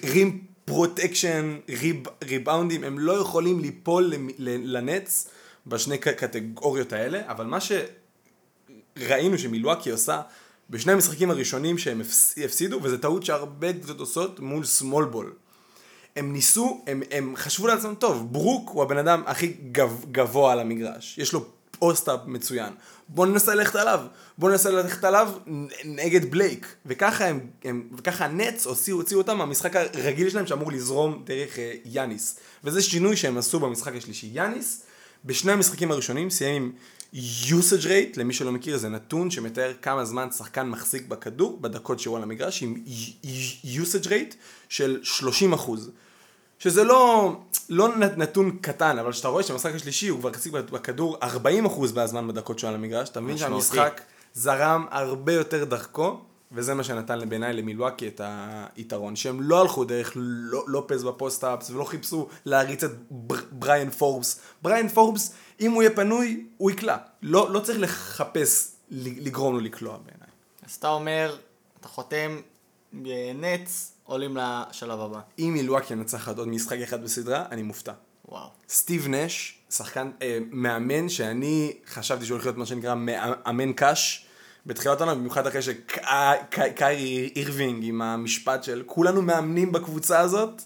rim 0.03 0.43
protection, 0.65 1.57
ריבאונדים, 2.23 2.83
הם 2.83 2.99
לא 2.99 3.13
יכולים 3.13 3.59
ליפול 3.59 4.13
לנטס 4.39 5.27
בשני 5.67 5.97
קטגוריות 5.97 6.93
האלה, 6.93 7.21
אבל 7.27 7.45
מה 7.45 7.57
שראינו 8.97 9.37
שמילואקי 9.37 9.91
עושה 9.91 10.21
בשני 10.69 10.91
המשחקים 10.91 11.31
הראשונים 11.31 11.77
שהם 11.77 12.01
הפסידו, 12.45 12.79
וזו 12.83 12.97
טעות 12.97 13.25
שהרבה 13.25 13.73
קבוצות 13.73 13.99
עושות 13.99 14.39
מול 14.39 14.65
small 14.65 15.05
ball. 15.05 15.33
הם 16.15 16.33
ניסו, 16.33 16.83
הם, 16.87 17.03
הם 17.11 17.33
חשבו 17.35 17.67
לעצמם, 17.67 17.95
טוב, 17.95 18.33
ברוק 18.33 18.69
הוא 18.69 18.83
הבן 18.83 18.97
אדם 18.97 19.23
הכי 19.25 19.47
גב, 19.71 20.05
גבוה 20.11 20.51
על 20.51 20.59
המגרש, 20.59 21.17
יש 21.17 21.33
לו 21.33 21.45
פוסט-אפ 21.79 22.19
מצוין, 22.25 22.73
בוא 23.07 23.25
ננסה 23.25 23.55
ללכת 23.55 23.75
עליו, 23.75 24.01
בוא 24.37 24.49
ננסה 24.49 24.69
ללכת 24.69 25.03
עליו 25.03 25.31
נגד 25.85 26.31
בלייק, 26.31 26.75
וככה 26.85 27.25
הם, 27.25 27.39
הם 27.63 27.89
וככה 27.97 28.25
הנץ 28.25 28.67
הוציאו, 28.67 28.97
הוציאו 28.97 29.19
אותם 29.19 29.37
מהמשחק 29.37 29.75
הרגיל 29.75 30.29
שלהם 30.29 30.47
שאמור 30.47 30.71
לזרום 30.71 31.23
דרך 31.25 31.55
uh, 31.55 31.59
יאניס, 31.85 32.39
וזה 32.63 32.81
שינוי 32.81 33.17
שהם 33.17 33.37
עשו 33.37 33.59
במשחק 33.59 33.95
השלישי. 33.95 34.29
יאניס, 34.33 34.83
בשני 35.25 35.51
המשחקים 35.51 35.91
הראשונים 35.91 36.29
סיים 36.29 36.63
עם 36.63 36.71
usage 37.13 37.83
rate, 37.83 38.17
למי 38.17 38.33
שלא 38.33 38.51
מכיר, 38.51 38.77
זה 38.77 38.89
נתון 38.89 39.31
שמתאר 39.31 39.73
כמה 39.81 40.05
זמן 40.05 40.31
שחקן 40.31 40.69
מחזיק 40.69 41.07
בכדור 41.07 41.57
בדקות 41.61 41.99
שהוא 41.99 42.17
על 42.17 42.23
המגרש, 42.23 42.63
עם 42.63 42.83
usage 43.63 44.05
rate 44.05 44.35
של 44.69 44.99
30 45.03 45.53
אחוז. 45.53 45.91
שזה 46.59 46.83
לא, 46.83 47.35
לא 47.69 47.97
נתון 47.97 48.57
קטן, 48.61 48.97
אבל 48.97 49.11
כשאתה 49.11 49.27
רואה 49.27 49.43
שהמשחק 49.43 49.75
השלישי 49.75 50.07
הוא 50.07 50.19
כבר 50.19 50.29
החזיק 50.29 50.53
בכדור 50.53 51.17
40 51.23 51.65
אחוז 51.65 51.91
מהזמן 51.91 52.27
בדקות 52.27 52.59
שהוא 52.59 52.67
על 52.67 52.75
המגרש, 52.75 53.09
אתה 53.09 53.21
מבין 53.21 53.37
שהמשחק 53.37 54.01
זרם 54.33 54.85
הרבה 54.91 55.33
יותר 55.33 55.63
דרכו, 55.63 56.21
וזה 56.53 56.73
מה 56.73 56.83
שנתן 56.83 57.29
בעיניי 57.29 57.53
למילואקי 57.53 58.07
את 58.07 58.21
היתרון, 58.75 59.15
שהם 59.15 59.41
לא 59.41 59.61
הלכו 59.61 59.83
דרך 59.83 60.17
לופז 60.67 61.03
בפוסט-אפס, 61.03 61.69
ולא 61.69 61.83
חיפשו 61.83 62.27
להריץ 62.45 62.83
את 62.83 62.91
בריאן 63.51 63.89
פורבס. 63.89 64.39
בריאן 64.61 64.87
פורבס 64.87 65.33
אם 65.61 65.71
הוא 65.71 65.83
יהיה 65.83 65.95
פנוי, 65.95 66.45
הוא 66.57 66.71
יקלע. 66.71 66.97
לא, 67.21 67.51
לא 67.51 67.59
צריך 67.59 67.79
לחפש 67.79 68.71
לגרום 68.91 69.53
לו 69.53 69.59
לקלוע 69.59 69.97
בעיניי. 69.97 70.27
אז 70.65 70.75
אתה 70.75 70.89
אומר, 70.89 71.37
אתה 71.79 71.87
חותם 71.87 72.41
נטס, 73.35 73.93
עולים 74.03 74.37
לשלב 74.37 74.99
הבא. 74.99 75.19
אם 75.39 75.51
מילואקי 75.53 75.93
ינצח 75.93 76.27
עוד 76.27 76.47
משחק 76.47 76.77
אחד 76.77 77.03
בסדרה, 77.03 77.45
אני 77.51 77.63
מופתע. 77.63 77.93
וואו. 78.27 78.47
סטיב 78.69 79.07
נש, 79.07 79.57
שחקן, 79.69 80.11
אה, 80.21 80.39
מאמן 80.51 81.09
שאני 81.09 81.73
חשבתי 81.87 82.25
שהוא 82.25 82.35
הולך 82.35 82.45
להיות 82.45 82.57
מה 82.57 82.65
שנקרא 82.65 82.95
מאמן 82.95 83.73
קש. 83.73 84.27
בתחילת 84.65 85.01
העונה, 85.01 85.15
במיוחד 85.15 85.47
אחרי 85.47 85.61
שקיירי 85.61 87.31
אירווינג 87.35 87.83
עם 87.83 88.01
המשפט 88.01 88.63
של 88.63 88.83
כולנו 88.85 89.21
מאמנים 89.21 89.71
בקבוצה 89.71 90.19
הזאת. 90.19 90.61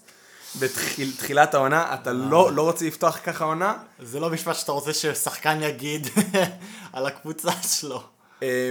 בתחילת 0.60 1.54
העונה, 1.54 1.94
אתה 1.94 2.12
לא, 2.12 2.52
לא 2.52 2.62
רוצה 2.62 2.84
לפתוח 2.84 3.18
ככה 3.24 3.44
עונה. 3.44 3.74
זה 4.02 4.20
לא 4.20 4.30
משפט 4.30 4.54
שאתה 4.54 4.72
רוצה 4.72 4.92
ששחקן 4.92 5.58
יגיד 5.62 6.06
על 6.92 7.06
הקבוצה 7.06 7.52
שלו. 7.62 8.02
אה, 8.42 8.70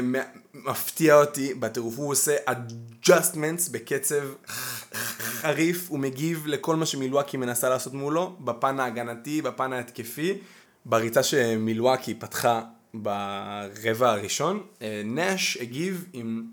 מפתיע 0.54 1.16
אותי 1.16 1.54
בטירוף, 1.54 1.98
הוא 1.98 2.12
עושה 2.12 2.36
adjustments 2.50 3.72
בקצב 3.72 4.24
חריף, 5.42 5.90
הוא 5.90 6.00
מגיב 6.00 6.48
לכל 6.48 6.76
מה 6.76 6.86
שמילואקי 6.86 7.38
מנסה 7.38 7.70
לעשות 7.70 7.94
מולו, 7.94 8.36
בפן 8.40 8.80
ההגנתי, 8.80 9.42
בפן 9.42 9.74
ההתקפי. 9.74 10.38
בריצה 10.86 11.24
שמילואקי 11.24 12.14
פתחה 12.14 12.62
ברבע 12.94 14.12
הראשון, 14.12 14.64
אה, 14.82 15.02
נש 15.06 15.58
הגיב 15.58 16.06
עם 16.14 16.44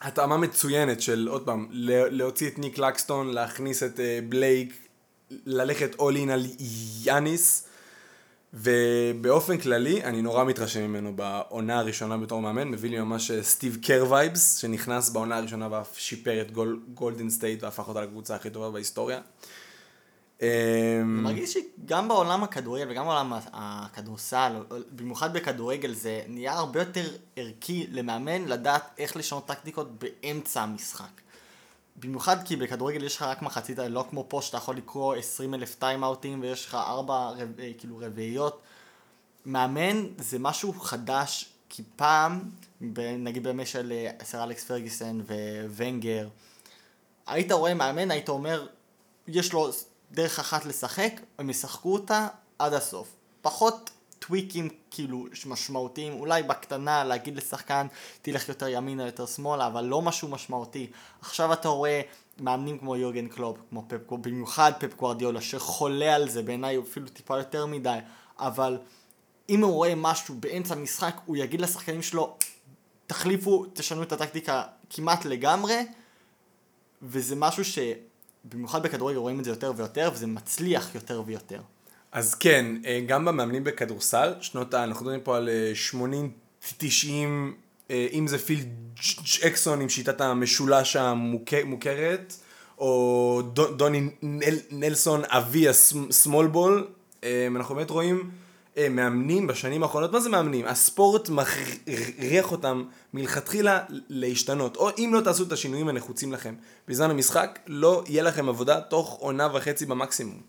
התאמה 0.00 0.36
מצוינת 0.36 1.00
של 1.00 1.28
עוד 1.30 1.44
פעם, 1.44 1.66
להוציא 2.10 2.48
את 2.48 2.58
ניק 2.58 2.78
לקסטון, 2.78 3.28
להכניס 3.28 3.82
את 3.82 4.00
אה, 4.00 4.18
בלייק, 4.28 4.88
ללכת 5.46 5.94
אול 5.98 6.16
אין 6.16 6.30
על 6.30 6.46
יאניס, 7.02 7.68
ובאופן 8.54 9.58
כללי 9.58 10.04
אני 10.04 10.22
נורא 10.22 10.44
מתרשם 10.44 10.82
ממנו 10.82 11.16
בעונה 11.16 11.78
הראשונה 11.78 12.16
בתור 12.16 12.42
מאמן, 12.42 12.68
מביא 12.68 12.90
לי 12.90 13.00
ממש 13.00 13.30
אה, 13.30 13.42
סטיב 13.42 13.78
קר 13.82 14.06
vibes, 14.10 14.56
שנכנס 14.56 15.10
בעונה 15.10 15.36
הראשונה 15.36 15.68
ואף 15.70 15.98
שיפר 15.98 16.40
את 16.40 16.50
גול, 16.50 16.80
גולדן 16.94 17.30
סטייט 17.30 17.62
והפך 17.62 17.88
אותה 17.88 18.00
לקבוצה 18.00 18.34
הכי 18.34 18.50
טובה 18.50 18.70
בהיסטוריה. 18.70 19.20
אמ, 20.42 21.22
מרגיש 21.22 21.54
שגם 21.54 22.08
בעולם 22.08 22.44
הכדורגל 22.44 22.90
וגם 22.90 23.04
בעולם 23.04 23.32
הכדורסל, 23.52 24.52
במיוחד 24.96 25.32
בכדורגל, 25.32 25.94
זה 25.94 26.22
נהיה 26.28 26.52
הרבה 26.52 26.80
יותר 26.80 27.10
ערכי 27.36 27.86
למאמן 27.90 28.44
לדעת 28.44 28.82
איך 28.98 29.16
לשנות 29.16 29.46
טקטיקות 29.46 29.88
באמצע 29.98 30.62
המשחק. 30.62 31.20
במיוחד 31.96 32.36
כי 32.44 32.56
בכדורגל 32.56 33.04
יש 33.04 33.16
לך 33.16 33.22
רק 33.22 33.42
מחצית, 33.42 33.78
לא 33.78 34.06
כמו 34.10 34.24
פה 34.28 34.42
שאתה 34.42 34.56
יכול 34.56 34.76
לקרוא 34.76 35.14
20 35.14 35.54
אלף 35.54 35.74
טיימאוטים 35.74 36.42
ויש 36.42 36.66
לך 36.66 36.74
ארבע 36.74 37.32
כאילו 37.78 37.98
רביעיות. 37.98 38.62
מאמן 39.46 40.06
זה 40.18 40.38
משהו 40.38 40.72
חדש, 40.72 41.48
כי 41.68 41.82
פעם, 41.96 42.40
נגיד 43.18 43.44
בימי 43.44 43.66
של 43.66 43.92
אה, 43.92 44.24
סר 44.24 44.44
אלכס 44.44 44.64
פרגיסון 44.64 45.22
וונגר, 45.70 46.28
היית 47.26 47.52
רואה 47.52 47.74
מאמן, 47.74 48.10
היית 48.10 48.28
אומר, 48.28 48.66
יש 49.28 49.52
לו 49.52 49.70
דרך 50.12 50.38
אחת 50.38 50.64
לשחק, 50.64 51.12
הם 51.38 51.50
ישחקו 51.50 51.92
אותה 51.92 52.28
עד 52.58 52.74
הסוף. 52.74 53.08
פחות 53.42 53.90
טוויקים 54.18 54.68
כאילו 54.90 55.26
משמעותיים, 55.46 56.12
אולי 56.12 56.42
בקטנה 56.42 57.04
להגיד 57.04 57.36
לשחקן 57.36 57.86
תלך 58.22 58.48
יותר 58.48 58.68
ימינה 58.68 59.06
יותר 59.06 59.26
שמאלה, 59.26 59.66
אבל 59.66 59.84
לא 59.84 60.02
משהו 60.02 60.28
משמעותי. 60.28 60.90
עכשיו 61.20 61.52
אתה 61.52 61.68
רואה 61.68 62.00
מאמנים 62.40 62.78
כמו 62.78 62.96
יורגן 62.96 63.28
קלוב, 63.28 63.58
כמו 63.70 63.84
פפ, 63.88 64.12
במיוחד 64.12 64.72
פפ 64.78 64.94
גוורדיולה, 64.94 65.40
שחולה 65.40 66.14
על 66.14 66.28
זה 66.28 66.42
בעיניי 66.42 66.78
אפילו 66.78 67.08
טיפה 67.08 67.38
יותר 67.38 67.66
מדי, 67.66 67.98
אבל 68.38 68.78
אם 69.48 69.64
הוא 69.64 69.72
רואה 69.72 69.94
משהו 69.94 70.34
באמצע 70.40 70.74
המשחק, 70.74 71.16
הוא 71.26 71.36
יגיד 71.36 71.60
לשחקנים 71.60 72.02
שלו, 72.02 72.36
תחליפו, 73.06 73.66
תשנו 73.72 74.02
את 74.02 74.12
הטקטיקה 74.12 74.62
כמעט 74.90 75.24
לגמרי, 75.24 75.86
וזה 77.02 77.36
משהו 77.36 77.64
ש... 77.64 77.78
במיוחד 78.44 78.82
בכדורגל 78.82 79.18
רואים 79.18 79.38
את 79.38 79.44
זה 79.44 79.50
יותר 79.50 79.72
ויותר, 79.76 80.10
וזה 80.14 80.26
מצליח 80.26 80.94
יותר 80.94 81.22
ויותר. 81.26 81.60
אז 82.12 82.34
כן, 82.34 82.66
אה, 82.86 83.00
גם 83.06 83.24
במאמנים 83.24 83.64
בכדורסל, 83.64 84.34
שנות 84.40 84.74
ה... 84.74 84.84
אנחנו 84.84 85.04
מדברים 85.04 85.20
פה 85.20 85.36
על 85.36 85.48
80-90, 85.92 85.94
אה, 85.94 87.18
אה, 87.90 88.06
אם 88.12 88.26
זה 88.26 88.38
פיל 88.38 88.60
ג'קסון 89.42 89.80
עם 89.80 89.88
שיטת 89.88 90.20
המשולש 90.20 90.96
המוכרת, 90.96 92.34
או 92.78 93.42
דוני 93.76 94.10
נלסון 94.70 95.22
אבי 95.24 95.68
הסמול 95.68 96.46
בול, 96.46 96.88
אנחנו 97.56 97.74
באמת 97.74 97.90
רואים 97.90 98.30
מאמנים 98.90 99.46
בשנים 99.46 99.82
האחרונות, 99.82 100.12
מה 100.12 100.20
זה 100.20 100.28
מאמנים? 100.28 100.66
הספורט 100.66 101.28
מכריח 101.28 102.52
אותם 102.52 102.84
מלכתחילה 103.14 103.84
להשתנות, 103.88 104.76
או 104.76 104.90
אם 104.98 105.10
לא 105.14 105.20
תעשו 105.20 105.44
את 105.44 105.52
השינויים 105.52 105.88
הנחוצים 105.88 106.32
לכם 106.32 106.54
בזמן 106.88 107.10
המשחק, 107.10 107.58
לא 107.66 108.04
יהיה 108.06 108.22
לכם 108.22 108.48
עבודה 108.48 108.80
תוך 108.80 109.14
עונה 109.20 109.48
וחצי 109.54 109.86
במקסימום. 109.86 110.40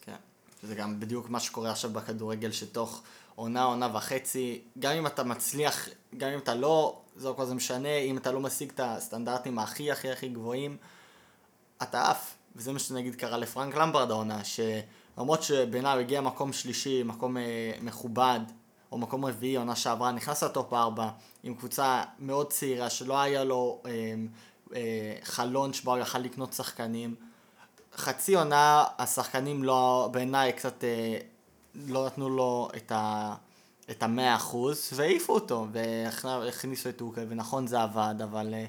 כן, 0.00 0.16
זה 0.62 0.74
גם 0.74 1.00
בדיוק 1.00 1.30
מה 1.30 1.40
שקורה 1.40 1.70
עכשיו 1.70 1.90
בכדורגל, 1.90 2.52
שתוך 2.52 3.02
עונה, 3.34 3.62
עונה 3.62 3.88
וחצי, 3.94 4.60
גם 4.78 4.92
אם 4.92 5.06
אתה 5.06 5.24
מצליח, 5.24 5.88
גם 6.16 6.30
אם 6.30 6.38
אתה 6.38 6.54
לא, 6.54 7.00
זה 7.16 7.28
לא 7.28 7.34
כל 7.36 7.44
זה 7.44 7.54
משנה, 7.54 7.96
אם 7.96 8.16
אתה 8.16 8.32
לא 8.32 8.40
משיג 8.40 8.70
את 8.74 8.80
הסטנדרטים 8.84 9.58
הכי 9.58 9.90
הכי 9.90 10.10
הכי 10.10 10.28
גבוהים, 10.28 10.76
אתה 11.82 12.10
עף. 12.10 12.34
וזה 12.56 12.72
מה 12.72 12.78
שנגיד 12.78 13.14
קרה 13.14 13.38
לפרנק 13.38 13.74
למברד 13.74 14.10
העונה, 14.10 14.44
ש... 14.44 14.60
למרות 15.18 15.42
שבעיניי 15.42 15.92
הוא 15.92 16.00
הגיע 16.00 16.20
מקום 16.20 16.52
שלישי, 16.52 17.02
מקום 17.02 17.36
אה, 17.36 17.72
מכובד, 17.82 18.40
או 18.92 18.98
מקום 18.98 19.24
רביעי, 19.24 19.56
עונה 19.56 19.76
שעברה, 19.76 20.12
נכנס 20.12 20.42
לטופ 20.42 20.72
4 20.72 21.10
עם 21.42 21.54
קבוצה 21.54 22.02
מאוד 22.18 22.50
צעירה 22.50 22.90
שלא 22.90 23.20
היה 23.20 23.44
לו 23.44 23.80
אה, 23.86 23.90
אה, 24.74 25.14
חלון 25.22 25.72
שבו 25.72 25.90
הוא 25.90 25.98
יכל 25.98 26.18
לקנות 26.18 26.52
שחקנים. 26.52 27.14
חצי 27.96 28.34
עונה 28.34 28.84
השחקנים 28.98 29.64
לא, 29.64 30.08
בעיניי 30.12 30.52
קצת 30.52 30.84
אה, 30.84 31.18
לא 31.74 32.06
נתנו 32.06 32.28
לו 32.28 32.68
את 32.76 32.92
ה... 32.92 33.34
את 33.90 34.02
המאה 34.02 34.34
אחוז, 34.34 34.90
והעיפו 34.94 35.34
אותו, 35.34 35.66
והכניסו 35.72 36.88
את 36.88 36.96
טורקיה, 36.96 37.24
ונכון 37.28 37.66
זה 37.66 37.82
עבד, 37.82 38.14
אבל 38.24 38.54
uh, 38.54 38.68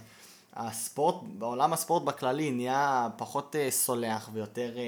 הספורט, 0.54 1.16
בעולם 1.38 1.74
הספורט 1.74 2.04
בכללי 2.04 2.52
נהיה 2.52 3.08
פחות 3.18 3.56
אה, 3.56 3.72
סולח 3.72 4.30
ויותר 4.34 4.72
אה, 4.76 4.80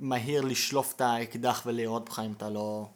מהיר 0.00 0.40
לשלוף 0.40 0.92
את 0.96 1.00
האקדח 1.00 1.62
ולראות 1.66 2.08
בך 2.08 2.22
אם 2.26 2.32
אתה 2.32 2.48
לא, 2.48 2.88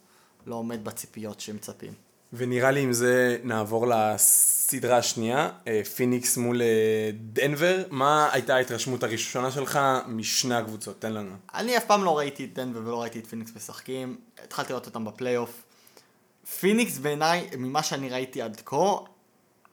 לא 0.45 0.55
עומד 0.55 0.83
בציפיות 0.83 1.39
שמצפים. 1.39 1.93
ונראה 2.33 2.71
לי 2.71 2.81
עם 2.81 2.93
זה 2.93 3.37
נעבור 3.43 3.87
לסדרה 3.87 4.97
השנייה, 4.97 5.49
אה, 5.67 5.81
פיניקס 5.95 6.37
מול 6.37 6.61
אה, 6.61 6.67
דנבר. 7.13 7.83
מה 7.89 8.29
הייתה 8.31 8.55
ההתרשמות 8.55 9.03
הראשונה 9.03 9.51
שלך 9.51 9.79
משני 10.07 10.55
הקבוצות? 10.55 11.01
תן 11.01 11.13
לנו. 11.13 11.35
אני 11.53 11.77
אף 11.77 11.85
פעם 11.85 12.03
לא 12.03 12.17
ראיתי 12.17 12.45
את 12.45 12.53
דנבר 12.53 12.79
ולא 12.79 13.01
ראיתי 13.01 13.19
את 13.19 13.27
פיניקס 13.27 13.51
משחקים. 13.55 14.17
התחלתי 14.43 14.73
לראות 14.73 14.85
אותם 14.85 15.05
בפלייאוף. 15.05 15.63
פיניקס 16.59 16.97
בעיניי, 16.97 17.49
ממה 17.57 17.83
שאני 17.83 18.09
ראיתי 18.09 18.41
עד 18.41 18.61
כה, 18.65 18.95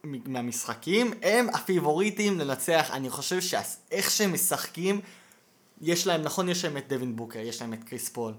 מהמשחקים, 0.05 1.13
הם 1.23 1.49
הפייבוריטים 1.49 2.39
לנצח. 2.39 2.91
אני 2.93 3.11
חושב 3.11 3.41
שאיך 3.41 4.11
שהם 4.11 4.33
משחקים, 4.33 5.01
יש 5.81 6.07
להם, 6.07 6.23
נכון, 6.23 6.49
יש 6.49 6.65
להם 6.65 6.77
את 6.77 6.89
דווין 6.89 7.17
בוקר, 7.17 7.39
יש 7.39 7.61
להם 7.61 7.73
את 7.73 7.85
קריס 7.85 8.09
פול, 8.09 8.35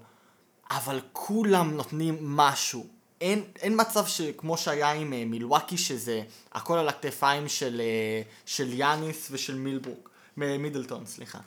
אבל 0.70 1.00
כולם 1.12 1.70
נותנים 1.70 2.16
משהו. 2.20 2.86
אין, 3.20 3.44
אין 3.60 3.80
מצב 3.80 4.06
שכמו 4.06 4.58
שהיה 4.58 4.92
עם 4.92 5.12
uh, 5.12 5.30
מילואקי, 5.30 5.78
שזה 5.78 6.22
הכל 6.52 6.78
על 6.78 6.88
הכתפיים 6.88 7.48
של, 7.48 7.80
uh, 7.80 8.28
של 8.46 8.72
יאניס 8.72 9.28
ושל 9.30 9.54
מילבוק, 9.54 10.10
מידלטון, 10.36 11.06
סליחה. 11.06 11.38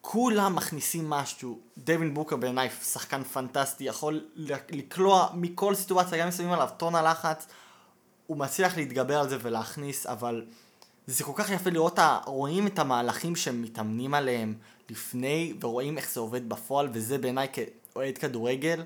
כולם 0.00 0.54
מכניסים 0.54 1.10
משהו. 1.10 1.58
דווין 1.78 2.14
בוקר 2.14 2.36
בעיניי 2.36 2.68
שחקן 2.70 3.24
פנטסטי, 3.24 3.84
יכול 3.84 4.24
לקלוע 4.70 5.28
מכל 5.34 5.74
סיטואציה, 5.74 6.18
גם 6.18 6.26
אם 6.26 6.32
שמים 6.32 6.52
עליו 6.52 6.68
טון 6.76 6.94
הלחץ, 6.94 7.46
הוא 8.26 8.36
מצליח 8.36 8.76
להתגבר 8.76 9.18
על 9.18 9.28
זה 9.28 9.36
ולהכניס, 9.42 10.06
אבל 10.06 10.44
זה 11.06 11.24
כל 11.24 11.32
כך 11.34 11.50
יפה 11.50 11.70
לראות, 11.70 11.98
רואים 12.26 12.66
את 12.66 12.78
המהלכים 12.78 13.36
שהם 13.36 13.62
מתאמנים 13.62 14.14
עליהם 14.14 14.54
לפני, 14.90 15.54
ורואים 15.60 15.98
איך 15.98 16.10
זה 16.12 16.20
עובד 16.20 16.48
בפועל, 16.48 16.88
וזה 16.92 17.18
בעיניי 17.18 17.48
כאוהד 17.52 18.18
כדורגל, 18.18 18.82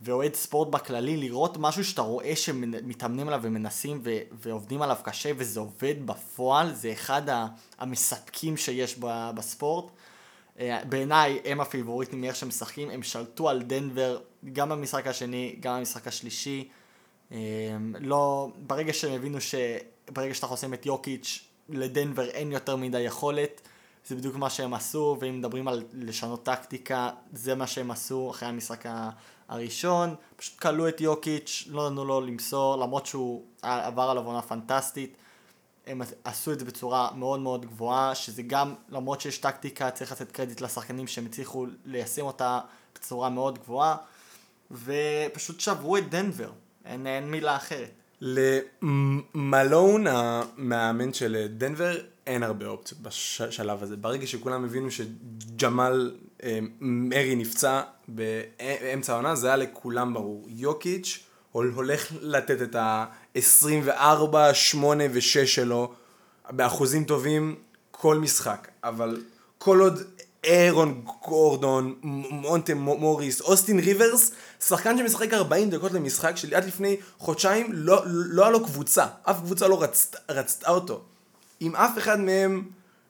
ואוהד 0.00 0.34
ספורט 0.34 0.68
בכללי, 0.68 1.16
לראות 1.16 1.56
משהו 1.56 1.84
שאתה 1.84 2.02
רואה 2.02 2.36
שמתאמנים 2.36 3.28
עליו 3.28 3.40
ומנסים 3.42 4.00
ו- 4.04 4.18
ועובדים 4.32 4.82
עליו 4.82 4.96
קשה, 5.02 5.30
וזה 5.36 5.60
עובד 5.60 5.94
בפועל, 6.06 6.74
זה 6.74 6.92
אחד 6.92 7.22
המספקים 7.78 8.56
שיש 8.56 8.96
בספורט. 9.34 9.84
אה, 10.58 10.84
בעיניי 10.84 11.40
הם 11.44 11.60
הפיבוריטים 11.60 12.20
מאיך 12.20 12.36
שהם 12.36 12.48
משחקים, 12.48 12.90
הם 12.90 13.02
שלטו 13.02 13.48
על 13.48 13.62
דנבר 13.62 14.18
גם 14.52 14.68
במשחק 14.68 15.06
השני, 15.06 15.56
גם 15.60 15.78
במשחק 15.78 16.06
השלישי. 16.06 16.68
אה, 17.32 17.38
לא, 18.00 18.48
ברגע 18.66 18.92
שהם 18.92 19.12
הבינו 19.12 19.38
שברגע 19.40 20.34
שאתה 20.34 20.46
חוסם 20.46 20.74
את 20.74 20.86
יוקיץ', 20.86 21.44
לדנבר 21.68 22.28
אין 22.28 22.52
יותר 22.52 22.76
מדי 22.76 23.00
יכולת, 23.00 23.60
זה 24.06 24.16
בדיוק 24.16 24.36
מה 24.36 24.50
שהם 24.50 24.74
עשו, 24.74 25.16
ואם 25.20 25.38
מדברים 25.38 25.68
על 25.68 25.84
לשנות 25.92 26.42
טקטיקה, 26.42 27.10
זה 27.32 27.54
מה 27.54 27.66
שהם 27.66 27.90
עשו 27.90 28.30
אחרי 28.30 28.48
המשחק 28.48 28.84
הראשון, 29.48 30.14
פשוט 30.36 30.58
כלו 30.58 30.88
את 30.88 31.00
יוקיץ', 31.00 31.64
לא 31.70 31.90
נתנו 31.90 32.04
לו 32.04 32.20
למסור, 32.20 32.76
למרות 32.76 33.06
שהוא 33.06 33.44
עבר 33.62 34.02
עליו 34.02 34.26
עונה 34.26 34.42
פנטסטית. 34.42 35.16
הם 35.86 36.02
עשו 36.24 36.52
את 36.52 36.58
זה 36.58 36.64
בצורה 36.64 37.10
מאוד 37.14 37.40
מאוד 37.40 37.66
גבוהה, 37.66 38.14
שזה 38.14 38.42
גם, 38.42 38.74
למרות 38.88 39.20
שיש 39.20 39.38
טקטיקה, 39.38 39.90
צריך 39.90 40.12
לתת 40.12 40.32
קרדיט 40.32 40.60
לשחקנים 40.60 41.06
שהם 41.06 41.26
הצליחו 41.26 41.66
ליישם 41.84 42.22
אותה 42.22 42.60
בצורה 42.94 43.28
מאוד 43.28 43.58
גבוהה, 43.58 43.96
ופשוט 44.70 45.60
שברו 45.60 45.96
את 45.96 46.10
דנבר, 46.10 46.50
אין, 46.84 47.06
אין 47.06 47.30
מילה 47.30 47.56
אחרת. 47.56 48.05
למלון 48.20 50.06
המאמן 50.06 51.12
של 51.12 51.46
דנבר 51.50 51.96
אין 52.26 52.42
הרבה 52.42 52.66
אופציות 52.66 53.00
בשלב 53.00 53.82
הזה. 53.82 53.96
ברגע 53.96 54.26
שכולם 54.26 54.64
הבינו 54.64 54.90
שג'מאל 54.90 56.16
אה, 56.42 56.58
מרי 56.80 57.36
נפצע 57.36 57.80
באמצע 58.08 59.12
העונה, 59.12 59.34
זה 59.34 59.46
היה 59.46 59.56
לכולם 59.56 60.14
ברור. 60.14 60.46
יוקיץ' 60.48 61.18
הולך 61.52 62.12
לתת 62.20 62.62
את 62.62 62.74
ה-24, 62.74 64.54
8 64.54 65.04
ו-6 65.12 65.46
שלו 65.46 65.92
באחוזים 66.50 67.04
טובים 67.04 67.54
כל 67.90 68.18
משחק, 68.18 68.68
אבל 68.84 69.22
כל 69.58 69.80
עוד 69.80 70.02
אירון 70.44 71.04
גורדון, 71.24 71.94
מונטה 72.02 72.74
מוריס, 72.74 73.40
אוסטין 73.40 73.78
ריברס, 73.78 74.30
שחקן 74.60 74.98
שמשחק 74.98 75.34
40 75.34 75.70
דקות 75.70 75.92
למשחק 75.92 76.36
שעד 76.36 76.64
לפני 76.64 76.96
חודשיים 77.18 77.70
לא, 77.72 78.02
לא 78.06 78.42
היה 78.42 78.50
לו 78.50 78.64
קבוצה, 78.64 79.06
אף 79.22 79.40
קבוצה 79.40 79.68
לא 79.68 79.82
רצת, 79.82 80.16
רצתה 80.30 80.70
אותו. 80.70 81.02
אם 81.62 81.76
אף 81.76 81.98
אחד 81.98 82.20
מהם 82.20 82.62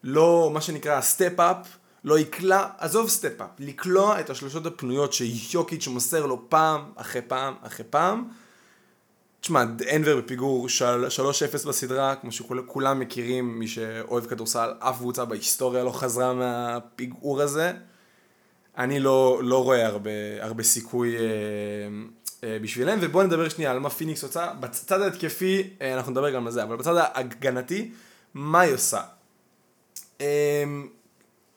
לא, 0.05 0.51
מה 0.53 0.61
שנקרא, 0.61 1.01
step 1.01 1.33
up, 1.33 1.57
לא 2.05 2.19
יקלע, 2.19 2.67
עזוב 2.79 3.09
step 3.09 3.33
up, 3.33 3.51
לקלוע 3.59 4.21
את 4.21 4.31
השלושות 4.31 4.67
הפנויות 4.67 5.13
שיוקיץ' 5.13 5.87
מוסר 5.87 6.27
לו 6.27 6.51
פעם 6.51 6.93
אחרי 6.97 7.23
פעם 7.23 7.55
אחרי 7.63 7.87
פעם. 7.91 8.25
תשמע, 9.41 9.65
דנבר 9.97 10.17
בפיגור 10.17 10.67
3-0 11.63 11.69
בסדרה, 11.69 12.15
כמו 12.15 12.33
שכולם 12.33 13.01
מכירים, 13.01 13.59
מי 13.59 13.69
שאוהב 13.69 14.27
כדורסל, 14.27 14.73
אף 14.79 14.99
קבוצה 14.99 15.25
בהיסטוריה 15.25 15.85
לא 15.85 15.91
חזרה 15.91 16.35
מהפיגור 16.35 17.43
הזה. 17.43 17.73
אני 18.79 19.01
לא, 19.01 19.41
לא 19.43 19.65
רואה 19.65 19.87
הרבה, 19.87 20.11
הרבה 20.41 20.63
סיכוי 20.63 21.17
אה, 21.17 21.23
אה, 22.45 22.59
בשבילם, 22.63 22.99
ובואו 23.03 23.27
נדבר 23.27 23.49
שנייה 23.49 23.71
על 23.71 23.79
מה 23.79 23.91
פיניקס 23.91 24.23
עושה. 24.23 24.53
בצד 24.61 25.01
ההתקפי, 25.01 25.71
אה, 25.83 25.95
אנחנו 25.95 26.13
נדבר 26.13 26.31
גם 26.31 26.47
על 26.47 26.53
זה, 26.53 26.63
אבל 26.63 26.77
בצד 26.77 26.95
ההגנתי, 26.97 27.91
מה 28.35 28.61
היא 28.61 28.75
עושה? 28.75 29.01
אה, 30.21 30.65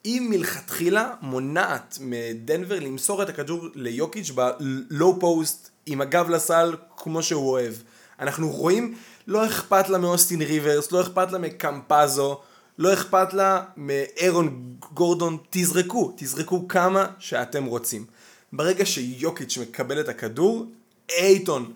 היא 0.03 0.22
מלכתחילה 0.22 1.13
מונעת 1.22 1.97
מדנבר 2.01 2.80
למסור 2.80 3.24
את 3.24 3.30
הכדור 3.30 3.67
ליוקיץ' 3.76 4.32
ב 4.32 4.53
low 4.53 5.20
post 5.20 5.70
עם 5.86 6.01
הגב 6.01 6.30
לסל 6.30 6.76
כמו 6.97 7.24
שהוא 7.24 7.49
אוהב. 7.49 7.74
אנחנו 8.20 8.49
רואים, 8.49 8.95
לא 9.28 9.45
אכפת 9.45 9.89
לה 9.89 9.97
מאוסטין 9.97 10.41
ריברס, 10.41 10.91
לא 10.91 11.01
אכפת 11.01 11.32
לה 11.32 11.38
מקמפזו, 11.38 12.41
לא 12.80 12.93
אכפת 12.93 13.34
לה 13.34 13.63
מאירון 13.77 14.75
גורדון, 14.93 15.38
תזרקו, 15.49 16.13
תזרקו 16.17 16.67
כמה 16.67 17.05
שאתם 17.19 17.65
רוצים. 17.65 18.05
ברגע 18.53 18.86
שיוקיץ' 18.86 19.57
מקבל 19.57 19.99
את 19.99 20.09
הכדור, 20.09 20.65
אייטון, 21.09 21.73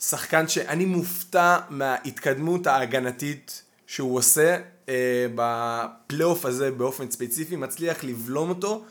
שחקן 0.00 0.48
שאני 0.48 0.84
מופתע 0.84 1.58
מההתקדמות 1.68 2.66
ההגנתית 2.66 3.62
שהוא 3.86 4.16
עושה 4.18 4.58
אה, 4.88 5.26
בפלייאוף 5.34 6.44
הזה 6.44 6.70
באופן 6.70 7.10
ספציפי, 7.10 7.56
מצליח 7.56 8.04
לבלום 8.04 8.48
אותו, 8.48 8.84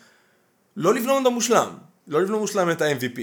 לא 0.78 0.94
לבלום 0.94 1.18
אותו 1.18 1.32
מושלם, 1.32 1.70
לא 2.08 2.22
לבלום 2.22 2.40
מושלם 2.40 2.72
את 2.72 2.82
ה-MVP. 2.82 3.20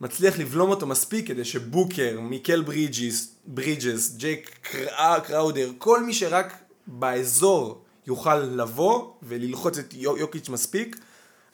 מצליח 0.00 0.38
לבלום 0.38 0.70
אותו 0.70 0.86
מספיק 0.86 1.28
כדי 1.28 1.44
שבוקר, 1.44 2.20
מיקל 2.20 2.62
ברידג'ס, 2.62 3.34
ברידג'ס, 3.46 4.14
ג'ייק 4.16 4.58
קרא, 4.62 5.18
קראודר, 5.18 5.70
כל 5.78 6.04
מי 6.04 6.14
שרק 6.14 6.61
באזור 6.86 7.84
יוכל 8.06 8.36
לבוא 8.36 9.12
וללחוץ 9.22 9.78
את 9.78 9.94
יוקיץ' 9.94 10.48
מספיק 10.48 10.96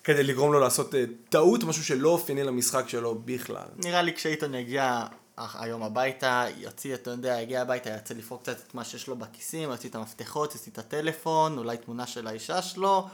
כדי 0.05 0.23
לגרום 0.23 0.53
לו 0.53 0.61
לעשות 0.61 0.95
uh, 0.95 0.97
טעות, 1.29 1.65
משהו 1.65 1.85
שלא 1.85 2.09
אופייני 2.09 2.45
למשחק 2.45 2.89
שלו 2.89 3.15
בכלל. 3.25 3.67
נראה 3.77 4.03
לי 4.03 4.15
כשאיתון 4.15 4.55
יגיע 4.55 5.07
היום 5.55 5.83
הביתה, 5.83 6.45
יוציא, 6.59 6.95
אתה 6.95 7.11
יודע, 7.11 7.41
יגיע 7.41 7.63
הביתה, 7.63 7.91
יצא 7.91 8.15
לפרוק 8.15 8.43
קצת 8.43 8.57
את 8.69 8.75
מה 8.75 8.85
שיש 8.85 9.09
לו 9.09 9.17
בכיסים, 9.17 9.71
יוציא 9.71 9.89
את 9.89 9.95
המפתחות, 9.95 10.55
יוציא 10.55 10.73
את 10.73 10.79
הטלפון, 10.79 11.59
אולי 11.59 11.77
תמונה 11.77 12.07
של 12.07 12.27
האישה 12.27 12.63
שלו, 12.63 13.09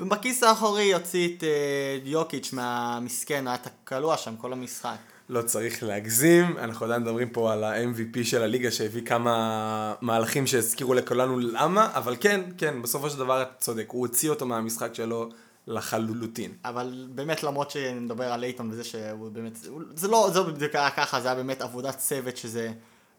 ובכיס 0.00 0.42
האחורי 0.42 0.82
יוציא 0.82 1.36
את 1.36 1.42
uh, 1.42 2.08
יוקיץ' 2.08 2.52
מהמסכן, 2.52 3.48
היה 3.48 3.56
תקלוע 3.58 4.16
שם 4.16 4.36
כל 4.36 4.52
המשחק. 4.52 4.96
לא 5.30 5.42
צריך 5.42 5.82
להגזים, 5.82 6.58
אנחנו 6.58 6.86
עדיין 6.86 7.02
מדברים 7.02 7.28
פה 7.28 7.52
על 7.52 7.64
ה-MVP 7.64 8.24
של 8.24 8.42
הליגה 8.42 8.70
שהביא 8.70 9.02
כמה 9.02 9.94
מהלכים 10.00 10.46
שהזכירו 10.46 10.94
לכולנו 10.94 11.38
למה, 11.38 11.90
אבל 11.94 12.16
כן, 12.20 12.40
כן, 12.58 12.82
בסופו 12.82 13.10
של 13.10 13.18
דבר 13.18 13.42
אתה 13.42 13.50
צודק, 13.58 13.86
הוא 13.88 14.00
הוציא 14.00 14.30
אותו 14.30 14.46
מהמשחק 14.46 14.94
שלו 14.94 15.28
לחלוטין. 15.66 16.52
אבל 16.64 17.08
באמת 17.14 17.42
למרות 17.42 17.70
שנדבר 17.70 18.32
על 18.32 18.44
אייטון 18.44 18.70
וזה 18.70 18.84
שהוא 18.84 19.30
באמת, 19.32 19.58
זה 19.94 20.08
לא, 20.08 20.30
זה 20.32 20.42
בדיוק 20.42 20.74
היה 20.74 20.90
ככה, 20.90 21.20
זה 21.20 21.28
היה 21.28 21.34
באמת 21.34 21.62
עבודת 21.62 21.98
צוות 21.98 22.36
שזה 22.36 22.72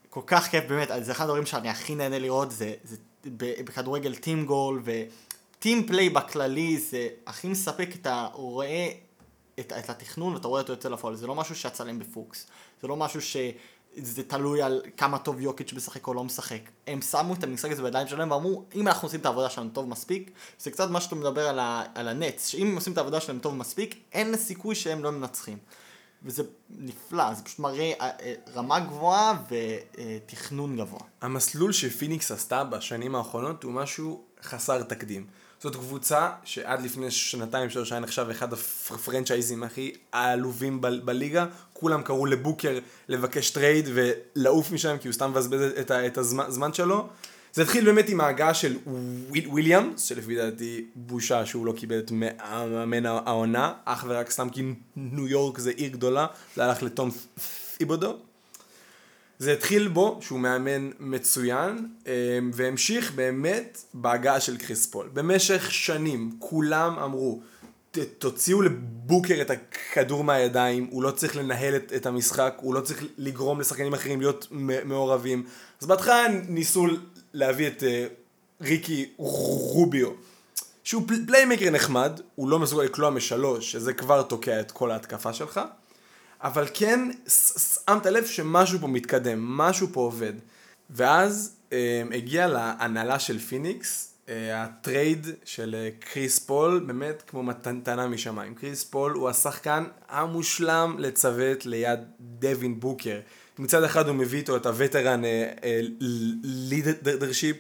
כל 0.09 0.22
כך 0.28 0.47
כיף 0.47 0.64
באמת, 0.70 0.89
זה 1.01 1.12
אחד 1.12 1.24
הדברים 1.24 1.45
שאני 1.45 1.70
הכי 1.70 1.95
נהנה 1.95 2.20
לראות, 2.20 2.51
זה, 2.51 2.74
זה 2.84 2.95
בכדורגל 3.66 4.16
טים 4.16 4.45
גול 4.45 4.82
וטים 4.84 5.88
פליי 5.88 6.09
בכללי 6.09 6.78
זה 6.78 7.07
הכי 7.28 7.47
מספק, 7.47 7.89
אתה 8.01 8.28
רואה 8.34 8.89
את, 9.59 9.73
את 9.73 9.89
התכנון 9.89 10.33
ואתה 10.33 10.47
רואה 10.47 10.61
אותו 10.61 10.73
יוצא 10.73 10.89
לפועל, 10.89 11.15
זה 11.15 11.27
לא 11.27 11.35
משהו 11.35 11.55
שיצא 11.55 11.83
להם 11.83 11.99
בפוקס, 11.99 12.47
זה 12.81 12.87
לא 12.87 12.95
משהו 12.95 13.21
שזה 13.21 14.23
תלוי 14.27 14.61
על 14.61 14.81
כמה 14.97 15.19
טוב 15.19 15.41
יוקיץ' 15.41 15.73
משחק 15.73 16.07
או 16.07 16.13
לא 16.13 16.23
משחק. 16.23 16.61
הם 16.87 17.01
שמו 17.01 17.33
את 17.33 17.43
המשחק 17.43 17.71
הזה 17.71 17.83
בידיים 17.83 18.07
שלהם 18.07 18.31
ואמרו, 18.31 18.65
אם 18.75 18.87
אנחנו 18.87 19.05
עושים 19.05 19.19
את 19.19 19.25
העבודה 19.25 19.49
שלנו 19.49 19.69
טוב 19.69 19.87
מספיק, 19.87 20.31
זה 20.59 20.71
קצת 20.71 20.89
מה 20.89 21.01
שאתה 21.01 21.15
מדבר 21.15 21.47
על, 21.47 21.59
ה, 21.59 21.83
על 21.95 22.07
הנץ, 22.07 22.47
שאם 22.47 22.67
הם 22.67 22.75
עושים 22.75 22.93
את 22.93 22.97
העבודה 22.97 23.21
שלהם 23.21 23.39
טוב 23.39 23.55
מספיק, 23.55 23.95
אין 24.11 24.37
סיכוי 24.37 24.75
שהם 24.75 25.03
לא 25.03 25.11
מנצחים. 25.11 25.57
וזה 26.23 26.43
נפלא, 26.69 27.33
זה 27.33 27.43
פשוט 27.43 27.59
מראה 27.59 27.91
אה, 28.01 28.09
אה, 28.21 28.33
רמה 28.55 28.79
גבוהה 28.79 29.43
ותכנון 29.51 30.77
גבוה. 30.77 30.99
המסלול 31.21 31.71
שפיניקס 31.71 32.31
עשתה 32.31 32.63
בשנים 32.63 33.15
האחרונות 33.15 33.63
הוא 33.63 33.73
משהו 33.73 34.23
חסר 34.43 34.83
תקדים. 34.83 35.27
זאת 35.62 35.76
קבוצה 35.76 36.30
שעד 36.43 36.82
לפני 36.82 37.12
שנתיים 37.12 37.70
שלוש 37.70 37.91
היה 37.91 37.99
נחשב 38.01 38.28
אחד 38.32 38.53
הפרנצ'ייזים 38.53 39.64
הכי 39.64 39.91
העלובים 40.14 40.82
ב- 40.82 40.88
בליגה, 40.88 41.45
כולם 41.74 42.01
קראו 42.01 42.26
לבוקר 42.26 42.80
לבקש 43.09 43.49
trade 43.49 43.89
ולעוף 43.93 44.72
משם 44.72 44.97
כי 45.01 45.07
הוא 45.07 45.14
סתם 45.14 45.32
מבזבז 45.32 45.62
את, 45.80 45.91
את 45.91 46.18
הזמן 46.18 46.74
שלו. 46.74 47.07
זה 47.53 47.62
התחיל 47.62 47.86
באמת 47.86 48.09
עם 48.09 48.22
ההגעה 48.22 48.53
של 48.53 48.78
וויליאמס, 49.45 50.03
שלפי 50.03 50.36
דעתי 50.36 50.86
בושה 50.95 51.45
שהוא 51.45 51.66
לא 51.66 51.74
קיבל 51.78 51.99
את 51.99 52.12
מאמן 52.12 53.05
העונה, 53.05 53.74
אך 53.86 54.05
ורק 54.07 54.32
סתם 54.32 54.49
כי 54.49 54.62
ניו 54.95 55.28
יורק 55.28 55.59
זה 55.59 55.72
עיר 55.76 55.91
גדולה, 55.91 56.28
זה 56.55 56.66
הלך 56.66 56.84
לתום 56.84 57.12
תיבודו. 57.77 58.17
זה 59.41 59.53
התחיל 59.53 59.87
בו 59.87 60.19
שהוא 60.21 60.39
מאמן 60.39 60.89
מצוין, 60.99 61.87
אה, 62.07 62.11
והמשיך 62.53 63.11
באמת 63.15 63.83
בהגעה 63.93 64.39
של 64.39 64.57
קריס 64.57 64.85
פול. 64.87 65.09
במשך 65.13 65.71
שנים 65.71 66.31
כולם 66.39 66.99
אמרו, 66.99 67.41
"ת- 67.91 67.97
תוציאו 68.17 68.61
לבוקר 68.61 69.37
את 69.41 69.49
הכדור 69.51 70.23
מהידיים, 70.23 70.87
הוא 70.91 71.03
לא 71.03 71.11
צריך 71.11 71.35
לנהל 71.35 71.75
את, 71.75 71.93
את 71.95 72.05
המשחק, 72.05 72.53
הוא 72.61 72.75
לא 72.75 72.81
צריך 72.81 73.03
לגרום 73.17 73.59
לשחקנים 73.59 73.93
אחרים 73.93 74.19
להיות 74.21 74.47
מעורבים. 74.85 75.43
אז 75.81 75.87
בהתחלה 75.87 76.25
ניסו 76.49 76.85
להביא 77.33 77.67
את 77.67 77.83
אה, 77.83 78.07
ריקי 78.61 79.09
רוביו, 79.17 80.09
שהוא 80.83 81.03
פל- 81.07 81.25
playmaker 81.27 81.69
נחמד, 81.69 82.19
הוא 82.35 82.49
לא 82.49 82.59
מסוגל 82.59 82.83
לקלוע 82.83 83.09
משלוש, 83.09 83.71
שזה 83.71 83.93
כבר 83.93 84.21
תוקע 84.21 84.59
את 84.59 84.71
כל 84.71 84.91
ההתקפה 84.91 85.33
שלך, 85.33 85.59
אבל 86.43 86.67
כן 86.73 87.09
שמת 87.27 88.05
לב 88.05 88.25
שמשהו 88.25 88.79
פה 88.79 88.87
מתקדם, 88.87 89.57
משהו 89.57 89.87
פה 89.91 89.99
עובד. 89.99 90.33
ואז 90.89 91.55
אה, 91.73 92.03
הגיע 92.13 92.47
להנהלה 92.47 93.19
של 93.19 93.39
פיניקס, 93.39 94.13
אה, 94.29 94.63
ה 94.63 94.74
trade 94.74 95.27
של 95.45 95.75
אה, 95.75 95.89
קריס 95.99 96.39
פול, 96.39 96.83
באמת 96.87 97.23
כמו 97.27 97.43
מתנה 97.43 98.07
משמיים. 98.07 98.55
קריס 98.55 98.83
פול 98.83 99.11
הוא 99.11 99.29
השחקן 99.29 99.83
המושלם 100.09 100.95
לצוות 100.99 101.65
ליד 101.65 101.99
דווין 102.19 102.79
בוקר. 102.79 103.19
מצד 103.59 103.83
אחד 103.83 104.07
הוא 104.07 104.15
מביא 104.15 104.39
איתו 104.39 104.55
את 104.55 104.65
ה 104.65 104.72
veteran 104.72 105.21
leadership, 106.43 107.57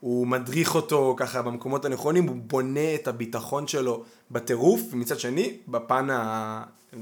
הוא 0.00 0.26
מדריך 0.26 0.74
אותו 0.74 1.14
ככה 1.18 1.42
במקומות 1.42 1.84
הנכונים, 1.84 2.28
הוא 2.28 2.36
בונה 2.36 2.94
את 2.94 3.08
הביטחון 3.08 3.66
שלו 3.66 4.04
בטירוף, 4.30 4.80
ומצד 4.90 5.18
שני, 5.20 5.56
בפן 5.68 6.08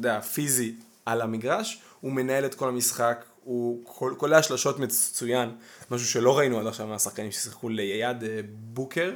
הפיזי 0.05 0.75
על 1.07 1.21
המגרש, 1.21 1.83
הוא 2.01 2.13
מנהל 2.13 2.45
את 2.45 2.55
כל 2.55 2.69
המשחק, 2.69 3.25
הוא 3.45 3.85
קול- 3.85 4.15
קולע 4.15 4.43
שלשות 4.43 4.79
מצוין, 4.79 5.51
משהו 5.91 6.07
שלא 6.07 6.39
ראינו 6.39 6.61
עד 6.61 6.67
עכשיו 6.67 6.87
מהשחקנים 6.87 7.31
ששיחקו 7.33 7.69
ליד 7.69 8.25
אה, 8.25 8.41
בוקר, 8.55 9.13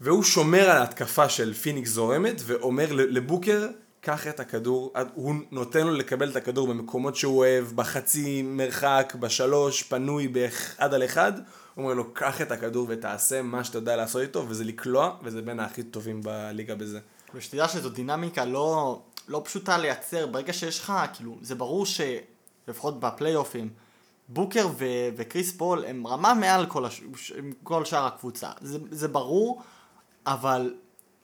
והוא 0.00 0.22
שומר 0.22 0.70
על 0.70 0.76
ההתקפה 0.76 1.28
של 1.28 1.54
פיניקס 1.54 1.90
זורמת, 1.90 2.42
ואומר 2.44 2.86
לבוקר, 2.92 3.68
קח 4.00 4.26
את 4.26 4.40
הכדור, 4.40 4.92
הוא 5.14 5.34
נותן 5.50 5.86
לו 5.86 5.94
לקבל 5.94 6.30
את 6.30 6.36
הכדור 6.36 6.66
במקומות 6.68 7.16
שהוא 7.16 7.38
אוהב, 7.38 7.64
בחצי 7.74 8.42
מרחק, 8.42 9.16
בשלוש, 9.20 9.82
פנוי 9.82 10.28
באחד 10.28 10.94
על 10.94 11.04
אחד, 11.04 11.32
הוא 11.74 11.84
אומר 11.84 11.94
לו, 11.94 12.14
קח 12.14 12.40
את 12.42 12.52
הכדור 12.52 12.86
ותעשה 12.90 13.42
מה 13.42 13.64
שאתה 13.64 13.78
יודע 13.78 13.96
לעשות 13.96 14.22
איתו, 14.22 14.46
וזה 14.48 14.64
לקלוע, 14.64 15.16
וזה 15.22 15.42
בין 15.42 15.60
הכי 15.60 15.82
טובים 15.82 16.22
בליגה 16.22 16.74
בזה. 16.74 16.98
ושתדע 17.34 17.68
שזו 17.68 17.88
דינמיקה 17.88 18.44
לא, 18.44 19.00
לא 19.28 19.42
פשוטה 19.44 19.78
לייצר, 19.78 20.26
ברגע 20.26 20.52
שיש 20.52 20.78
לך, 20.80 20.92
כאילו, 21.14 21.36
זה 21.42 21.54
ברור 21.54 21.86
שלפחות 21.86 23.00
בפלייאופים, 23.00 23.70
בוקר 24.28 24.68
ו- 24.78 24.84
וקריס 25.16 25.52
פול 25.56 25.84
הם 25.84 26.06
רמה 26.06 26.34
מעל 26.34 26.66
כל, 26.66 26.84
הש- 26.84 27.02
כל 27.62 27.84
שאר 27.84 28.06
הקבוצה, 28.06 28.50
זה, 28.60 28.78
זה 28.90 29.08
ברור, 29.08 29.62
אבל 30.26 30.74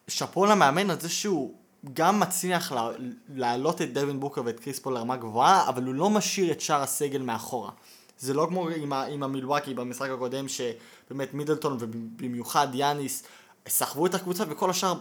שאפו 0.09 0.47
למאמן 0.47 0.91
על 0.91 1.01
זה 1.01 1.09
שהוא 1.09 1.55
גם 1.95 2.21
מצליח 2.21 2.73
לה, 2.73 2.89
להעלות 3.35 3.83
את 3.83 3.93
דווין 3.93 4.21
בוקר 4.21 4.43
ואת 4.45 4.61
קריס 4.61 4.79
פול 4.79 4.95
לרמה 4.95 5.17
גבוהה, 5.17 5.69
אבל 5.69 5.85
הוא 5.85 5.95
לא 5.95 6.11
משאיר 6.11 6.53
את 6.53 6.61
שאר 6.61 6.83
הסגל 6.83 7.23
מאחורה. 7.23 7.71
זה 8.19 8.35
לא 8.35 8.47
כמו 8.49 8.69
עם, 8.69 8.93
ה- 8.93 9.05
עם 9.07 9.23
המילואקי 9.23 9.75
במשחק 9.75 10.11
הקודם, 10.11 10.47
שבאמת 10.49 11.35
מידלטון 11.35 11.77
ובמיוחד 11.81 12.69
יאניס 12.75 13.23
סחבו 13.69 14.07
את 14.07 14.15
הקבוצה 14.15 14.45
וכל 14.49 14.71
השאר 14.71 14.95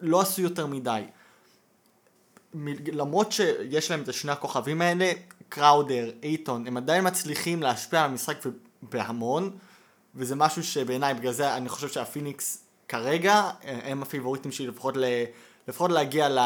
לא 0.00 0.20
עשו 0.20 0.42
יותר 0.42 0.66
מדי. 0.66 1.02
מ- 2.54 2.96
למרות 2.96 3.32
שיש 3.32 3.90
להם 3.90 4.02
את 4.02 4.14
שני 4.14 4.32
הכוכבים 4.32 4.82
האלה, 4.82 5.12
קראודר, 5.48 6.10
אייטון, 6.22 6.66
הם 6.66 6.76
עדיין 6.76 7.06
מצליחים 7.06 7.62
להשפיע 7.62 8.04
על 8.04 8.10
המשחק 8.10 8.36
בהמון, 8.82 9.50
וזה 10.14 10.36
משהו 10.36 10.64
שבעיניי, 10.64 11.14
בגלל 11.14 11.32
זה 11.32 11.56
אני 11.56 11.68
חושב 11.68 11.88
שהפיניקס 11.88 12.64
כרגע, 12.88 13.34
אה, 13.34 13.78
הם 13.84 14.02
הפיבוריטים 14.02 14.52
שלי 14.52 14.66
לפחות, 14.66 14.96
ל, 14.96 15.04
לפחות 15.68 15.90
להגיע 15.90 16.28
ל, 16.28 16.38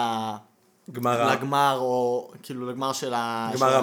גמר 0.92 1.32
לגמר, 1.32 1.78
או 1.80 2.30
כאילו 2.42 2.66
לגמר 2.70 2.92
של 2.92 3.14
ה... 3.14 3.50
של 3.52 3.58
גמר 3.58 3.80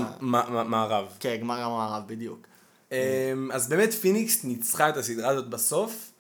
המערב. 0.59 1.05
כן, 1.19 1.37
גמר 1.41 1.61
המערב, 1.61 2.03
בדיוק. 2.07 2.39
אמ, 2.91 2.97
אז 3.53 3.69
באמת 3.69 3.93
פיניקס 3.93 4.43
ניצחה 4.43 4.89
את 4.89 4.97
הסדרה 4.97 5.29
הזאת 5.29 5.49
בסוף 5.49 6.11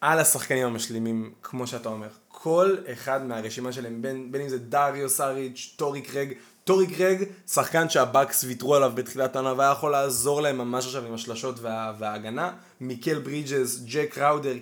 על 0.00 0.18
השחקנים 0.18 0.66
המשלימים, 0.66 1.32
כמו 1.42 1.66
שאתה 1.66 1.88
אומר. 1.88 2.08
כל 2.42 2.76
אחד 2.92 3.26
מהרשימה 3.26 3.72
שלהם, 3.72 4.02
בין, 4.02 4.32
בין 4.32 4.42
אם 4.42 4.48
זה 4.48 4.58
דריו 4.58 5.08
סאריץ', 5.08 5.74
טורי 5.76 6.00
קרייג, 6.00 6.32
טורי 6.64 6.86
קרייג, 6.86 7.24
שחקן 7.48 7.88
שהבאקס 7.88 8.44
ויתרו 8.44 8.74
עליו 8.74 8.92
בתחילת 8.94 9.36
העונה 9.36 9.54
והיה 9.56 9.72
יכול 9.72 9.92
לעזור 9.92 10.42
להם 10.42 10.58
ממש 10.58 10.86
עכשיו 10.86 11.06
עם 11.06 11.14
השלשות 11.14 11.60
וה, 11.60 11.92
וההגנה, 11.98 12.52
מיקל 12.80 13.18
ברידג'ס, 13.18 13.80
ג'יי 13.84 14.18
קראודר, 14.18 14.54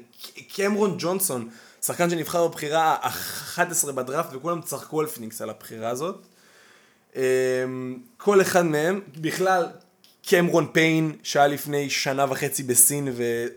קמרון 0.54 0.96
ג'ונסון, 0.98 1.48
שחקן 1.82 2.10
שנבחר 2.10 2.48
בבחירה 2.48 2.96
ה-11 3.02 3.92
בדראפט 3.92 4.34
וכולם 4.34 4.60
צחקו 4.60 5.00
על 5.00 5.06
פיניקס 5.06 5.42
על 5.42 5.50
הבחירה 5.50 5.88
הזאת. 5.88 6.26
אמ, 7.16 7.22
כל 8.16 8.40
אחד 8.40 8.62
מהם, 8.62 9.00
בכלל, 9.16 9.66
קמרון 10.28 10.66
פיין, 10.72 11.12
שהיה 11.22 11.46
לפני 11.46 11.90
שנה 11.90 12.26
וחצי 12.28 12.62
בסין, 12.62 13.08
ואתה 13.16 13.54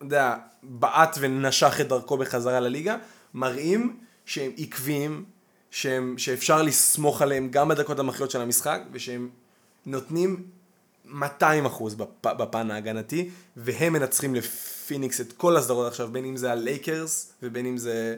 יודע, 0.00 0.36
בעט 0.62 1.16
ונשך 1.20 1.80
את 1.80 1.88
דרכו 1.88 2.16
בחזרה 2.16 2.60
לליגה, 2.60 2.96
מראים 3.34 3.96
שהם 4.26 4.52
עקביים, 4.58 5.24
שהם, 5.70 6.18
שאפשר 6.18 6.62
לסמוך 6.62 7.22
עליהם 7.22 7.48
גם 7.50 7.68
בדקות 7.68 7.98
המכריעות 7.98 8.30
של 8.30 8.40
המשחק, 8.40 8.80
ושהם 8.92 9.28
נותנים 9.86 10.42
200 11.04 11.66
אחוז 11.66 11.94
בפ, 11.94 12.06
בפן 12.26 12.70
ההגנתי, 12.70 13.30
והם 13.56 13.92
מנצחים 13.92 14.34
לפיניקס 14.34 15.20
את 15.20 15.32
כל 15.32 15.56
הסדרות 15.56 15.86
עכשיו, 15.86 16.08
בין 16.12 16.24
אם 16.24 16.36
זה 16.36 16.52
הלייקרס, 16.52 17.32
ובין 17.42 17.66
אם 17.66 17.76
זה 17.76 18.16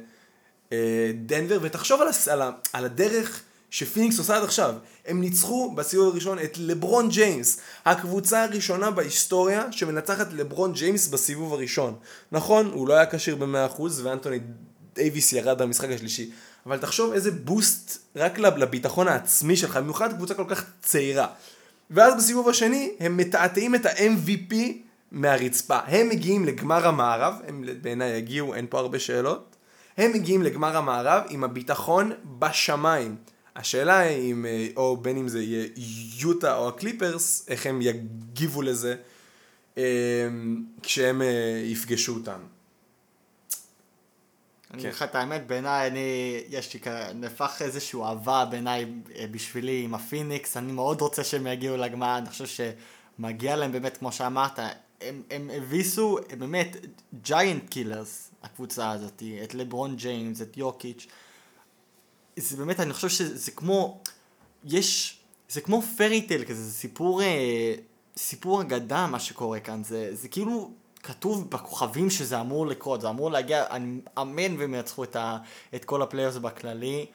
אה, 0.72 1.11
דנבר, 1.26 1.58
ותחשוב 1.62 2.00
על, 2.00 2.08
הס- 2.08 2.28
על, 2.28 2.42
ה- 2.42 2.50
על 2.72 2.84
הדרך 2.84 3.42
שפיניקס 3.70 4.18
עושה 4.18 4.36
עד 4.36 4.42
עכשיו. 4.42 4.74
הם 5.06 5.20
ניצחו 5.20 5.74
בסיבוב 5.74 6.08
הראשון 6.08 6.38
את 6.38 6.58
לברון 6.58 7.08
ג'יימס, 7.08 7.61
הקבוצה 7.84 8.44
הראשונה 8.44 8.90
בהיסטוריה 8.90 9.72
שמנצחת 9.72 10.32
לברון 10.32 10.72
ג'יימס 10.72 11.08
בסיבוב 11.08 11.52
הראשון. 11.52 11.94
נכון, 12.32 12.66
הוא 12.66 12.88
לא 12.88 12.94
היה 12.94 13.06
כשיר 13.11 13.36
ב-100% 13.36 13.82
ואנטוני 14.02 14.38
דייוויס 15.01 15.32
ירד 15.32 15.62
במשחק 15.62 15.88
השלישי, 15.90 16.30
אבל 16.66 16.78
תחשוב 16.78 17.12
איזה 17.12 17.30
boost 17.30 17.98
רק 18.16 18.38
לב- 18.38 18.57
לביטחון 18.57 19.09
העצמי 19.09 19.57
שלך, 19.57 19.76
במיוחד 19.76 20.12
קבוצה 20.12 20.34
כל 20.34 20.44
כך 20.48 20.64
צעירה. 20.82 21.26
ואז 21.90 22.16
בסיבוב 22.16 22.48
השני 22.48 22.92
הם 23.01 23.16
מטאטאים 23.16 23.74
את 23.74 23.86
ה-MVP 23.86 24.55
מהרצפה. 25.12 25.78
הם 25.86 26.09
מגיעים 26.09 26.44
לגמר 26.44 26.86
המערב, 26.86 27.34
הם 27.46 27.64
בעיניי 27.82 28.16
יגיעו, 28.16 28.55
אין 28.55 28.66
פה 28.70 28.78
הרבה 28.78 28.98
שאלות. 28.98 29.57
הם 29.96 30.12
מגיעים 30.12 30.42
לגמר 30.42 30.76
המערב 30.76 31.22
עם 31.28 31.44
הביטחון 31.44 32.12
בשמיים. 32.38 33.16
השאלה 33.57 33.98
היא 33.98 34.32
אם, 34.32 34.46
אה, 34.46 34.66
או 34.76 34.96
בין 34.96 35.16
אם 35.16 35.28
זה 35.28 35.42
יהיה 35.42 35.68
יוטה 36.18 36.57
או 36.57 36.68
הקליפרס, 36.68 37.46
איך 37.48 37.66
הם 37.66 37.82
יגיבו 37.82 38.62
לזה 38.62 38.94
אה, 39.78 39.82
כשהם 40.82 41.22
אה, 41.22 41.62
יפגשו 41.64 42.14
אותם. 42.14 42.40
אני 44.70 44.82
אגיד 44.82 44.92
לך 44.94 45.02
את 45.02 45.14
האמת, 45.14 45.46
בעיניי 45.46 45.88
אני, 45.88 46.00
יש 46.48 46.74
לי 46.74 46.80
כ- 46.80 46.86
נהפך 47.14 47.62
איזושהי 47.64 48.00
אהבה 48.02 48.44
בעיניי 48.50 48.86
אה, 49.16 49.26
בשבילי 49.30 49.82
עם 49.84 49.94
הפיניקס, 49.94 50.56
אני 50.56 50.72
מאוד 50.72 51.00
רוצה 51.00 51.24
שהם 51.24 51.46
יגיעו 51.46 51.76
לגמר, 51.76 52.18
אני 52.18 52.28
חושב 52.30 52.46
שמגיע 53.18 53.56
להם 53.56 53.72
באמת, 53.72 53.96
כמו 53.96 54.12
שאמרת, 54.12 54.58
הם, 55.00 55.22
הם 55.30 55.50
הביסו 55.56 56.18
הם 56.30 56.38
באמת 56.38 56.76
giant 57.22 57.68
killers, 57.70 58.30
הקבוצה 58.42 58.90
הזאת, 58.90 59.22
את 59.44 59.54
לברון 59.54 59.96
ג'יימס, 59.96 60.42
את 60.42 60.56
יוקיץ', 60.56 61.06
זה 62.36 62.56
באמת, 62.56 62.80
אני 62.80 62.92
חושב 62.92 63.08
שזה 63.08 63.50
כמו, 63.50 64.00
יש, 64.64 65.18
זה 65.48 65.60
כמו 65.60 65.82
fairy 65.82 66.22
tale 66.22 66.44
כזה, 66.44 66.64
זה 66.64 66.72
סיפור, 66.72 67.22
אה, 67.22 67.74
סיפור 68.16 68.62
אגדה 68.62 69.06
מה 69.06 69.20
שקורה 69.20 69.60
כאן, 69.60 69.84
זה, 69.84 70.14
זה 70.14 70.28
כאילו 70.28 70.70
כתוב 71.03 71.51
בכוכבים 71.51 72.11
שזה 72.11 72.40
אמור 72.40 72.66
לקרות, 72.66 73.01
זה 73.01 73.09
אמור 73.09 73.30
להגיע, 73.30 73.66
אני 73.70 74.01
אמן 74.18 74.59
והם 74.59 74.74
ינצחו 74.74 75.05
את, 75.05 75.16
ה, 75.16 75.38
את 75.74 75.84
כל 75.84 76.03
ה 76.03 76.07
players 76.07 76.36
בכללי, 76.36 77.07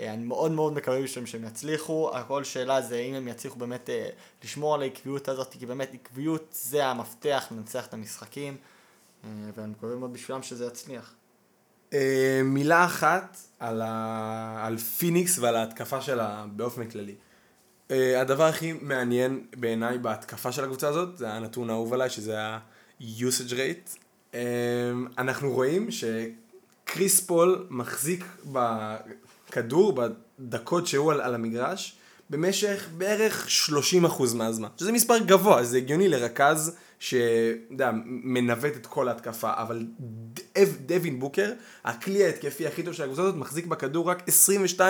אה, 0.00 0.12
אני 0.14 0.24
מאוד 0.24 0.52
מאוד 0.52 0.72
מקווה 0.72 1.02
בשביל 1.02 1.26
שהם 1.26 1.44
יצליחו, 1.44 2.10
הכל 2.14 2.44
שאלה 2.44 2.82
זה 2.82 2.98
אם 2.98 3.14
הם 3.14 3.28
יצליחו 3.28 3.58
באמת 3.58 3.90
אה, 3.90 4.08
לשמור 4.44 4.74
על 4.74 4.82
העקביות 4.82 5.28
הזאת, 5.28 5.56
כי 5.58 5.66
באמת 5.66 5.94
עקביות 5.94 6.48
זה 6.52 6.86
המפתח 6.86 7.46
לנצח 7.50 7.86
את 7.86 7.94
המשחקים, 7.94 8.56
אה, 9.24 9.30
ואני 9.56 9.70
מקווה 9.70 9.96
מאוד 9.96 10.12
בשבילם 10.12 10.42
שזה 10.42 10.66
יצליח. 10.66 11.14
אה, 11.92 12.40
מילה 12.44 12.84
אחת 12.84 13.36
על, 13.58 13.82
ה... 13.84 14.66
על 14.66 14.78
פיניקס 14.78 15.38
ועל 15.38 15.56
ההתקפה 15.56 16.00
שלה 16.00 16.44
באופן 16.56 16.90
כללי. 16.90 17.14
אה, 17.90 18.20
הדבר 18.20 18.44
הכי 18.44 18.72
מעניין 18.72 19.46
בעיניי 19.56 19.98
בהתקפה 19.98 20.52
של 20.52 20.64
הקבוצה 20.64 20.88
הזאת, 20.88 21.18
זה 21.18 21.32
הנתון 21.32 21.70
האהוב 21.70 21.92
עליי, 21.92 22.10
שזה 22.10 22.38
ה-usage 23.00 23.52
rate. 23.52 23.98
אה, 24.34 24.40
אנחנו 25.18 25.52
רואים 25.52 25.88
שקריס 25.90 27.20
פול 27.20 27.66
מחזיק 27.70 28.24
בכדור 28.52 29.92
בדקות 30.38 30.86
שהוא 30.86 31.12
על, 31.12 31.20
על 31.20 31.34
המגרש 31.34 31.98
במשך 32.30 32.88
בערך 32.96 33.48
30% 34.08 34.34
מהזמן. 34.34 34.68
שזה 34.76 34.92
מספר 34.92 35.18
גבוה, 35.18 35.64
זה 35.64 35.76
הגיוני 35.76 36.08
לרכז 36.08 36.76
שאתה 36.98 37.90
מנווט 38.04 38.76
את 38.76 38.86
כל 38.86 39.08
ההתקפה, 39.08 39.50
אבל 39.56 39.86
דב, 39.98 40.68
דווין 40.86 41.20
בוקר, 41.20 41.52
הכלי 41.84 42.24
ההתקפי 42.24 42.66
הכי 42.66 42.82
טוב 42.82 42.94
של 42.94 43.02
הקבוצה 43.02 43.22
הזאת, 43.22 43.34
מחזיק 43.34 43.66
בכדור 43.66 44.08
רק 44.08 44.22
22% 44.78 44.82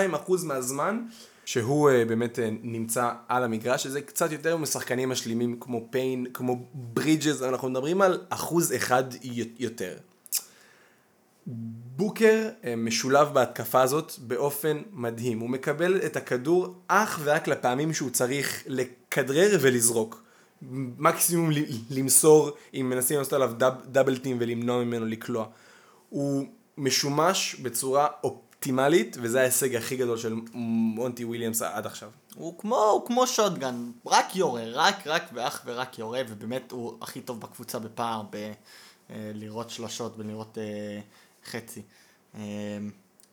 מהזמן, 0.45 1.03
שהוא 1.49 1.91
uh, 1.91 2.09
באמת 2.09 2.39
uh, 2.39 2.43
נמצא 2.63 3.11
על 3.29 3.45
המגרש, 3.45 3.83
שזה 3.83 4.01
קצת 4.01 4.33
יותר 4.33 4.57
משחקנים 4.57 5.09
משלימים 5.09 5.57
כמו 5.61 5.87
פיין, 5.91 6.27
כמו 6.35 6.69
ברידג'ס, 6.75 7.43
אנחנו 7.43 7.69
מדברים 7.69 8.01
על 8.03 8.21
אחוז 8.29 8.73
אחד 8.73 9.05
יותר. 9.59 9.97
בוקר 11.97 12.49
uh, 12.63 12.67
משולב 12.77 13.29
בהתקפה 13.29 13.83
הזאת 13.83 14.13
באופן 14.19 14.83
מדהים, 14.93 15.39
הוא 15.39 15.51
מקבל 15.51 15.97
את 16.07 16.17
הכדור 16.17 16.75
אך 16.89 17.21
ורק 17.25 17.49
לפעמים 17.49 17.95
שהוא 17.95 18.11
צריך 18.11 18.65
לכדרר 18.67 19.59
ולזרוק. 19.61 20.23
מקסימום 20.99 21.51
למסור 21.91 22.51
אם 22.75 22.91
מנסים 22.91 23.19
לעשות 23.19 23.33
עליו 23.33 23.53
דאב, 23.57 23.75
דאבל 23.87 24.17
טים 24.17 24.37
ולמנוע 24.41 24.85
ממנו 24.85 25.07
לקלוע. 25.07 25.47
הוא 26.09 26.47
משומש 26.79 27.57
בצורה 27.63 28.07
אופטימלית 28.59 29.17
וזה 29.21 29.41
ההישג 29.41 29.75
הכי 29.75 29.97
גדול 29.97 30.19
של 30.19 30.35
מונטי 30.53 31.25
וויליאמס 31.25 31.63
עד 31.63 31.87
עכשיו. 31.87 32.11
הוא 32.35 32.59
כמו, 32.59 32.77
הוא 32.77 33.07
כמו 33.07 33.27
שוטגן, 33.27 33.91
רק 34.07 34.37
יורה, 34.37 34.63
רק 34.73 35.07
רק 35.07 35.23
ואך 35.33 35.63
ורק 35.67 35.99
יורה 35.99 36.21
ובאמת 36.29 36.73
הוא 36.73 36.99
הכי 37.03 37.21
טוב 37.21 37.41
בקבוצה 37.41 37.79
בפער 37.79 38.23
בלראות 39.11 39.67
אה, 39.67 39.73
שלושות 39.73 40.15
ולראות 40.19 40.59
אה, 40.59 41.01
חצי. 41.51 41.83
אה, 42.35 42.41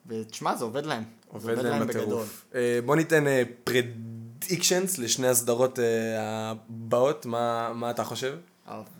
ותשמע 0.07 0.55
זה 0.55 0.63
עובד 0.63 0.86
להם. 0.86 1.03
עובד, 1.28 1.49
עובד 1.49 1.63
להם, 1.63 1.80
להם 1.80 1.88
בטירוף. 1.88 2.45
אה, 2.55 2.80
בוא 2.86 2.95
ניתן 2.95 3.28
אה. 3.28 3.43
פרדיקשנס 3.63 4.97
לשני 4.97 5.28
הסדרות 5.28 5.80
uh, 5.80 5.82
הבאות, 6.19 7.26
מה, 7.26 7.73
מה 7.73 7.91
אתה 7.91 8.03
חושב? 8.03 8.38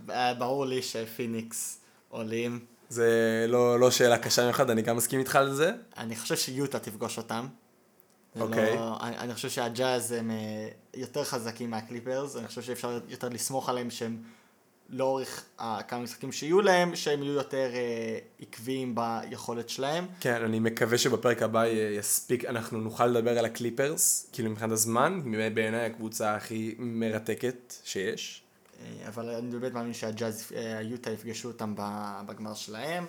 אה, 0.10 0.34
ברור 0.34 0.66
לי 0.66 0.82
שפיניקס 0.82 1.80
עולים. 2.10 2.60
זה 2.90 3.46
לא, 3.50 3.80
לא 3.80 3.92
שאלה 3.92 4.18
קשה 4.18 4.42
במיוחד, 4.42 4.70
אני 4.70 4.82
גם 4.82 4.98
מסכים 4.98 5.20
איתך 5.20 5.36
על 5.36 5.54
זה. 5.54 5.72
אני 5.98 6.16
חושב 6.16 6.36
שיוטה 6.36 6.80
תפגוש 6.80 7.18
אותם. 7.18 7.48
אוקיי. 8.40 8.76
לא, 8.76 8.98
אני, 9.02 9.18
אני 9.18 9.34
חושב 9.34 9.50
שהג'אז 9.50 10.12
הם 10.12 10.32
אה, 10.32 10.68
יותר 10.94 11.24
חזקים 11.24 11.70
מהקליפרס, 11.70 12.36
אני 12.36 12.48
חושב 12.48 12.62
שאפשר 12.62 13.00
יותר 13.08 13.30
לסמוך 13.30 13.70
עליהם 13.70 13.90
שהם 13.90 14.18
לאורך 14.90 15.46
כמה 15.88 16.00
משחקים 16.00 16.32
שיהיו 16.32 16.62
להם, 16.62 16.96
שהם 16.96 17.24
יהיו 17.24 17.34
יותר 17.34 17.70
אה, 17.74 18.18
עקביים 18.40 18.96
ביכולת 18.96 19.70
שלהם. 19.70 20.08
כן, 20.20 20.44
אני 20.44 20.60
מקווה 20.60 20.98
שבפרק 20.98 21.42
הבא 21.42 21.66
יספיק, 22.00 22.46
אנחנו 22.46 22.82
נוכל 22.82 23.08
לדבר 23.08 23.40
על 23.40 23.46
הקליפרס, 23.46 24.30
כאילו 24.32 24.50
מבחינת 24.50 24.72
הזמן, 24.72 25.22
בעיניי 25.54 25.86
הקבוצה 25.86 26.36
הכי 26.36 26.76
מרתקת 26.80 27.74
שיש. 27.84 28.45
אה, 28.82 29.08
אבל 29.08 29.30
אני 29.30 29.52
באמת 29.52 29.74
מאמין 29.74 29.94
שהג'אז, 29.94 30.52
אה, 30.56 30.78
היוטה 30.78 31.12
יפגשו 31.12 31.48
אותם 31.48 31.74
בגמר 32.26 32.54
שלהם. 32.54 33.06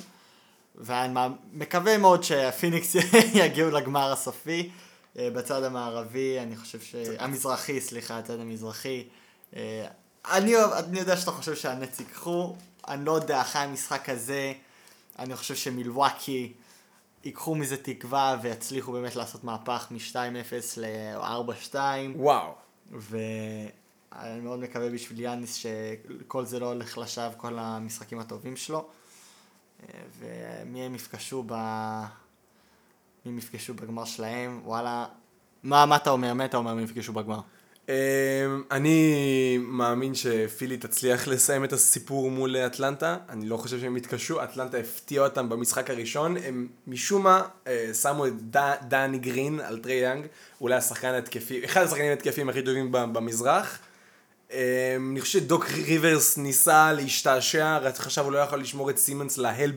ואני 0.75 1.21
מקווה 1.53 1.99
מאוד 1.99 2.23
שהפיניקס 2.23 2.95
יגיעו 3.35 3.71
לגמר 3.71 4.13
הסופי. 4.13 4.71
אה, 5.19 5.31
בצד 5.31 5.63
המערבי, 5.63 6.41
אני 6.41 6.57
חושב 6.57 6.81
ש... 6.81 6.95
המזרחי, 7.19 7.81
סליחה, 7.81 8.19
הצד 8.19 8.41
המזרחי. 8.41 9.05
אני, 9.53 10.55
אני 10.79 10.99
יודע 10.99 11.17
שאתה 11.17 11.31
חושב 11.31 11.55
שהנץ 11.55 12.01
ייקחו, 12.01 12.57
אני 12.89 13.05
לא 13.05 13.13
יודע, 13.13 13.41
אחרי 13.41 13.63
המשחק 13.63 14.09
הזה, 14.09 14.53
אני 15.19 15.37
חושב 15.37 15.55
שמילווקי 15.55 16.53
ייקחו 17.25 17.55
מזה 17.55 17.77
תקווה 17.77 18.37
ויצליחו 18.43 18.93
באמת 18.93 19.17
לעשות 19.17 19.45
מהפך 19.45 19.87
מ-2-0 19.91 20.17
ל-4-2. 20.77 21.75
וואו. 22.17 22.55
ואני 24.13 24.41
מאוד 24.41 24.59
מקווה 24.59 24.91
בשביל 24.91 25.21
יאניס 25.21 25.55
שכל 25.55 26.45
זה 26.45 26.59
לא 26.59 26.67
הולך 26.67 26.99
לשווא, 26.99 27.35
כל 27.37 27.59
המשחקים 27.59 28.19
הטובים 28.19 28.57
שלו. 28.57 28.89
ומי 30.19 30.83
הם 30.83 30.95
יפגשו 30.95 31.45
ב... 31.47 31.53
מי 33.25 33.33
הם 33.33 33.39
יפגשו 33.39 33.75
בגמר 33.75 34.05
שלהם, 34.05 34.61
וואלה. 34.65 35.07
מה, 35.63 35.87
מה 35.87 35.97
אתה 35.97 36.11
אומר? 36.11 36.35
מי 36.35 36.45
אתה 36.45 36.57
אומר 36.57 36.75
מי 36.75 36.83
יפגשו 36.83 37.13
בגמר? 37.13 37.41
אמ, 37.89 37.95
אני 38.71 39.59
מאמין 39.61 40.15
שפילי 40.15 40.77
תצליח 40.77 41.29
לסיים 41.29 41.65
את 41.65 41.73
הסיפור 41.73 42.31
מול 42.31 42.57
אטלנטה, 42.57 43.17
אני 43.29 43.49
לא 43.49 43.57
חושב 43.57 43.81
שהם 43.81 43.97
יתקשו, 43.97 44.45
אטלנטה 44.45 44.79
הפתיע 44.79 45.23
אותם 45.23 45.49
במשחק 45.49 45.91
הראשון, 45.91 46.37
הם 46.37 46.69
משום 46.87 47.23
מה 47.23 47.43
אה, 47.67 47.95
שמו 47.95 48.27
את 48.27 48.33
דני 48.89 49.19
גרין 49.19 49.61
על 49.61 49.79
טרי 49.79 49.95
יאנג, 49.95 50.27
אולי 50.61 50.75
השחקן 50.75 51.15
התקפי, 51.15 51.65
אחד 51.65 51.83
השחקנים 51.83 52.13
התקפיים 52.13 52.49
הכי 52.49 52.63
טובים 52.63 52.93
במזרח. 52.93 53.79
אמ, 54.53 54.59
אני 55.11 55.21
חושב 55.21 55.39
שדוק 55.39 55.67
ריברס 55.71 56.39
ניסה 56.39 56.93
להשתעשע, 56.93 57.79
חשב 57.97 58.23
הוא 58.23 58.33
לא 58.33 58.39
יכול 58.39 58.61
לשמור 58.61 58.91
את 58.91 58.99
סימנס 58.99 59.39
ל 59.39 59.46
help 59.46 59.75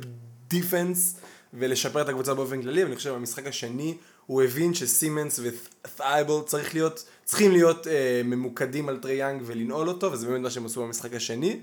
defense 0.48 1.16
ולשפר 1.54 2.02
את 2.02 2.10
הקבוצה 2.10 2.34
באופן 2.34 2.62
כללי, 2.62 2.84
ואני 2.84 2.96
חושב 2.96 3.14
במשחק 3.14 3.48
השני 3.48 3.98
הוא 4.26 4.44
הבין 4.44 4.74
שסימנס 4.74 5.40
ות'ייבול 5.44 6.42
צריך 6.46 6.74
להיות 6.74 7.06
צריכים 7.26 7.52
להיות 7.52 7.88
אה, 7.88 8.22
ממוקדים 8.26 8.90
על 8.90 8.98
טרי 8.98 9.14
יאנג 9.14 9.42
ולנעול 9.46 9.90
אותו, 9.90 10.12
וזה 10.12 10.28
באמת 10.28 10.42
מה 10.42 10.50
שהם 10.50 10.66
עשו 10.66 10.82
במשחק 10.82 11.14
השני. 11.14 11.60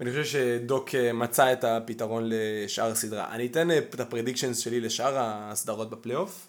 ואני 0.00 0.10
חושב 0.10 0.24
שדוק 0.24 0.94
אה, 0.94 1.12
מצא 1.12 1.52
את 1.52 1.64
הפתרון 1.64 2.22
לשאר 2.26 2.90
הסדרה. 2.90 3.34
אני 3.34 3.46
אתן 3.46 3.70
אה, 3.70 3.78
את 3.78 4.00
ה 4.00 4.05
predictions 4.05 4.58
שלי 4.58 4.80
לשאר 4.80 5.14
הסדרות 5.18 5.90
בפלייאוף. 5.90 6.47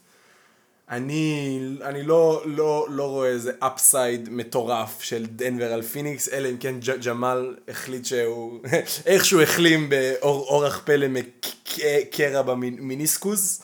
אני, 0.90 1.60
אני 1.82 2.04
לא, 2.04 2.44
לא, 2.46 2.88
לא 2.90 3.04
רואה 3.04 3.30
איזה 3.30 3.52
upside 3.60 4.30
מטורף 4.30 5.02
של 5.02 5.26
דנבר 5.26 5.74
על 5.74 5.82
פיניקס, 5.82 6.30
אלא 6.30 6.50
אם 6.50 6.58
כן 6.58 6.76
ג'מאל 7.06 7.56
החליט 7.68 8.06
שהוא 8.06 8.60
איכשהו 9.06 9.42
החלים 9.42 9.90
באורח 9.90 10.82
פלא 10.86 11.08
מקרע 11.08 12.42
במיניסקוס. 12.42 13.62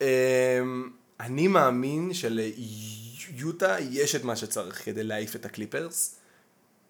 אמ, 0.00 0.06
אני 1.20 1.48
מאמין 1.48 2.14
של... 2.14 2.40
יוטה 3.36 3.76
יש 3.90 4.14
את 4.14 4.24
מה 4.24 4.36
שצריך 4.36 4.84
כדי 4.84 5.04
להעיף 5.04 5.36
את 5.36 5.44
הקליפרס, 5.44 6.14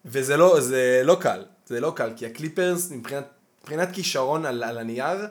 וזה 0.05 0.37
לא, 0.37 0.61
זה 0.61 1.01
לא 1.03 1.17
קל, 1.21 1.45
זה 1.67 1.79
לא 1.79 1.93
קל, 1.95 2.13
כי 2.15 2.25
הקליפרס 2.25 2.91
מבחינת, 2.91 3.25
מבחינת 3.61 3.89
כישרון 3.93 4.45
על, 4.45 4.63
על 4.63 4.77
הנייר, 4.77 5.27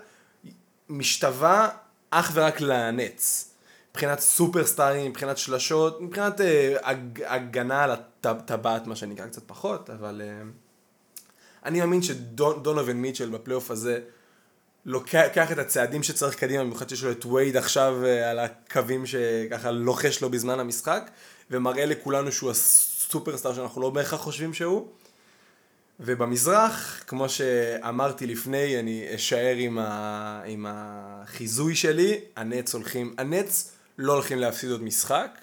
משתווה 0.88 1.68
אך 2.10 2.30
ורק 2.34 2.60
לנטס. 2.61 3.53
מבחינת 3.95 4.20
סופרסטארים, 4.20 5.11
מבחינת 5.11 5.38
שלשות, 5.38 6.01
מבחינת 6.01 6.40
אה, 6.40 6.76
הג, 6.82 7.22
הגנה 7.22 7.84
על 7.84 7.90
הטבעת, 8.24 8.86
מה 8.86 8.97
שנקרא 8.97 9.26
קצת 9.26 9.42
פחות, 9.47 9.90
אבל 9.90 10.22
אה, 10.24 10.42
אני 11.64 11.80
מאמין 11.80 12.03
שדונובן 12.02 13.02
מיטשל 13.03 13.30
בפלייאוף 13.30 13.70
הזה 13.70 14.01
לוקח 14.86 15.53
את 15.53 15.59
הצעדים 15.59 16.03
שצריך 16.03 16.34
קדימה, 16.34 16.64
במיוחד 16.64 16.88
שיש 16.88 17.05
לו 17.05 17.11
את 17.11 17.26
וייד 17.26 17.57
עכשיו 17.57 18.05
אה, 18.05 18.30
על 18.30 18.38
הקווים 18.38 19.07
שככה 19.07 19.70
לוחש 19.70 20.22
לו 20.22 20.30
בזמן 20.30 20.61
המשחק, 20.61 21.11
ומראה 21.51 21.86
לכולנו 21.86 22.32
שהוא 22.32 22.51
הסופרסטאר 22.51 23.55
שאנחנו 23.55 23.82
לא 23.82 23.90
בהכרח 23.90 24.20
חושבים 24.20 24.55
שהוא. 24.55 24.88
ובמזרח, 26.01 27.05
כמו 27.07 27.28
שאמרתי 27.28 28.26
לפני, 28.26 28.80
אני 28.80 29.07
אשאר 29.14 29.55
עם, 29.57 29.78
ה... 29.78 30.42
עם 30.47 30.66
החיזוי 30.68 31.74
שלי, 31.74 32.20
הנץ 32.36 32.74
הולכים, 32.74 33.14
הנץ 33.18 33.70
לא 33.99 34.12
הולכים 34.12 34.38
להפסיד 34.38 34.70
עוד 34.70 34.82
משחק, 34.82 35.38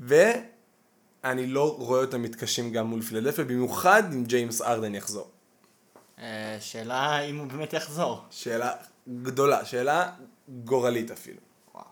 ואני 0.00 1.46
לא 1.46 1.76
רואה 1.78 2.00
אותם 2.00 2.22
מתקשים 2.22 2.72
גם 2.72 2.86
מול 2.86 3.02
פילדלפיה, 3.02 3.44
במיוחד 3.44 4.02
אם 4.12 4.24
ג'יימס 4.24 4.62
ארדן 4.62 4.94
יחזור. 4.94 5.30
אה, 6.18 6.56
שאלה 6.60 7.20
אם 7.20 7.38
הוא 7.38 7.46
באמת 7.46 7.72
יחזור. 7.72 8.24
שאלה 8.30 8.72
גדולה, 9.22 9.64
שאלה 9.64 10.12
גורלית 10.48 11.10
אפילו. 11.10 11.40
וואו. 11.74 11.84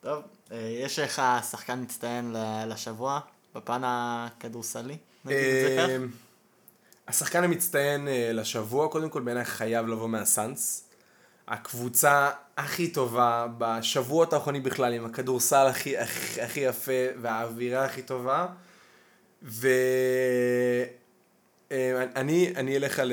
טוב, 0.00 0.22
אה, 0.52 0.58
יש 0.58 0.98
לך 0.98 1.22
שחקן 1.50 1.82
מצטיין 1.82 2.36
לשבוע, 2.66 3.20
בפן 3.54 3.82
הכדורסלי? 3.84 4.96
אה, 5.30 5.96
השחקן 7.08 7.44
המצטיין 7.44 8.08
לשבוע, 8.32 8.88
קודם 8.88 9.10
כל 9.10 9.20
בעיניי 9.20 9.44
חייב 9.44 9.86
לבוא 9.86 10.08
מהסאנס. 10.08 10.89
הקבוצה 11.50 12.30
הכי 12.56 12.88
טובה 12.88 13.46
בשבועות 13.58 14.32
האחרונים 14.32 14.62
בכלל, 14.62 14.94
עם 14.94 15.04
הכדורסל 15.04 15.66
הכי, 15.66 15.98
הכי, 15.98 16.42
הכי 16.42 16.60
יפה 16.60 16.92
והאווירה 17.22 17.84
הכי 17.84 18.02
טובה. 18.02 18.46
ואני 19.42 19.72
אני 22.56 22.76
אלך 22.76 22.98
על 22.98 23.12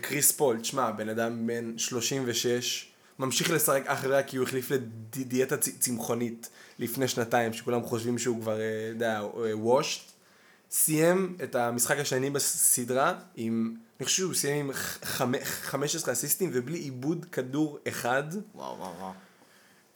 קריס 0.00 0.32
פול, 0.32 0.60
תשמע, 0.60 0.90
בן 0.90 1.08
אדם 1.08 1.46
בן 1.46 1.78
36, 1.78 2.92
ממשיך 3.18 3.50
לשחק 3.50 3.82
ורק 4.02 4.26
כי 4.26 4.36
הוא 4.36 4.46
החליף 4.46 4.70
לדיאטה 5.16 5.56
צמחונית 5.56 6.48
לפני 6.78 7.08
שנתיים, 7.08 7.52
שכולם 7.52 7.82
חושבים 7.82 8.18
שהוא 8.18 8.40
כבר, 8.40 8.60
אה, 8.60 8.90
אתה 8.96 9.04
יודע, 9.04 9.20
washed. 9.52 10.00
אה, 10.00 10.12
סיים 10.70 11.36
את 11.42 11.54
המשחק 11.54 11.98
השני 11.98 12.30
בסדרה 12.30 13.14
עם, 13.36 13.74
אני 14.00 14.04
חושב 14.04 14.16
שהוא 14.16 14.34
סיים 14.34 14.70
עם 15.20 15.34
15 15.42 16.12
אסיסטים 16.12 16.50
ובלי 16.52 16.78
איבוד 16.78 17.26
כדור 17.32 17.78
אחד. 17.88 18.22
וואו 18.54 18.78
וואו 18.78 18.92
וואו. 18.98 19.12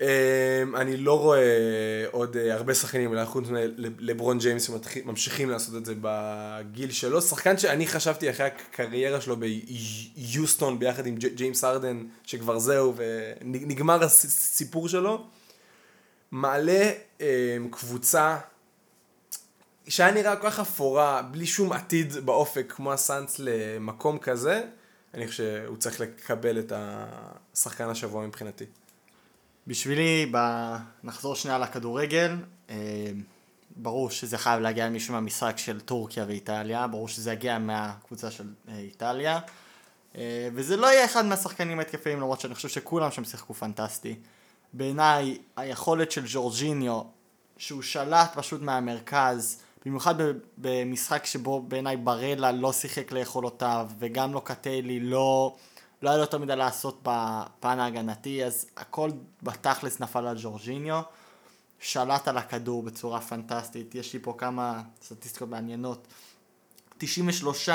אמ, 0.00 0.76
אני 0.76 0.96
לא 0.96 1.20
רואה 1.20 2.04
עוד 2.10 2.36
אה, 2.36 2.54
הרבה 2.54 2.74
שחקנים, 2.74 3.10
אולי 3.10 3.26
חוץ 3.26 3.44
מלברון 3.48 4.38
ג'יימס 4.38 4.70
שממשיכים 4.70 5.50
לעשות 5.50 5.74
את 5.76 5.84
זה 5.84 5.94
בגיל 6.00 6.90
שלו. 6.90 7.22
שחקן 7.22 7.58
שאני 7.58 7.86
חשבתי 7.86 8.30
אחרי 8.30 8.46
הקריירה 8.46 9.20
שלו 9.20 9.36
ביוסטון 9.36 10.78
ביחד 10.78 11.06
עם 11.06 11.16
ג'יימס 11.16 11.64
הארדן, 11.64 12.04
שכבר 12.26 12.58
זהו 12.58 12.94
ונגמר 12.96 14.04
הסיפור 14.04 14.88
שלו. 14.88 15.26
מעלה 16.30 16.90
אמ, 17.20 17.26
קבוצה 17.70 18.38
שהיה 19.88 20.12
נראה 20.12 20.36
כל 20.36 20.50
כך 20.50 20.60
אפורה, 20.60 21.22
בלי 21.22 21.46
שום 21.46 21.72
עתיד 21.72 22.12
באופק 22.24 22.72
כמו 22.72 22.92
הסאנס 22.92 23.36
למקום 23.38 24.18
כזה, 24.18 24.64
אני 25.14 25.28
חושב 25.28 25.62
שהוא 25.64 25.76
צריך 25.76 26.00
לקבל 26.00 26.58
את 26.58 26.72
השחקן 26.76 27.88
השבוע 27.88 28.26
מבחינתי. 28.26 28.64
בשבילי, 29.66 30.30
ב... 30.32 30.38
נחזור 31.04 31.34
שנייה 31.34 31.58
לכדורגל, 31.58 32.36
אה, 32.70 32.76
ברור 33.76 34.10
שזה 34.10 34.38
חייב 34.38 34.60
להגיע 34.60 34.88
מישהו 34.88 35.14
מהמשחק 35.14 35.58
של 35.58 35.80
טורקיה 35.80 36.24
ואיטליה, 36.28 36.86
ברור 36.86 37.08
שזה 37.08 37.32
יגיע 37.32 37.58
מהקבוצה 37.58 38.30
של 38.30 38.44
אה, 38.68 38.78
איטליה, 38.78 39.40
אה, 40.16 40.48
וזה 40.54 40.76
לא 40.76 40.86
יהיה 40.86 41.04
אחד 41.04 41.24
מהשחקנים 41.24 41.78
ההתקפיים, 41.78 42.18
למרות 42.18 42.40
שאני 42.40 42.54
חושב 42.54 42.68
שכולם 42.68 43.10
שם 43.10 43.24
שיחקו 43.24 43.54
פנטסטי. 43.54 44.14
בעיניי, 44.72 45.38
היכולת 45.56 46.10
של 46.12 46.22
ג'ורג'יניו, 46.26 47.02
שהוא 47.56 47.82
שלט 47.82 48.30
פשוט 48.34 48.62
מהמרכז, 48.62 49.62
במיוחד 49.86 50.14
במשחק 50.58 51.26
שבו 51.26 51.62
בעיניי 51.62 51.96
ברלה 51.96 52.52
לא 52.52 52.72
שיחק 52.72 53.12
ליכולותיו, 53.12 53.90
וגם 53.98 54.34
לא 54.34 54.42
קטלי, 54.44 55.00
לא... 55.00 55.56
לא 56.02 56.08
היה 56.08 56.16
לו 56.16 56.22
יותר 56.22 56.38
מדי 56.38 56.56
לעשות 56.56 56.98
בפן 57.02 57.78
ההגנתי, 57.78 58.44
אז 58.44 58.66
הכל 58.76 59.10
בתכלס 59.42 60.00
נפל 60.00 60.26
על 60.26 60.36
ג'ורג'יניו. 60.42 61.02
שלט 61.80 62.28
על 62.28 62.36
הכדור 62.36 62.82
בצורה 62.82 63.20
פנטסטית, 63.20 63.94
יש 63.94 64.12
לי 64.12 64.18
פה 64.22 64.34
כמה 64.38 64.82
סטטיסטיקות 65.02 65.48
מעניינות. 65.48 66.06
93 66.98 67.68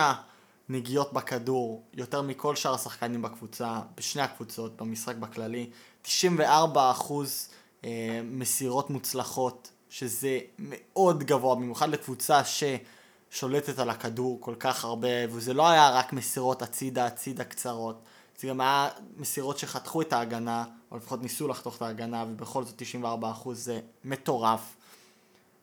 נגיעות 0.70 1.14
בכדור, 1.14 1.84
יותר 1.94 2.22
מכל 2.22 2.56
שאר 2.56 2.74
השחקנים 2.74 3.22
בקבוצה, 3.22 3.80
בשני 3.98 4.22
הקבוצות, 4.22 4.78
במשחק 4.78 5.16
בכללי. 5.16 5.70
94 6.02 6.92
אחוז 6.92 7.50
אה, 7.84 8.22
מסירות 8.24 8.90
מוצלחות, 8.90 9.72
שזה 9.90 10.40
מאוד 10.60 11.24
גבוה, 11.24 11.56
במיוחד 11.56 11.90
לקבוצה 11.90 12.42
ששולטת 12.44 13.80
על 13.80 13.90
הכדור 13.90 14.38
כל 14.42 14.56
כך 14.60 14.86
הרבה, 14.86 15.08
וזה 15.30 15.54
לא 15.54 15.68
היה 15.70 15.90
רק 15.90 16.14
מסירות 16.14 16.62
הצידה 16.62 17.06
הצידה 17.06 17.44
קצרות. 17.44 18.02
זה 18.40 18.48
גם 18.48 18.62
היה 18.62 18.90
מסירות 19.18 19.58
שחתכו 19.58 20.02
את 20.02 20.14
ההגנה, 20.14 20.66
או 20.92 20.98
לפחות 20.98 21.22
ניסו 21.22 21.48
לחתוך 21.48 21.78
את 21.78 21.82
ההגנה, 21.82 22.26
ובכל 22.30 22.64
זאת 22.64 22.82
94% 23.04 23.54
זה 23.54 23.80
מטורף. 24.04 24.76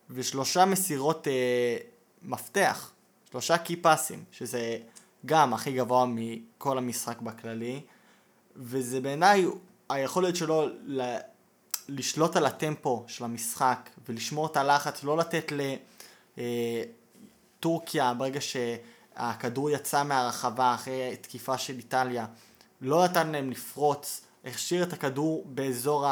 ושלושה 0.09 0.65
מסירות 0.65 1.27
אה, 1.27 1.77
מפתח, 2.23 2.91
שלושה 3.31 3.57
קי 3.57 3.75
פאסים, 3.75 4.23
שזה 4.31 4.77
גם 5.25 5.53
הכי 5.53 5.71
גבוה 5.71 6.05
מכל 6.07 6.77
המשחק 6.77 7.21
בכללי, 7.21 7.81
וזה 8.55 9.01
בעיניי 9.01 9.45
היכולת 9.89 10.35
שלו 10.35 10.67
ל... 10.85 11.17
לשלוט 11.89 12.35
על 12.35 12.45
הטמפו 12.45 13.03
של 13.07 13.23
המשחק 13.23 13.89
ולשמור 14.09 14.45
את 14.45 14.57
הלחץ, 14.57 15.03
לא 15.03 15.17
לתת 15.17 15.51
לטורקיה 16.37 18.09
אה, 18.09 18.13
ברגע 18.13 18.39
שהכדור 18.41 19.69
יצא 19.69 20.03
מהרחבה 20.03 20.73
אחרי 20.73 21.15
תקיפה 21.21 21.57
של 21.57 21.77
איטליה, 21.77 22.25
לא 22.81 23.05
נתן 23.05 23.31
להם 23.31 23.51
לפרוץ, 23.51 24.21
השאיר 24.45 24.83
את 24.83 24.93
הכדור 24.93 25.43
באזור 25.45 26.03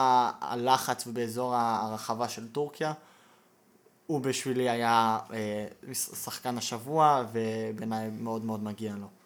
הלחץ 0.41 1.07
ובאזור 1.07 1.55
הרחבה 1.55 2.29
של 2.29 2.47
טורקיה. 2.47 2.93
הוא 4.07 4.21
בשבילי 4.21 4.69
היה 4.69 5.19
אה, 5.33 5.93
שחקן 5.93 6.57
השבוע, 6.57 7.23
ובעיניי 7.31 8.09
מאוד 8.09 8.45
מאוד 8.45 8.63
מגיע 8.63 8.93
לו. 8.95 9.22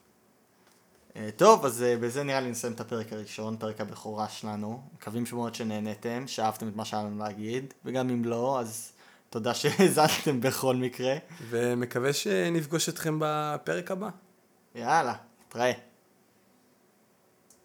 אה, 1.18 1.30
טוב, 1.36 1.66
אז 1.66 1.84
אה, 1.84 1.98
בזה 1.98 2.24
נראה 2.24 2.40
לי 2.40 2.50
נסיים 2.50 2.74
את 2.74 2.80
הפרק 2.80 3.14
הראשון, 3.14 3.58
פרק 3.58 3.82
הבכורה 3.82 4.30
שלנו. 4.30 4.82
מקווים 4.94 5.26
שמאוד 5.26 5.56
שנהנתם, 5.56 6.24
שאהבתם 6.28 6.68
את 6.68 6.76
מה 6.76 6.86
שהיה 6.86 7.04
לנו 7.04 7.20
להגיד, 7.20 7.74
וגם 7.86 8.10
אם 8.10 8.26
לא, 8.26 8.60
אז 8.60 8.92
תודה 9.30 9.54
שהאזנתם 9.54 10.42
בכל 10.48 10.76
מקרה. 10.76 11.16
ומקווה 11.50 12.14
שנפגוש 12.14 12.90
אתכם 12.90 13.18
בפרק 13.22 13.92
הבא. 13.92 14.10
יאללה, 14.76 15.14
נתראה. 15.48 15.72